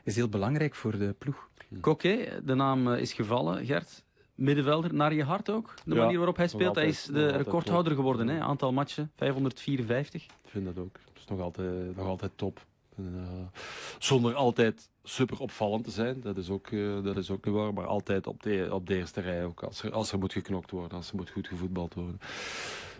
is 0.03 0.15
heel 0.15 0.29
belangrijk 0.29 0.75
voor 0.75 0.97
de 0.97 1.15
ploeg. 1.17 1.49
Mm. 1.67 1.79
Koke, 1.79 2.41
de 2.43 2.55
naam 2.55 2.93
is 2.93 3.13
gevallen, 3.13 3.65
Gert 3.65 4.03
middenvelder 4.35 4.93
naar 4.93 5.13
je 5.13 5.23
hart 5.23 5.49
ook. 5.49 5.73
De 5.85 5.95
manier 5.95 6.17
waarop 6.17 6.37
hij 6.37 6.47
speelt. 6.47 6.67
altijd, 6.67 6.85
hij 6.85 6.93
is 6.93 7.03
de 7.03 7.27
recordhouder 7.27 7.95
geworden. 7.95 8.27
Hè? 8.27 8.39
Aantal 8.39 8.73
matchen, 8.73 9.11
554. 9.15 10.25
Vind 10.53 10.65
dat 10.65 10.77
ook. 10.77 10.99
Het 11.07 11.17
is 11.17 11.25
nog 11.25 11.39
altijd, 11.39 11.95
nog 11.95 12.07
altijd 12.07 12.31
top. 12.35 12.65
En, 12.95 13.13
uh, 13.15 13.59
zonder 13.99 14.33
altijd 14.33 14.89
super 15.03 15.39
opvallend 15.39 15.83
te 15.83 15.91
zijn. 15.91 16.21
Dat 16.21 16.37
is 16.37 16.49
ook, 16.49 16.69
uh, 16.69 17.03
dat 17.03 17.17
is 17.17 17.29
ook 17.29 17.45
niet 17.45 17.53
waar. 17.53 17.73
Maar 17.73 17.85
altijd 17.85 18.27
op 18.27 18.43
de, 18.43 18.67
op 18.71 18.87
de 18.87 18.95
eerste 18.95 19.21
rij 19.21 19.45
ook. 19.45 19.63
Als 19.63 19.83
er, 19.83 19.91
als 19.91 20.11
er 20.11 20.19
moet 20.19 20.33
geknokt 20.33 20.71
worden. 20.71 20.97
Als 20.97 21.09
er 21.09 21.15
moet 21.15 21.29
goed 21.29 21.47
gevoetbald 21.47 21.93
worden. 21.93 22.19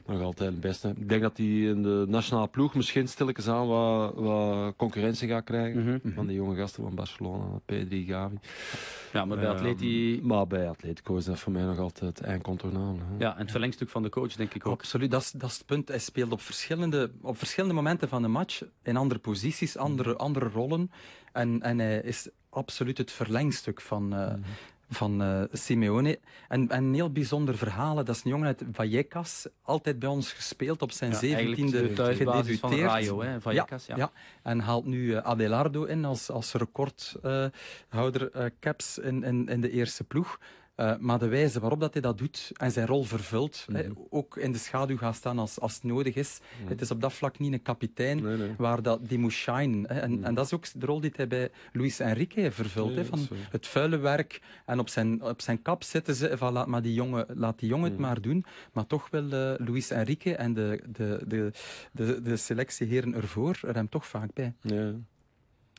Nog 0.06 0.22
altijd 0.22 0.50
het 0.50 0.60
beste. 0.60 0.94
Ik 0.98 1.10
denk 1.10 1.22
dat 1.22 1.38
hij 1.38 1.46
in 1.46 1.84
de 1.84 2.06
nationale 2.08 2.48
ploeg 2.48 2.76
misschien 2.76 3.08
stilletjes 3.08 3.48
aan 3.48 3.68
wat, 3.68 4.14
wat 4.16 4.76
concurrentie 4.76 5.28
gaat 5.28 5.44
krijgen. 5.44 5.80
Mhm. 5.80 5.92
Mm 5.92 6.00
-hmm. 6.04 6.14
Van 6.14 6.28
die 6.28 6.36
jonge 6.36 6.56
gasten 6.56 6.84
van 6.84 6.96
Barcelona, 6.96 7.46
Pedri, 7.66 8.06
Gavi. 8.06 8.36
Ja, 9.14 9.26
maar 9.26 9.38
bij 9.38 9.50
Atleti... 9.50 10.16
Uh, 10.16 10.22
maar 10.22 10.48
bij 10.48 10.70
Atletico 10.70 11.16
is 11.16 11.26
dat 11.26 11.40
voor 11.40 11.52
mij 11.52 11.64
nog 11.64 11.80
altijd 11.80 12.22
incontournabel. 12.22 13.00
Ja, 13.18 13.34
en 13.34 13.42
het 13.42 13.52
verlengstuk 13.52 13.90
van 13.90 14.04
de 14.04 14.10
coach, 14.10 14.34
denk 14.34 14.54
ik 14.54 14.68
ook. 14.68 14.74
Absoluut, 14.74 15.12
dat 15.12 15.22
is, 15.22 15.32
dat 15.32 15.50
is 15.50 15.58
het 15.58 15.66
punt. 15.66 15.88
Hij 15.88 16.00
speelt 16.00 16.32
op 16.32 16.42
verschillende, 16.42 17.12
op 17.22 17.38
verschillende 17.38 17.76
momenten 17.76 18.10
van 18.10 18.22
de 18.22 18.28
match, 18.28 18.64
in 18.84 18.98
andere 18.98 19.20
posities, 19.20 19.78
andere, 19.78 20.16
andere 20.16 20.50
rollen. 20.50 20.92
En, 21.32 21.62
en 21.62 21.80
hij 21.80 22.02
is 22.02 22.30
absoluut 22.50 22.98
het 22.98 23.12
verlengstuk 23.12 23.82
van, 23.82 24.04
uh, 24.14 24.20
mm 24.20 24.34
-hmm 24.34 24.44
van 24.94 25.22
uh, 25.22 25.44
Simeone. 25.52 26.20
En, 26.48 26.70
en 26.70 26.84
een 26.84 26.94
heel 26.94 27.12
bijzonder 27.12 27.58
verhaal. 27.58 27.96
Dat 27.96 28.10
is 28.10 28.24
een 28.24 28.30
jongen 28.30 28.48
uit 28.48 28.64
Vallecas. 28.72 29.48
Altijd 29.62 30.00
bij 30.00 30.10
ons 30.10 30.32
gespeeld. 30.34 30.82
Op 30.82 30.92
zijn 30.92 31.16
zeventiende 31.16 31.90
ja, 31.96 32.14
gedebuteerd. 32.14 32.60
Van 32.60 32.80
Rayo, 32.80 33.22
hè, 33.22 33.42
Vallecas, 33.42 33.86
ja, 33.86 33.96
ja. 33.96 34.02
ja, 34.02 34.12
En 34.52 34.60
haalt 34.60 34.86
nu 34.86 35.04
uh, 35.04 35.18
Adelardo 35.18 35.84
in 35.84 36.06
als, 36.06 36.30
als 36.30 36.54
recordhouder 36.54 38.32
uh, 38.36 38.46
caps 38.60 38.98
in, 38.98 39.24
in, 39.24 39.48
in 39.48 39.62
de 39.62 39.72
eerste 39.72 40.04
ploeg. 40.04 40.40
Uh, 40.76 40.94
maar 41.00 41.20
de 41.20 41.28
wijze 41.28 41.60
waarop 41.60 41.80
dat 41.80 41.94
hij 41.94 42.02
dat 42.02 42.18
doet 42.18 42.52
en 42.54 42.72
zijn 42.72 42.88
rol 42.88 43.04
vervult, 43.04 43.66
hè, 43.72 43.84
mhm. 43.84 43.94
ook 44.10 44.38
in 44.38 44.52
de 44.52 44.58
schaduw 44.58 44.98
gaat 44.98 45.16
staan 45.16 45.40
als, 45.40 45.60
als 45.60 45.74
het 45.74 45.84
nodig 45.84 46.16
is. 46.16 46.40
Mhm. 46.60 46.70
Het 46.70 46.82
is 46.82 46.92
op 46.92 47.02
dat 47.02 47.14
vlak 47.14 47.40
niet 47.40 47.54
een 47.54 47.62
kapitein 47.62 48.56
waar 48.58 48.82
dat, 48.82 49.10
die 49.10 49.18
moet 49.18 49.32
shinen. 49.32 49.86
Hè. 49.88 50.00
En, 50.00 50.12
mhm. 50.12 50.24
en, 50.24 50.34
dat 50.34 50.46
is 50.46 50.54
ook 50.54 50.66
de 50.74 50.86
rol 50.86 51.00
die 51.00 51.12
hij 51.16 51.28
bij 51.28 51.52
Luis 51.72 52.00
Enrique 52.00 52.52
vervult. 52.52 52.96
hè, 52.96 53.06
van 53.06 53.28
het 53.50 53.68
vuile 53.68 53.98
werk 53.98 54.42
en 54.66 54.80
op 54.80 54.90
zijn, 54.90 55.24
op 55.24 55.42
zijn 55.42 55.62
kap 55.62 55.84
zitten 55.84 56.16
ze 56.16 56.38
van 56.38 56.54
laat, 56.54 56.68
maar 56.68 56.82
die 56.82 56.94
jongen, 56.94 57.26
laat 57.34 57.60
die 57.60 57.70
jongen 57.70 57.90
het 57.90 58.00
maar 58.00 58.22
doen. 58.22 58.46
Maar 58.72 58.88
toch 58.88 59.10
wil 59.10 59.24
uh, 59.24 59.54
Luis 59.68 59.90
Enrique 59.90 60.36
en 60.36 60.54
de, 60.54 60.84
de, 60.88 61.24
de, 61.28 61.52
de, 61.92 62.22
de 62.22 62.38
selectieheren 62.38 63.14
ervoor 63.14 63.60
er 63.62 63.76
hem 63.76 63.90
toch 63.90 64.08
vaak 64.08 64.34
bij. 64.34 64.54
Ja. 64.62 64.94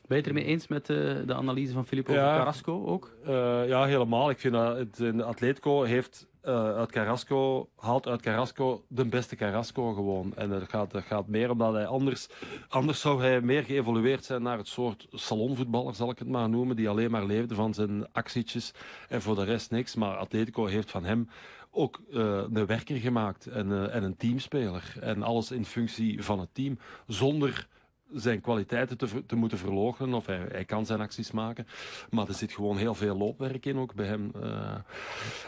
Ben 0.07 0.17
je 0.17 0.23
het 0.23 0.27
ermee 0.27 0.43
eens 0.43 0.67
met 0.67 0.85
de, 0.85 1.23
de 1.25 1.33
analyse 1.33 1.73
van 1.73 1.85
Filippo 1.85 2.13
ja, 2.13 2.35
Carrasco 2.37 2.85
ook? 2.85 3.11
Uh, 3.27 3.67
ja, 3.67 3.85
helemaal. 3.85 4.29
Ik 4.29 4.39
vind 4.39 4.53
dat 4.53 4.77
het, 4.77 5.21
Atletico 5.21 5.83
heeft 5.83 6.27
uh, 6.43 6.75
uit 6.75 6.91
Carrasco, 6.91 7.69
haalt 7.75 8.07
uit 8.07 8.21
Carrasco 8.21 8.85
de 8.87 9.05
beste 9.05 9.35
Carrasco 9.35 9.93
gewoon. 9.93 10.33
En 10.35 10.49
dat 10.49 10.69
gaat, 10.69 10.91
dat 10.91 11.03
gaat 11.03 11.27
meer 11.27 11.49
omdat 11.49 11.73
hij 11.73 11.85
anders, 11.85 12.27
anders 12.69 12.99
zou 12.99 13.21
hij 13.21 13.41
meer 13.41 13.63
geëvolueerd 13.63 14.25
zijn 14.25 14.41
naar 14.41 14.57
het 14.57 14.67
soort 14.67 15.07
salonvoetballer, 15.11 15.95
zal 15.95 16.09
ik 16.09 16.19
het 16.19 16.27
maar 16.27 16.49
noemen, 16.49 16.75
die 16.75 16.89
alleen 16.89 17.11
maar 17.11 17.25
leefde 17.25 17.55
van 17.55 17.73
zijn 17.73 18.07
actietjes 18.11 18.71
en 19.09 19.21
voor 19.21 19.35
de 19.35 19.43
rest 19.43 19.71
niks. 19.71 19.95
Maar 19.95 20.15
Atletico 20.17 20.65
heeft 20.65 20.91
van 20.91 21.03
hem 21.03 21.29
ook 21.71 22.01
uh, 22.09 22.43
een 22.53 22.65
werker 22.65 22.97
gemaakt 22.97 23.45
en, 23.45 23.69
uh, 23.69 23.95
en 23.95 24.03
een 24.03 24.17
teamspeler. 24.17 24.93
En 24.99 25.23
alles 25.23 25.51
in 25.51 25.65
functie 25.65 26.23
van 26.23 26.39
het 26.39 26.49
team, 26.53 26.77
zonder 27.07 27.67
zijn 28.15 28.41
kwaliteiten 28.41 28.97
te, 28.97 29.25
te 29.25 29.35
moeten 29.35 29.57
verloochenen. 29.57 30.13
Of 30.13 30.25
hij, 30.25 30.45
hij, 30.51 30.65
kan 30.65 30.85
zijn 30.85 31.01
acties 31.01 31.31
maken. 31.31 31.67
Maar 32.09 32.27
er 32.27 32.33
zit 32.33 32.51
gewoon 32.51 32.77
heel 32.77 32.95
veel 32.95 33.17
loopwerk 33.17 33.65
in 33.65 33.77
ook 33.77 33.93
bij 33.93 34.05
hem. 34.05 34.31
Uh, 34.35 34.75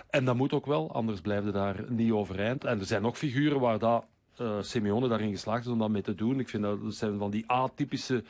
en 0.10 0.26
dat 0.26 0.36
moet 0.36 0.54
ook 0.54 0.66
wel, 0.66 0.94
anders 0.94 1.22
blijft 1.22 1.44
hij 1.44 1.52
daar 1.52 1.84
niet 1.88 2.12
overeind. 2.12 2.64
En 2.64 2.80
er 2.80 2.86
zijn 2.86 3.02
nog 3.02 3.18
figuren 3.18 3.60
waar 3.60 3.80
dat, 3.80 4.06
uh, 4.42 4.58
Simeone 4.62 5.08
daarin 5.08 5.32
geslaagd 5.32 5.66
is 5.66 5.72
om 5.72 5.80
dat 5.80 5.90
mee 5.90 6.02
te 6.02 6.16
doen. 6.16 6.40
Ik 6.40 6.50
vind 6.50 6.64
dat, 6.64 6.84
dat 6.84 6.96
zijn 6.96 7.18
van 7.18 7.32
die 7.32 7.44
atypische 7.48 8.24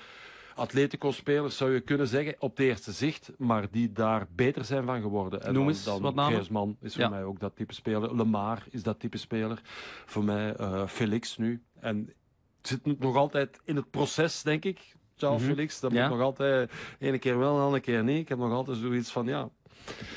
Atletico-spelers, 0.58 1.58
zou 1.58 1.73
je 1.73 1.80
kunnen 1.80 2.08
zeggen, 2.08 2.36
op 2.39 2.58
het 2.58 2.65
eerste 2.65 2.91
zicht, 2.91 3.32
maar 3.38 3.67
die 3.71 3.91
daar 3.91 4.28
beter 4.36 4.65
zijn 4.65 4.86
van 4.86 5.02
geworden. 5.02 5.41
En 5.41 5.54
Noem 5.54 5.67
eens 5.67 5.84
dan, 5.84 6.02
wat 6.02 6.15
namen. 6.15 6.34
Griezmann 6.34 6.78
is 6.82 6.95
voor 6.95 7.10
mij 7.10 7.23
ook 7.23 7.39
dat 7.39 7.56
type 7.56 7.73
speler. 7.73 8.15
Lemar 8.15 8.63
is 8.69 8.84
dat 8.84 9.00
type 9.00 9.17
speler. 9.17 9.62
Voor 10.06 10.23
mij 10.23 10.60
uh, 10.60 10.88
Felix 10.88 11.38
nu. 11.38 11.63
En 11.80 12.13
zit 12.62 13.00
nog 13.00 13.15
altijd 13.15 13.60
in 13.63 13.76
het 13.76 13.89
proces, 13.89 14.41
denk 14.41 14.65
ik. 14.65 14.96
Charles 15.15 15.41
mm 15.41 15.48
Felix, 15.48 15.80
dat 15.80 15.91
moet 15.91 16.10
nog 16.10 16.22
altijd 16.22 16.72
ene 17.00 17.17
keer 17.17 17.38
wel 17.38 17.50
en 17.50 17.56
de 17.56 17.62
andere 17.62 17.82
keer 17.82 18.04
niet. 18.04 18.20
Ik 18.20 18.30
heb 18.30 18.38
nog 18.38 18.52
altijd 18.52 18.78
zoiets 18.78 19.12
van, 19.12 19.26
ja... 19.26 19.50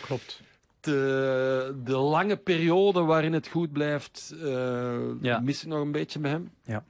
Klopt. 0.03 0.43
De, 0.81 1.81
de 1.85 1.97
lange 1.97 2.37
periode 2.37 3.01
waarin 3.01 3.33
het 3.33 3.49
goed 3.49 3.73
blijft, 3.73 4.35
uh, 4.43 5.41
mis 5.43 5.63
ik 5.63 5.69
nog 5.69 5.81
een 5.81 5.93
beetje 5.93 6.19
bij 6.19 6.31
hem. 6.31 6.51
Ja. 6.65 6.85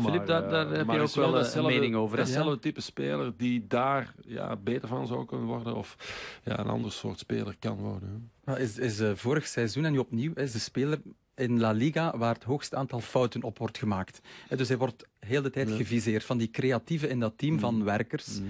Filip, 0.00 0.26
daar, 0.26 0.48
daar 0.48 0.68
heb 0.70 0.90
je 0.90 1.00
ook 1.00 1.14
wel 1.14 1.56
een 1.56 1.64
mening 1.64 1.94
over. 1.94 2.18
Hetzelfde 2.18 2.58
type 2.58 2.80
speler 2.80 3.36
die 3.36 3.66
daar 3.66 4.14
ja, 4.26 4.56
beter 4.56 4.88
van 4.88 5.06
zou 5.06 5.24
kunnen 5.24 5.46
worden. 5.46 5.76
Of 5.76 5.96
ja, 6.44 6.58
een 6.58 6.66
ander 6.66 6.92
soort 6.92 7.18
speler 7.18 7.56
kan 7.58 7.76
worden. 7.76 8.30
is, 8.56 8.78
is 8.78 9.00
uh, 9.00 9.10
vorig 9.14 9.46
seizoen 9.46 9.84
en 9.84 9.92
nu 9.92 9.98
opnieuw 9.98 10.32
is 10.34 10.52
de 10.52 10.58
speler 10.58 10.98
in 11.34 11.60
La 11.60 11.70
Liga 11.70 12.18
waar 12.18 12.34
het 12.34 12.44
hoogste 12.44 12.76
aantal 12.76 13.00
fouten 13.00 13.42
op 13.42 13.58
wordt 13.58 13.78
gemaakt. 13.78 14.20
Dus 14.48 14.68
hij 14.68 14.76
wordt 14.76 15.06
heel 15.18 15.42
de 15.42 15.50
tijd 15.50 15.70
geviseerd 15.70 16.24
van 16.24 16.38
die 16.38 16.50
creatieven 16.50 17.08
in 17.08 17.20
dat 17.20 17.38
team 17.38 17.58
van 17.58 17.74
mm. 17.74 17.84
werkers. 17.84 18.40
Mm. 18.40 18.48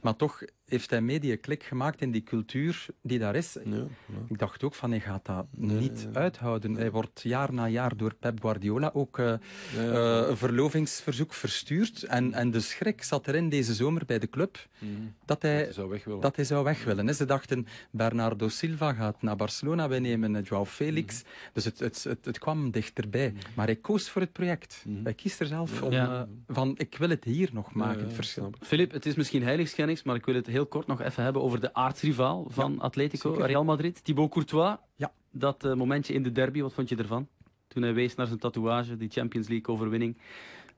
Maar 0.00 0.16
toch 0.16 0.42
heeft 0.72 0.90
hij 0.90 1.00
mee 1.00 1.20
die 1.20 1.36
klik 1.36 1.62
gemaakt 1.62 2.00
in 2.00 2.10
die 2.10 2.22
cultuur 2.22 2.86
die 3.02 3.18
daar 3.18 3.36
is. 3.36 3.56
Ja, 3.64 3.86
Ik 4.28 4.38
dacht 4.38 4.62
ook 4.64 4.74
van, 4.74 4.90
hij 4.90 5.00
gaat 5.00 5.26
dat 5.26 5.46
niet 5.50 6.08
uithouden. 6.12 6.74
Hij 6.74 6.90
wordt 6.90 7.20
jaar 7.22 7.52
na 7.52 7.68
jaar 7.68 7.96
door 7.96 8.14
Pep 8.14 8.40
Guardiola 8.40 8.90
ook 8.94 9.18
uh, 9.18 9.32
uh, 9.76 10.28
een 10.28 10.36
verlovingsverzoek 10.36 11.34
verstuurd. 11.34 12.02
En, 12.02 12.32
en 12.32 12.50
de 12.50 12.60
schrik 12.60 13.02
zat 13.02 13.28
erin 13.28 13.48
deze 13.48 13.74
zomer 13.74 14.02
bij 14.06 14.18
de 14.18 14.28
club 14.28 14.66
mm. 14.78 15.14
dat, 15.24 15.42
hij, 15.42 15.56
dat, 15.56 15.64
hij, 15.64 15.72
zou 15.74 15.88
weg 15.88 16.04
willen. 16.04 16.20
Dat 16.20 16.36
hij 16.36 16.44
zou 16.44 16.64
weg 16.64 16.84
willen. 16.84 17.14
Ze 17.14 17.24
dachten, 17.24 17.66
Bernardo 17.90 18.48
Silva 18.48 18.92
gaat 18.92 19.22
naar 19.22 19.36
Barcelona, 19.36 19.88
wij 19.88 19.98
nemen 19.98 20.42
Joao 20.42 20.64
Felix. 20.64 21.22
Mm. 21.22 21.30
Dus 21.52 21.64
het, 21.64 21.78
het, 21.78 22.04
het, 22.04 22.24
het, 22.24 22.38
kwam 22.38 22.70
dichterbij. 22.70 23.30
Mm. 23.30 23.38
Maar 23.54 23.66
hij 23.66 23.76
koos 23.76 24.10
voor 24.10 24.22
het 24.22 24.32
project. 24.32 24.84
Hij 25.02 25.14
kiest 25.14 25.40
er 25.40 25.46
zelf 25.46 25.82
om, 25.82 25.92
uh, 25.92 26.22
van, 26.48 26.74
ik 26.78 26.96
wil 26.98 27.08
het 27.08 27.24
hier 27.24 27.50
nog 27.52 27.74
maken, 27.74 28.04
het 28.04 28.12
verschil. 28.12 28.52
Filip, 28.60 28.92
het 28.92 29.06
is 29.06 29.14
misschien 29.14 29.42
heiligschennis, 29.42 30.02
maar 30.02 30.16
ik 30.16 30.24
wil 30.24 30.34
het 30.34 30.46
heel 30.46 30.61
kort 30.64 30.86
nog 30.86 31.00
even 31.00 31.22
hebben 31.22 31.42
over 31.42 31.60
de 31.60 31.74
aartsrivaal 31.74 32.44
van 32.48 32.80
Atletico, 32.80 33.32
Real 33.32 33.64
Madrid. 33.64 34.04
Thibaut 34.04 34.30
Courtois, 34.30 34.76
ja. 34.96 35.12
dat 35.30 35.64
uh, 35.64 35.74
momentje 35.74 36.14
in 36.14 36.22
de 36.22 36.32
derby, 36.32 36.60
wat 36.60 36.72
vond 36.72 36.88
je 36.88 36.96
ervan? 36.96 37.28
Toen 37.68 37.82
hij 37.82 37.94
wees 37.94 38.14
naar 38.14 38.26
zijn 38.26 38.38
tatoeage, 38.38 38.96
die 38.96 39.10
Champions 39.10 39.48
League 39.48 39.74
overwinning. 39.74 40.18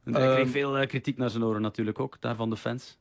hij 0.03 0.13
kreeg 0.13 0.39
ehm, 0.39 0.49
veel 0.49 0.81
uh, 0.81 0.87
kritiek 0.87 1.17
naar 1.17 1.31
zijn 1.31 1.45
oren 1.45 1.63
natuurlijk 1.63 1.99
ook, 1.99 2.17
daar 2.21 2.37
van 2.37 2.51
de 2.51 2.57
fans. 2.57 2.99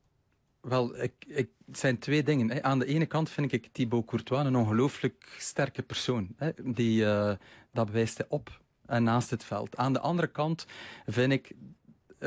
Wel, 0.62 1.02
ik, 1.02 1.14
ik, 1.28 1.50
het 1.66 1.80
zijn 1.80 2.00
twee 2.00 2.24
dingen. 2.24 2.52
Hè. 2.52 2.64
Aan 2.64 2.80
de 2.80 2.86
ene 2.86 3.06
kant 3.06 3.30
vind 3.30 3.52
ik 3.52 3.70
Thibaut 3.72 4.06
Courtois 4.06 4.46
een 4.46 4.56
ongelooflijk 4.56 5.36
sterke 5.38 5.82
persoon. 5.82 6.28
Hè. 6.36 6.52
Die, 6.64 7.02
uh, 7.02 7.34
dat 7.72 7.86
bewijst 7.86 8.18
hij 8.18 8.28
op 8.30 8.62
en 8.86 9.04
naast 9.04 9.30
het 9.30 9.44
veld. 9.44 9.78
Aan 9.78 9.94
de 9.94 10.00
andere 10.00 10.28
kant 10.28 10.66
vind 11.06 11.32
ik 11.32 11.52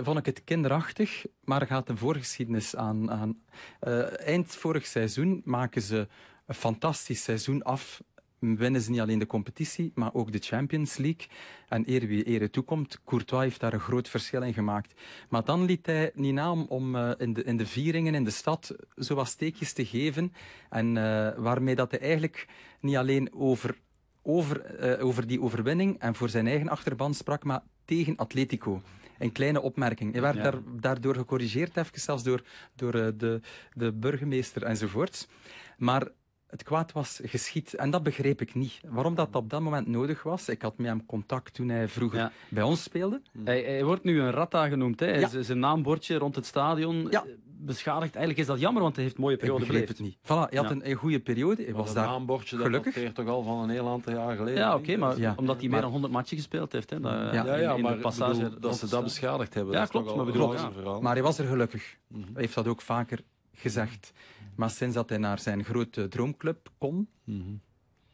vond 0.05 0.19
ik 0.19 0.27
het 0.27 0.45
kinderachtig, 0.45 1.27
maar 1.45 1.67
gaat 1.67 1.89
een 1.89 1.97
voorgeschiedenis 1.97 2.77
aan. 2.77 3.11
aan. 3.11 3.39
Uh, 3.81 4.21
eind 4.21 4.55
vorig 4.55 4.87
seizoen 4.87 5.43
maken 5.45 5.83
ze 5.83 6.09
een 6.47 6.55
fantastisch 6.55 7.23
seizoen 7.23 7.63
af. 7.63 8.03
Winnen 8.39 8.81
ze 8.81 8.91
niet 8.91 9.01
alleen 9.01 9.19
de 9.19 9.27
competitie, 9.27 9.93
maar 9.95 10.15
ook 10.15 10.33
de 10.33 10.39
Champions 10.39 10.97
League. 10.97 11.27
En 11.69 11.91
eer 11.91 12.07
wie 12.07 12.25
ere 12.25 12.51
toekomt, 12.51 13.01
Courtois 13.05 13.43
heeft 13.43 13.61
daar 13.61 13.73
een 13.73 13.81
groot 13.81 14.09
verschil 14.09 14.43
in 14.43 14.55
gemaakt. 14.55 15.01
Maar 15.29 15.45
dan 15.45 15.65
liet 15.65 15.87
hij 15.87 16.11
niet 16.15 16.35
na 16.35 16.53
om, 16.53 16.95
uh, 16.95 17.11
in, 17.19 17.33
de, 17.33 17.45
in 17.45 17.57
de 17.57 17.67
vieringen 17.67 18.15
in 18.15 18.25
de 18.25 18.31
stad 18.31 18.75
zo 18.97 19.15
wat 19.15 19.29
steekjes 19.29 19.73
te 19.73 19.87
geven. 19.87 20.33
En 20.71 20.95
waarmee 21.43 21.75
dat 21.75 21.91
hij 21.91 22.01
eigenlijk 22.01 22.49
niet 22.81 22.97
alleen 22.97 23.35
over 23.35 23.85
over, 24.29 25.01
over 25.01 25.27
die 25.27 25.41
overwinning 25.41 25.99
en 25.99 26.15
voor 26.15 26.29
zijn 26.29 26.47
eigen 26.47 26.69
achterban 26.69 27.15
sprak, 27.15 27.45
maar 27.45 27.63
tegen 27.85 28.17
Atletico 28.17 28.83
een 29.19 29.33
kleine 29.33 29.61
opmerking. 29.61 30.13
Hij 30.13 30.23
werd 30.23 30.43
daar, 30.43 30.59
daardoor 30.81 31.15
gecorrigeerd, 31.15 31.77
even 31.77 32.01
zelfs 32.01 32.23
door, 32.23 32.43
door 32.75 32.95
uh, 32.95 33.07
de, 33.17 33.41
de 33.73 33.93
burgemeester 33.93 34.63
enzovoorts. 34.63 35.29
Maar 35.77 36.09
het 36.47 36.63
kwaad 36.63 36.93
was 36.93 37.21
geschied. 37.25 37.75
En 37.75 37.91
dat 37.91 38.03
begreep 38.03 38.41
ik 38.41 38.55
niet. 38.55 38.81
Waarom 38.89 39.15
dat 39.15 39.37
op 39.37 39.51
dat 39.51 39.61
moment 39.61 39.87
nodig 39.87 40.23
was. 40.23 40.49
Ik 40.49 40.63
had 40.63 40.79
met 40.79 40.87
hem 40.87 41.07
contact 41.07 41.55
toen 41.55 41.69
hij 41.69 41.89
vroeger 41.89 42.33
bij 42.49 42.63
ons 42.63 42.83
speelde. 42.83 43.23
Hij, 43.45 43.63
hij, 43.63 43.85
wordt 43.85 44.05
nu 44.05 44.21
een 44.21 44.31
Ratta 44.31 44.69
genoemd. 44.69 45.01
Hè. 45.01 45.19
Ja. 45.19 45.43
Zijn 45.43 45.59
naambordje 45.59 46.17
rond 46.19 46.35
het 46.35 46.47
stadion 46.47 47.07
ja. 47.11 47.25
Beschadigd. 47.67 48.15
Eigenlijk 48.15 48.39
is 48.39 48.47
dat 48.47 48.61
jammer, 48.61 48.83
want 48.83 48.95
hij 48.95 49.05
heeft 49.05 49.17
een 49.17 49.23
mooie 49.23 49.37
periode 49.37 49.63
ik 49.63 49.69
begreep 49.69 49.89
het 49.89 50.01
niet. 50.01 50.17
Voilà, 50.23 50.51
hij 50.51 50.59
had 50.59 50.71
een, 50.71 50.91
een 50.91 50.95
goede 50.95 51.21
periode. 51.21 51.63
Hij 51.63 51.73
was 51.73 51.95
daar 51.95 52.07
naambordje, 52.07 52.57
gelukkig. 52.57 52.95
dat 52.95 53.15
toch 53.15 53.29
al 53.29 53.43
van 53.43 53.59
een 53.59 53.71
heel 53.71 53.89
aantal 53.89 54.13
jaar 54.13 54.37
geleden. 54.37 54.61
Ja, 54.61 54.75
oké, 54.75 54.97
maar 54.97 55.35
omdat 55.37 55.61
hij 55.61 55.69
meer 55.69 55.81
dan 55.81 55.91
100 55.91 56.13
matchen 56.13 56.37
gespeeld 56.37 56.73
heeft. 56.73 56.91
Hè, 56.91 57.01
dat, 57.01 57.13
ja, 57.13 57.57
ja, 57.57 57.75
in, 57.75 57.83
maar 57.83 57.97
passage 57.97 58.59
dat 58.59 58.79
ze 58.79 58.89
dat 58.89 59.03
beschadigd 59.03 59.55
hebben. 59.55 59.75
Ja, 59.75 59.85
klopt. 59.85 60.17
Maar, 60.17 60.25
bedoel, 60.25 61.01
maar 61.01 61.13
hij 61.13 61.23
was 61.23 61.39
er 61.39 61.47
gelukkig. 61.47 61.97
Mhm. 62.07 62.23
Hij 62.23 62.43
heeft 62.43 62.55
dat 62.55 62.67
ook 62.67 62.81
vaker 62.81 63.21
gezegd. 63.55 64.13
Maar 64.57 64.71
sinds 64.71 64.95
dat 64.95 65.09
hij 65.09 65.19
naar 65.19 65.39
zijn 65.39 65.65
grote 65.65 66.09
droomclub 66.09 66.69
kon 66.79 67.09
mm 67.25 67.61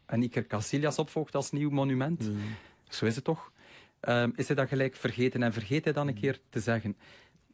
en 0.05 0.23
Iker 0.23 0.47
Casillas 0.47 0.99
opvolgt 0.99 1.35
als 1.35 1.51
nieuw 1.51 1.69
monument, 1.69 2.19
mhm. 2.19 2.37
zo 2.89 3.05
is 3.05 3.15
het 3.15 3.23
toch, 3.23 3.51
um, 4.01 4.33
is 4.35 4.47
hij 4.47 4.55
dat 4.55 4.67
gelijk 4.67 4.95
vergeten 4.95 5.43
en 5.43 5.53
vergeet 5.53 5.83
hij 5.83 5.93
dan 5.93 6.07
een 6.07 6.13
mhm. 6.13 6.21
keer 6.21 6.39
te 6.49 6.59
zeggen. 6.59 6.97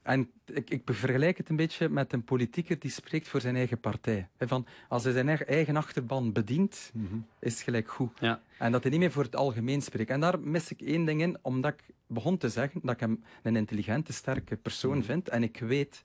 En 0.09 0.31
ik, 0.45 0.69
ik, 0.69 0.81
vergelijk 0.85 1.37
het 1.37 1.49
een 1.49 1.55
beetje 1.55 1.89
met 1.89 2.13
een 2.13 2.23
politieker 2.23 2.79
die 2.79 2.91
spreekt 2.91 3.27
voor 3.27 3.41
zijn 3.41 3.55
eigen 3.55 3.79
partij. 3.79 4.27
van, 4.37 4.65
als 4.87 5.03
hij 5.03 5.13
zijn 5.13 5.29
eigen 5.29 5.75
achterban 5.75 6.31
bedient, 6.31 6.91
mhm. 6.93 7.15
is 7.39 7.53
het 7.53 7.61
gelijk 7.61 7.89
goed. 7.89 8.19
Ja. 8.19 8.41
En 8.57 8.71
dat 8.71 8.81
hij 8.81 8.91
niet 8.91 8.99
meer 8.99 9.11
voor 9.11 9.23
het 9.23 9.35
algemeen 9.35 9.81
spreekt. 9.81 10.09
En 10.09 10.19
daar 10.19 10.39
mis 10.39 10.71
ik 10.71 10.81
één 10.81 11.05
ding 11.05 11.21
in, 11.21 11.37
omdat 11.41 11.73
ik 11.73 11.83
begon 12.07 12.37
te 12.37 12.49
zeggen 12.49 12.79
dat 12.83 12.93
ik 12.93 12.99
hem 12.99 13.23
een 13.43 13.55
intelligente, 13.55 14.13
sterke 14.13 14.55
persoon 14.55 15.03
vind. 15.03 15.29
En 15.29 15.43
ik 15.43 15.59
weet 15.59 16.03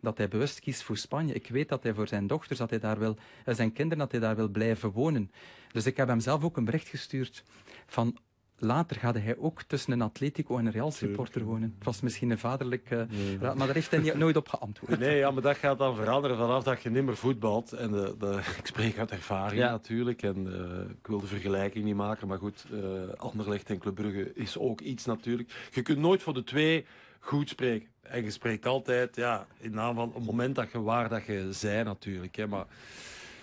dat 0.00 0.18
hij 0.18 0.28
bewust 0.28 0.60
kiest 0.60 0.82
voor 0.82 0.96
Spanje. 0.96 1.34
Ik 1.34 1.48
weet 1.48 1.68
dat 1.68 1.82
hij 1.82 1.94
voor 1.94 2.08
zijn 2.08 2.26
dochters, 2.26 2.58
dat 2.58 2.70
hij 2.70 2.78
daar 2.78 2.98
wil, 2.98 3.16
eh, 3.44 3.54
zijn 3.54 3.72
kinderen, 3.72 3.98
dat 3.98 4.10
hij 4.10 4.20
daar 4.20 4.36
wil 4.36 4.48
blijven 4.48 4.90
wonen. 4.90 5.30
Dus 5.72 5.86
ik 5.86 5.96
heb 5.96 6.08
hem 6.08 6.20
zelf 6.20 6.44
ook 6.44 6.56
een 6.56 6.64
bericht 6.64 6.88
gestuurd 6.88 7.44
van 7.86 8.16
later 8.58 8.96
gaat 8.96 9.14
hij 9.14 9.36
ook 9.38 9.62
tussen 9.62 9.92
een 9.92 10.02
Atletico 10.02 10.58
en 10.58 10.66
een 10.66 10.72
Real 10.72 10.90
supporter 10.90 11.44
wonen. 11.44 11.74
Het 11.76 11.84
was 11.84 12.00
misschien 12.00 12.30
een 12.30 12.38
vaderlijk 12.38 12.90
uh, 12.90 13.00
maar 13.40 13.66
daar 13.66 13.74
heeft 13.74 13.90
hij 13.90 14.00
niet, 14.00 14.14
nooit 14.24 14.36
op 14.36 14.48
geantwoord. 14.48 14.98
Nee, 14.98 15.16
ja, 15.16 15.30
maar 15.30 15.42
dat 15.42 15.56
gaat 15.56 15.78
dan 15.78 15.96
veranderen 15.96 16.36
vanaf 16.36 16.64
dat 16.64 16.82
je 16.82 16.90
niet 16.90 17.04
meer 17.04 17.16
voetbalt. 17.16 17.72
En 17.72 17.90
de, 17.90 18.14
de, 18.18 18.40
ik 18.60 18.66
spreek 18.66 18.98
uit 18.98 19.10
ervaring 19.10 19.60
natuurlijk. 19.60 20.22
En 20.22 20.46
uh, 20.46 20.90
ik 20.90 21.06
wil 21.06 21.20
de 21.20 21.26
vergelijking 21.26 21.84
niet 21.84 21.94
maken, 21.94 22.28
maar 22.28 22.38
goed, 22.38 22.64
uh, 22.72 22.80
Anderlecht 23.16 23.70
en 23.70 23.78
Club 23.78 23.94
Brugge 23.94 24.32
is 24.34 24.58
ook 24.58 24.80
iets 24.80 25.04
natuurlijk. 25.04 25.68
Je 25.72 25.82
kunt 25.82 25.98
nooit 25.98 26.22
voor 26.22 26.34
de 26.34 26.44
twee 26.44 26.86
goed 27.20 27.48
spreken. 27.48 27.88
En 28.02 28.22
je 28.22 28.30
spreekt 28.30 28.66
altijd 28.66 29.16
ja, 29.16 29.46
in 29.58 29.72
naam 29.72 29.94
van 29.94 30.12
het 30.14 30.24
moment 30.24 30.54
dat 30.54 30.72
je 30.72 30.82
waar 30.82 31.08
dat 31.08 31.26
je 31.26 31.48
zij 31.50 31.82
natuurlijk. 31.82 32.36
Hè, 32.36 32.46
maar 32.46 32.66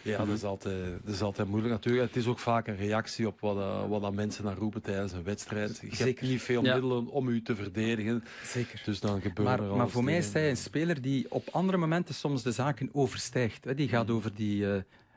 Ja, 0.03 0.17
dat, 0.25 0.35
is 0.35 0.43
altijd, 0.43 0.85
dat 1.05 1.13
is 1.13 1.21
altijd 1.21 1.47
moeilijk 1.47 1.73
natuurlijk. 1.73 2.07
Het 2.07 2.15
is 2.15 2.27
ook 2.27 2.39
vaak 2.39 2.67
een 2.67 2.75
reactie 2.75 3.27
op 3.27 3.39
wat, 3.39 3.57
uh, 3.57 3.87
wat 3.89 4.01
dan 4.01 4.15
mensen 4.15 4.43
naar 4.43 4.55
roepen 4.57 4.81
tijdens 4.81 5.11
een 5.11 5.23
wedstrijd. 5.23 5.77
Je 5.81 5.87
Zeker. 5.95 6.05
hebt 6.05 6.21
niet 6.21 6.41
veel 6.41 6.63
ja. 6.63 6.73
middelen 6.73 7.07
om 7.07 7.27
u 7.27 7.41
te 7.41 7.55
verdedigen. 7.55 8.23
Zeker. 8.45 8.81
Dus 8.85 8.99
dan 8.99 9.21
gebeurt 9.21 9.47
maar, 9.47 9.59
er 9.69 9.75
Maar 9.75 9.89
voor 9.89 10.03
mij 10.03 10.17
is 10.17 10.33
hij 10.33 10.49
een 10.49 10.57
speler 10.57 11.01
die 11.01 11.25
op 11.29 11.47
andere 11.51 11.77
momenten 11.77 12.15
soms 12.15 12.43
de 12.43 12.51
zaken 12.51 12.89
overstijgt. 12.91 13.77
Die 13.77 13.87
gaat 13.89 14.09
over 14.09 14.33
die, 14.35 14.61
uh, 14.61 14.75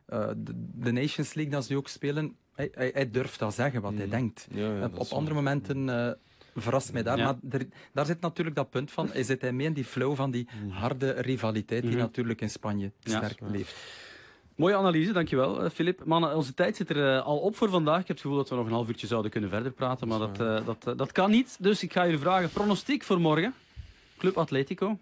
uh, 0.09 0.29
de 0.75 0.93
Nations 0.93 1.35
League 1.35 1.53
dat 1.53 1.65
ze 1.65 1.73
nu 1.73 1.79
ook 1.79 1.89
spelen. 1.89 2.37
Hij, 2.55 2.69
hij, 2.73 2.91
hij 2.95 3.11
durft 3.11 3.39
dat 3.39 3.55
zeggen 3.55 3.81
wat 3.81 3.93
hij 3.95 4.05
Mm. 4.05 4.11
denkt. 4.11 4.47
Ja, 4.51 4.77
ja, 4.77 4.91
op 4.95 5.09
andere 5.11 5.35
momenten 5.35 5.89
uh, 5.89 6.11
verrast 6.57 6.93
mij 6.93 7.03
daar. 7.03 7.19
Ja. 7.19 7.25
Maar 7.25 7.61
er, 7.61 7.67
daar 7.93 8.07
zit 8.07 8.21
natuurlijk 8.21 8.57
dat 8.57 8.71
punt 8.71 8.91
van. 8.91 9.09
Hij 9.13 9.23
zit 9.23 9.41
hij 9.41 9.53
mee 9.53 9.67
in 9.67 9.73
die 9.73 9.85
flow 9.85 10.15
van 10.17 10.31
die 10.31 10.49
harde 10.69 11.11
rivaliteit 11.11 11.83
die 11.83 11.91
Mhm. 11.91 12.01
natuurlijk 12.01 12.41
in 12.41 12.51
Spanje 12.51 12.93
Ja. 13.01 13.17
sterk 13.17 13.41
leeft. 13.51 13.75
Mooie 14.57 14.77
analyse, 14.77 15.13
dankjewel 15.13 15.65
uh, 15.65 15.71
Filip. 15.71 16.05
Mannen, 16.05 16.35
onze 16.35 16.55
tijd 16.55 16.77
zit 16.77 16.91
er 16.91 16.97
uh, 16.97 17.25
al 17.25 17.39
op 17.39 17.57
voor 17.57 17.71
vandaag. 17.71 18.01
Ik 18.01 18.07
heb 18.07 18.17
het 18.17 18.21
gevoel 18.21 18.37
dat 18.37 18.49
we 18.49 18.55
nog 18.55 18.67
een 18.67 18.73
half 18.73 18.89
uurtje 18.89 19.07
zouden 19.07 19.31
kunnen 19.31 19.51
verder 19.51 19.73
praten, 19.73 20.09
maar 20.09 20.19
dat, 20.19 20.37
dat, 20.65 20.99
dat 20.99 21.13
kan 21.13 21.31
niet. 21.31 21.57
Dus 21.61 21.83
ik 21.83 21.93
ga 21.93 22.05
jullie 22.05 22.21
vragen, 22.21 22.51
pronostiek 22.51 23.03
voor 23.03 23.21
morgen. 23.21 23.55
Club 24.19 24.37
Atletico. 24.37 24.99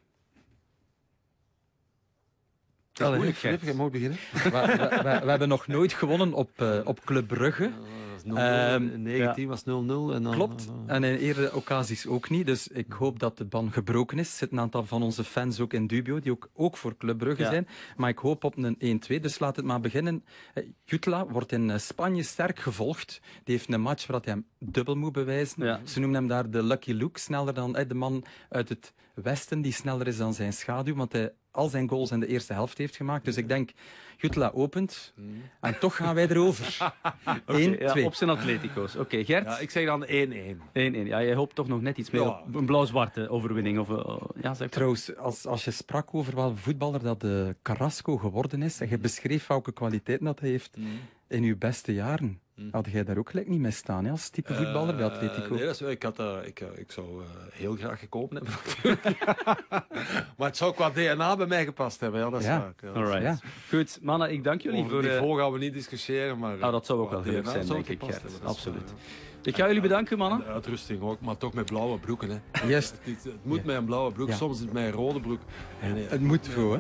Allee, 2.95 3.15
moeilijk, 3.15 3.37
Filip, 3.37 3.63
je 3.63 3.75
mag 3.75 3.91
beginnen. 3.91 4.19
we, 4.33 4.51
we, 4.51 5.01
we, 5.03 5.21
we, 5.25 5.31
hebben 5.31 5.49
nog 5.49 5.67
nooit 5.67 5.93
gewonnen 5.93 6.33
op, 6.33 6.51
uh, 6.61 6.79
op 6.85 7.05
Club 7.05 7.27
Brugge. 7.27 7.71
Um, 8.27 9.03
19 9.03 9.43
ja. 9.43 9.49
was 9.49 9.63
0-0. 9.63 9.65
En 9.67 10.23
dan, 10.23 10.31
Klopt. 10.31 10.73
En 10.87 11.05
in 11.05 11.17
eerdere 11.17 11.55
occasions 11.55 12.07
ook 12.07 12.31
niet. 12.31 12.47
Dus 12.47 12.69
ik 12.69 12.93
hoop 12.93 13.19
dat 13.19 13.39
de 13.39 13.45
ban 13.45 13.73
gebroken 13.73 14.19
is. 14.19 14.31
Er 14.31 14.37
zitten 14.37 14.57
een 14.57 14.65
aantal 14.65 14.85
van 14.85 15.03
onze 15.03 15.25
fans 15.25 15.61
ook 15.61 15.73
in 15.73 15.87
dubio, 15.87 16.21
die 16.21 16.33
ook, 16.33 16.51
ook 16.55 16.77
voor 16.77 16.97
Club 16.97 17.19
Brugge 17.19 17.43
ja. 17.43 17.51
zijn. 17.51 17.69
Maar 17.97 18.09
ik 18.09 18.19
hoop 18.19 18.45
op 18.45 18.57
een 18.57 19.01
1-2. 19.13 19.21
Dus 19.21 19.39
laat 19.39 19.57
het 19.57 19.65
maar 19.65 19.81
beginnen. 19.81 20.25
Jutla 20.85 21.27
wordt 21.27 21.53
in 21.53 21.81
Spanje 21.81 22.23
sterk 22.23 22.59
gevolgd. 22.59 23.21
Die 23.45 23.55
heeft 23.55 23.73
een 23.73 23.81
match 23.81 24.07
waar 24.07 24.21
hij 24.21 24.33
hem 24.33 24.47
dubbel 24.59 24.97
moet 24.97 25.13
bewijzen. 25.13 25.65
Ja. 25.65 25.81
Ze 25.85 26.01
noemen 26.01 26.19
hem 26.19 26.29
daar 26.29 26.51
de 26.51 26.63
Lucky 26.63 26.93
Luke. 26.93 27.21
Sneller 27.21 27.55
dan 27.55 27.73
de 27.73 27.95
man 27.95 28.25
uit 28.49 28.69
het 28.69 28.95
westen, 29.15 29.63
die 29.63 29.73
sneller 29.73 30.07
is 30.07 30.17
dan 30.17 30.35
zijn 30.35 30.53
schaduw. 30.53 30.95
Want 30.95 31.13
hij 31.13 31.33
al 31.55 31.69
zijn 31.69 31.89
goals 31.89 32.11
in 32.11 32.21
de 32.21 32.27
eerste 32.27 32.53
helft 32.53 32.79
heeft 32.79 32.97
gemaakt. 32.97 33.25
Dus 33.25 33.37
ik 33.37 33.49
denk, 33.49 33.71
Jutla 34.17 34.51
opent. 34.55 35.13
Hmm. 35.15 35.43
En 35.61 35.79
toch 35.79 35.97
gaan 35.97 36.15
wij 36.15 36.29
erover. 36.29 36.77
1-2. 36.83 37.43
okay, 37.47 37.79
ja, 37.79 38.05
op 38.05 38.15
zijn 38.15 38.31
Atletico's. 38.31 38.93
Oké, 38.93 39.03
okay, 39.03 39.25
Gert? 39.25 39.45
Ja, 39.45 39.59
ik 39.59 39.71
zeg 39.71 39.87
dan 39.87 40.07
1-1. 40.07 40.09
1-1. 40.09 40.61
Ja, 40.73 41.19
je 41.19 41.35
hoopt 41.35 41.55
toch 41.55 41.69
nog 41.69 41.81
net 41.81 41.99
iets 41.99 42.11
meer 42.11 42.23
ja. 42.23 42.29
op 42.47 42.55
een 42.55 42.67
blauw-zwarte 42.67 43.29
overwinning. 43.29 43.79
Of, 43.79 43.89
uh, 43.89 44.17
ja, 44.41 44.55
zeg 44.55 44.69
Trouwens, 44.69 45.17
als, 45.17 45.47
als 45.47 45.65
je 45.65 45.71
sprak 45.71 46.15
over 46.15 46.35
welke 46.35 46.57
voetballer 46.57 47.03
dat 47.03 47.21
de 47.21 47.57
Carrasco 47.63 48.17
geworden 48.17 48.63
is, 48.63 48.81
en 48.81 48.89
je 48.89 48.99
beschreef 48.99 49.47
welke 49.47 49.73
kwaliteiten 49.73 50.27
dat 50.27 50.41
hij 50.41 50.49
heeft 50.49 50.77
Mm. 50.77 50.87
in 51.29 51.43
uw 51.43 51.59
beste 51.59 51.95
jaren. 51.95 52.41
Had 52.71 52.91
jij 52.91 53.05
daar 53.05 53.19
ook 53.19 53.31
gelijk 53.31 53.49
niet 53.49 53.61
mee 53.61 53.71
staan, 53.71 54.05
hè, 54.05 54.11
als 54.11 54.29
type 54.29 54.55
voetballer 54.55 54.97
bij 54.97 55.05
Atletico? 55.05 55.45
Uh, 55.45 55.51
nee, 55.51 55.65
dat 55.67 55.81
is, 55.81 55.89
ik, 55.89 56.03
had, 56.03 56.21
uh, 56.21 56.37
ik, 56.45 56.61
ik 56.61 56.93
zou 56.93 57.23
uh, 57.23 57.27
heel 57.53 57.75
graag 57.77 57.99
gekomen 57.99 58.43
hebben. 58.43 58.99
maar 60.37 60.49
het 60.49 60.57
zou 60.57 60.75
qua 60.75 60.91
DNA 60.91 61.37
bij 61.37 61.47
mij 61.47 61.65
gepast 61.65 62.01
hebben, 62.01 62.21
ja, 62.21 62.31
dat 62.31 62.41
is 62.41 62.47
ja. 62.47 62.59
waar. 62.59 62.95
Ja, 62.95 63.01
Alright. 63.01 63.23
Ja. 63.23 63.39
Goed, 63.69 63.99
mannen, 64.03 64.33
ik 64.33 64.45
dank 64.45 64.61
jullie 64.61 64.85
Over 64.85 64.91
voor... 64.91 65.03
niveau 65.03 65.39
gaan 65.41 65.53
we 65.53 65.59
niet 65.59 65.73
discussiëren, 65.73 66.39
maar... 66.39 66.55
Oh, 66.55 66.71
dat 66.71 66.87
zou 66.87 67.01
ook 67.01 67.11
wel 67.11 67.23
gelukt 67.23 67.49
zijn, 67.49 67.67
denk 67.67 67.89
ik, 67.89 68.03
Gert. 68.03 68.23
Absoluut. 68.43 68.93
Ik 69.45 69.57
ga 69.57 69.67
jullie 69.67 69.83
bedanken, 69.83 70.19
mannen. 70.19 70.39
De 70.39 70.45
uitrusting 70.45 71.03
ook, 71.03 71.21
maar 71.21 71.37
toch 71.37 71.53
met 71.53 71.65
blauwe 71.65 71.99
broeken. 71.99 72.31
Hè. 72.31 72.67
Juist. 72.69 72.95
Het, 73.03 73.25
het 73.25 73.35
moet 73.43 73.59
ja. 73.59 73.63
met 73.65 73.77
een 73.77 73.85
blauwe 73.85 74.13
broek, 74.13 74.29
ja. 74.29 74.35
soms 74.35 74.57
is 74.57 74.61
het 74.61 74.73
met 74.73 74.85
een 74.85 74.91
rode 74.91 75.21
broek. 75.21 75.41
Ja. 75.83 75.89
Nee, 75.89 76.07
het 76.09 76.21
moet 76.21 76.49
zo, 76.55 76.73
hè. 76.73 76.79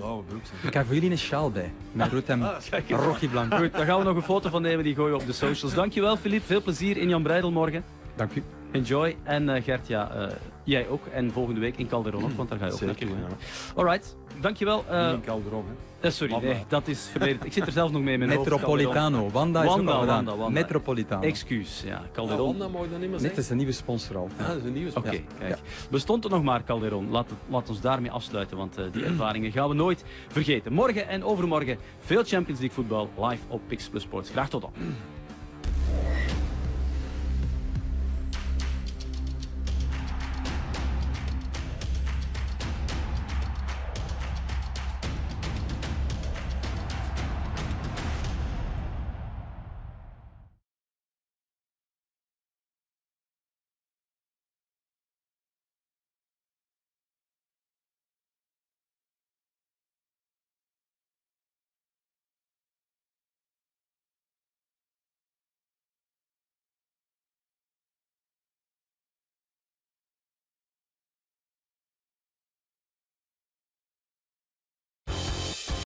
Ik 0.66 0.74
heb 0.74 0.84
voor 0.86 0.94
jullie 0.94 1.10
een 1.10 1.18
sjaal 1.18 1.50
bij. 1.50 1.72
Met 1.92 2.12
rood 2.12 2.28
en 2.28 2.42
ah, 2.48 2.60
rochie 2.88 3.28
blank. 3.28 3.54
Goed, 3.54 3.72
daar 3.72 3.86
gaan 3.86 3.98
we 3.98 4.04
nog 4.04 4.16
een 4.16 4.22
foto 4.22 4.48
van 4.48 4.62
nemen, 4.62 4.84
die 4.84 4.94
gooien 4.94 5.14
we 5.14 5.20
op 5.20 5.26
de 5.26 5.32
socials. 5.32 5.74
Dankjewel, 5.74 6.16
Filip. 6.16 6.42
Veel 6.44 6.62
plezier 6.62 6.96
in 6.96 7.08
Jan 7.08 7.22
Breidel 7.22 7.50
morgen. 7.50 7.84
Dank 8.16 8.34
u. 8.34 8.42
Enjoy. 8.74 9.16
En 9.22 9.48
uh, 9.48 9.62
Gert, 9.62 9.86
ja, 9.86 10.16
uh, 10.16 10.26
jij 10.64 10.88
ook. 10.88 11.06
En 11.06 11.30
volgende 11.30 11.60
week 11.60 11.76
in 11.76 11.88
Calderon 11.88 12.24
ook, 12.24 12.36
want 12.36 12.48
daar 12.48 12.58
ga 12.58 12.66
je 12.66 12.72
ook 12.72 12.78
Zeker, 12.78 13.06
naartoe. 13.06 13.26
Ja. 13.28 13.36
Alright, 13.74 14.16
dankjewel. 14.40 14.84
Uh, 14.90 15.10
in 15.12 15.20
Calderon, 15.20 15.64
hè. 15.66 16.06
Uh, 16.06 16.10
sorry, 16.10 16.32
Wanda. 16.32 16.48
nee, 16.48 16.64
dat 16.68 16.88
is 16.88 17.08
verleden. 17.10 17.46
Ik 17.46 17.52
zit 17.52 17.66
er 17.66 17.72
zelf 17.72 17.92
nog 17.92 18.02
mee 18.02 18.12
in 18.12 18.18
mijn 18.18 18.38
Metropolitano. 18.38 19.30
Wanda 19.30 19.62
is 19.62 19.68
Wanda, 19.68 19.92
ook 19.92 20.06
Wanda, 20.06 20.36
Wanda. 20.36 20.60
Metropolitano. 20.60 21.22
Excuus, 21.22 21.82
ja. 21.86 22.02
Calderon. 22.12 22.40
Ah, 22.40 22.58
Wanda 22.58 22.68
mag 22.68 22.82
je 22.82 22.90
dan 22.90 23.00
niet 23.00 23.10
meer 23.10 23.20
het 23.22 23.38
is 23.38 23.50
een 23.50 23.56
nieuwe 23.56 23.72
sponsor 23.72 24.16
al. 24.16 24.28
Ja, 24.38 24.46
dat 24.46 24.56
is 24.56 24.64
een 24.64 24.72
nieuwe 24.72 24.90
Oké, 24.90 25.00
sponsor. 25.00 25.22
okay, 25.22 25.48
kijk. 25.48 25.60
Ja. 25.60 25.88
Bestond 25.90 26.24
er 26.24 26.30
nog 26.30 26.42
maar 26.42 26.64
Calderon. 26.64 27.10
Laat, 27.10 27.30
het, 27.30 27.38
laat 27.48 27.68
ons 27.68 27.80
daarmee 27.80 28.10
afsluiten, 28.10 28.56
want 28.56 28.78
uh, 28.78 28.84
die 28.92 29.04
ervaringen 29.04 29.52
gaan 29.52 29.68
we 29.68 29.74
nooit 29.74 30.04
vergeten. 30.28 30.72
Morgen 30.72 31.08
en 31.08 31.24
overmorgen 31.24 31.78
veel 32.00 32.24
Champions 32.24 32.60
League 32.60 32.76
voetbal 32.76 33.10
live 33.28 33.42
op 33.48 33.60
Pix 33.66 33.88
Plus 33.88 34.02
Sports. 34.02 34.30
Graag 34.30 34.48
tot 34.48 34.60
dan. 34.60 34.72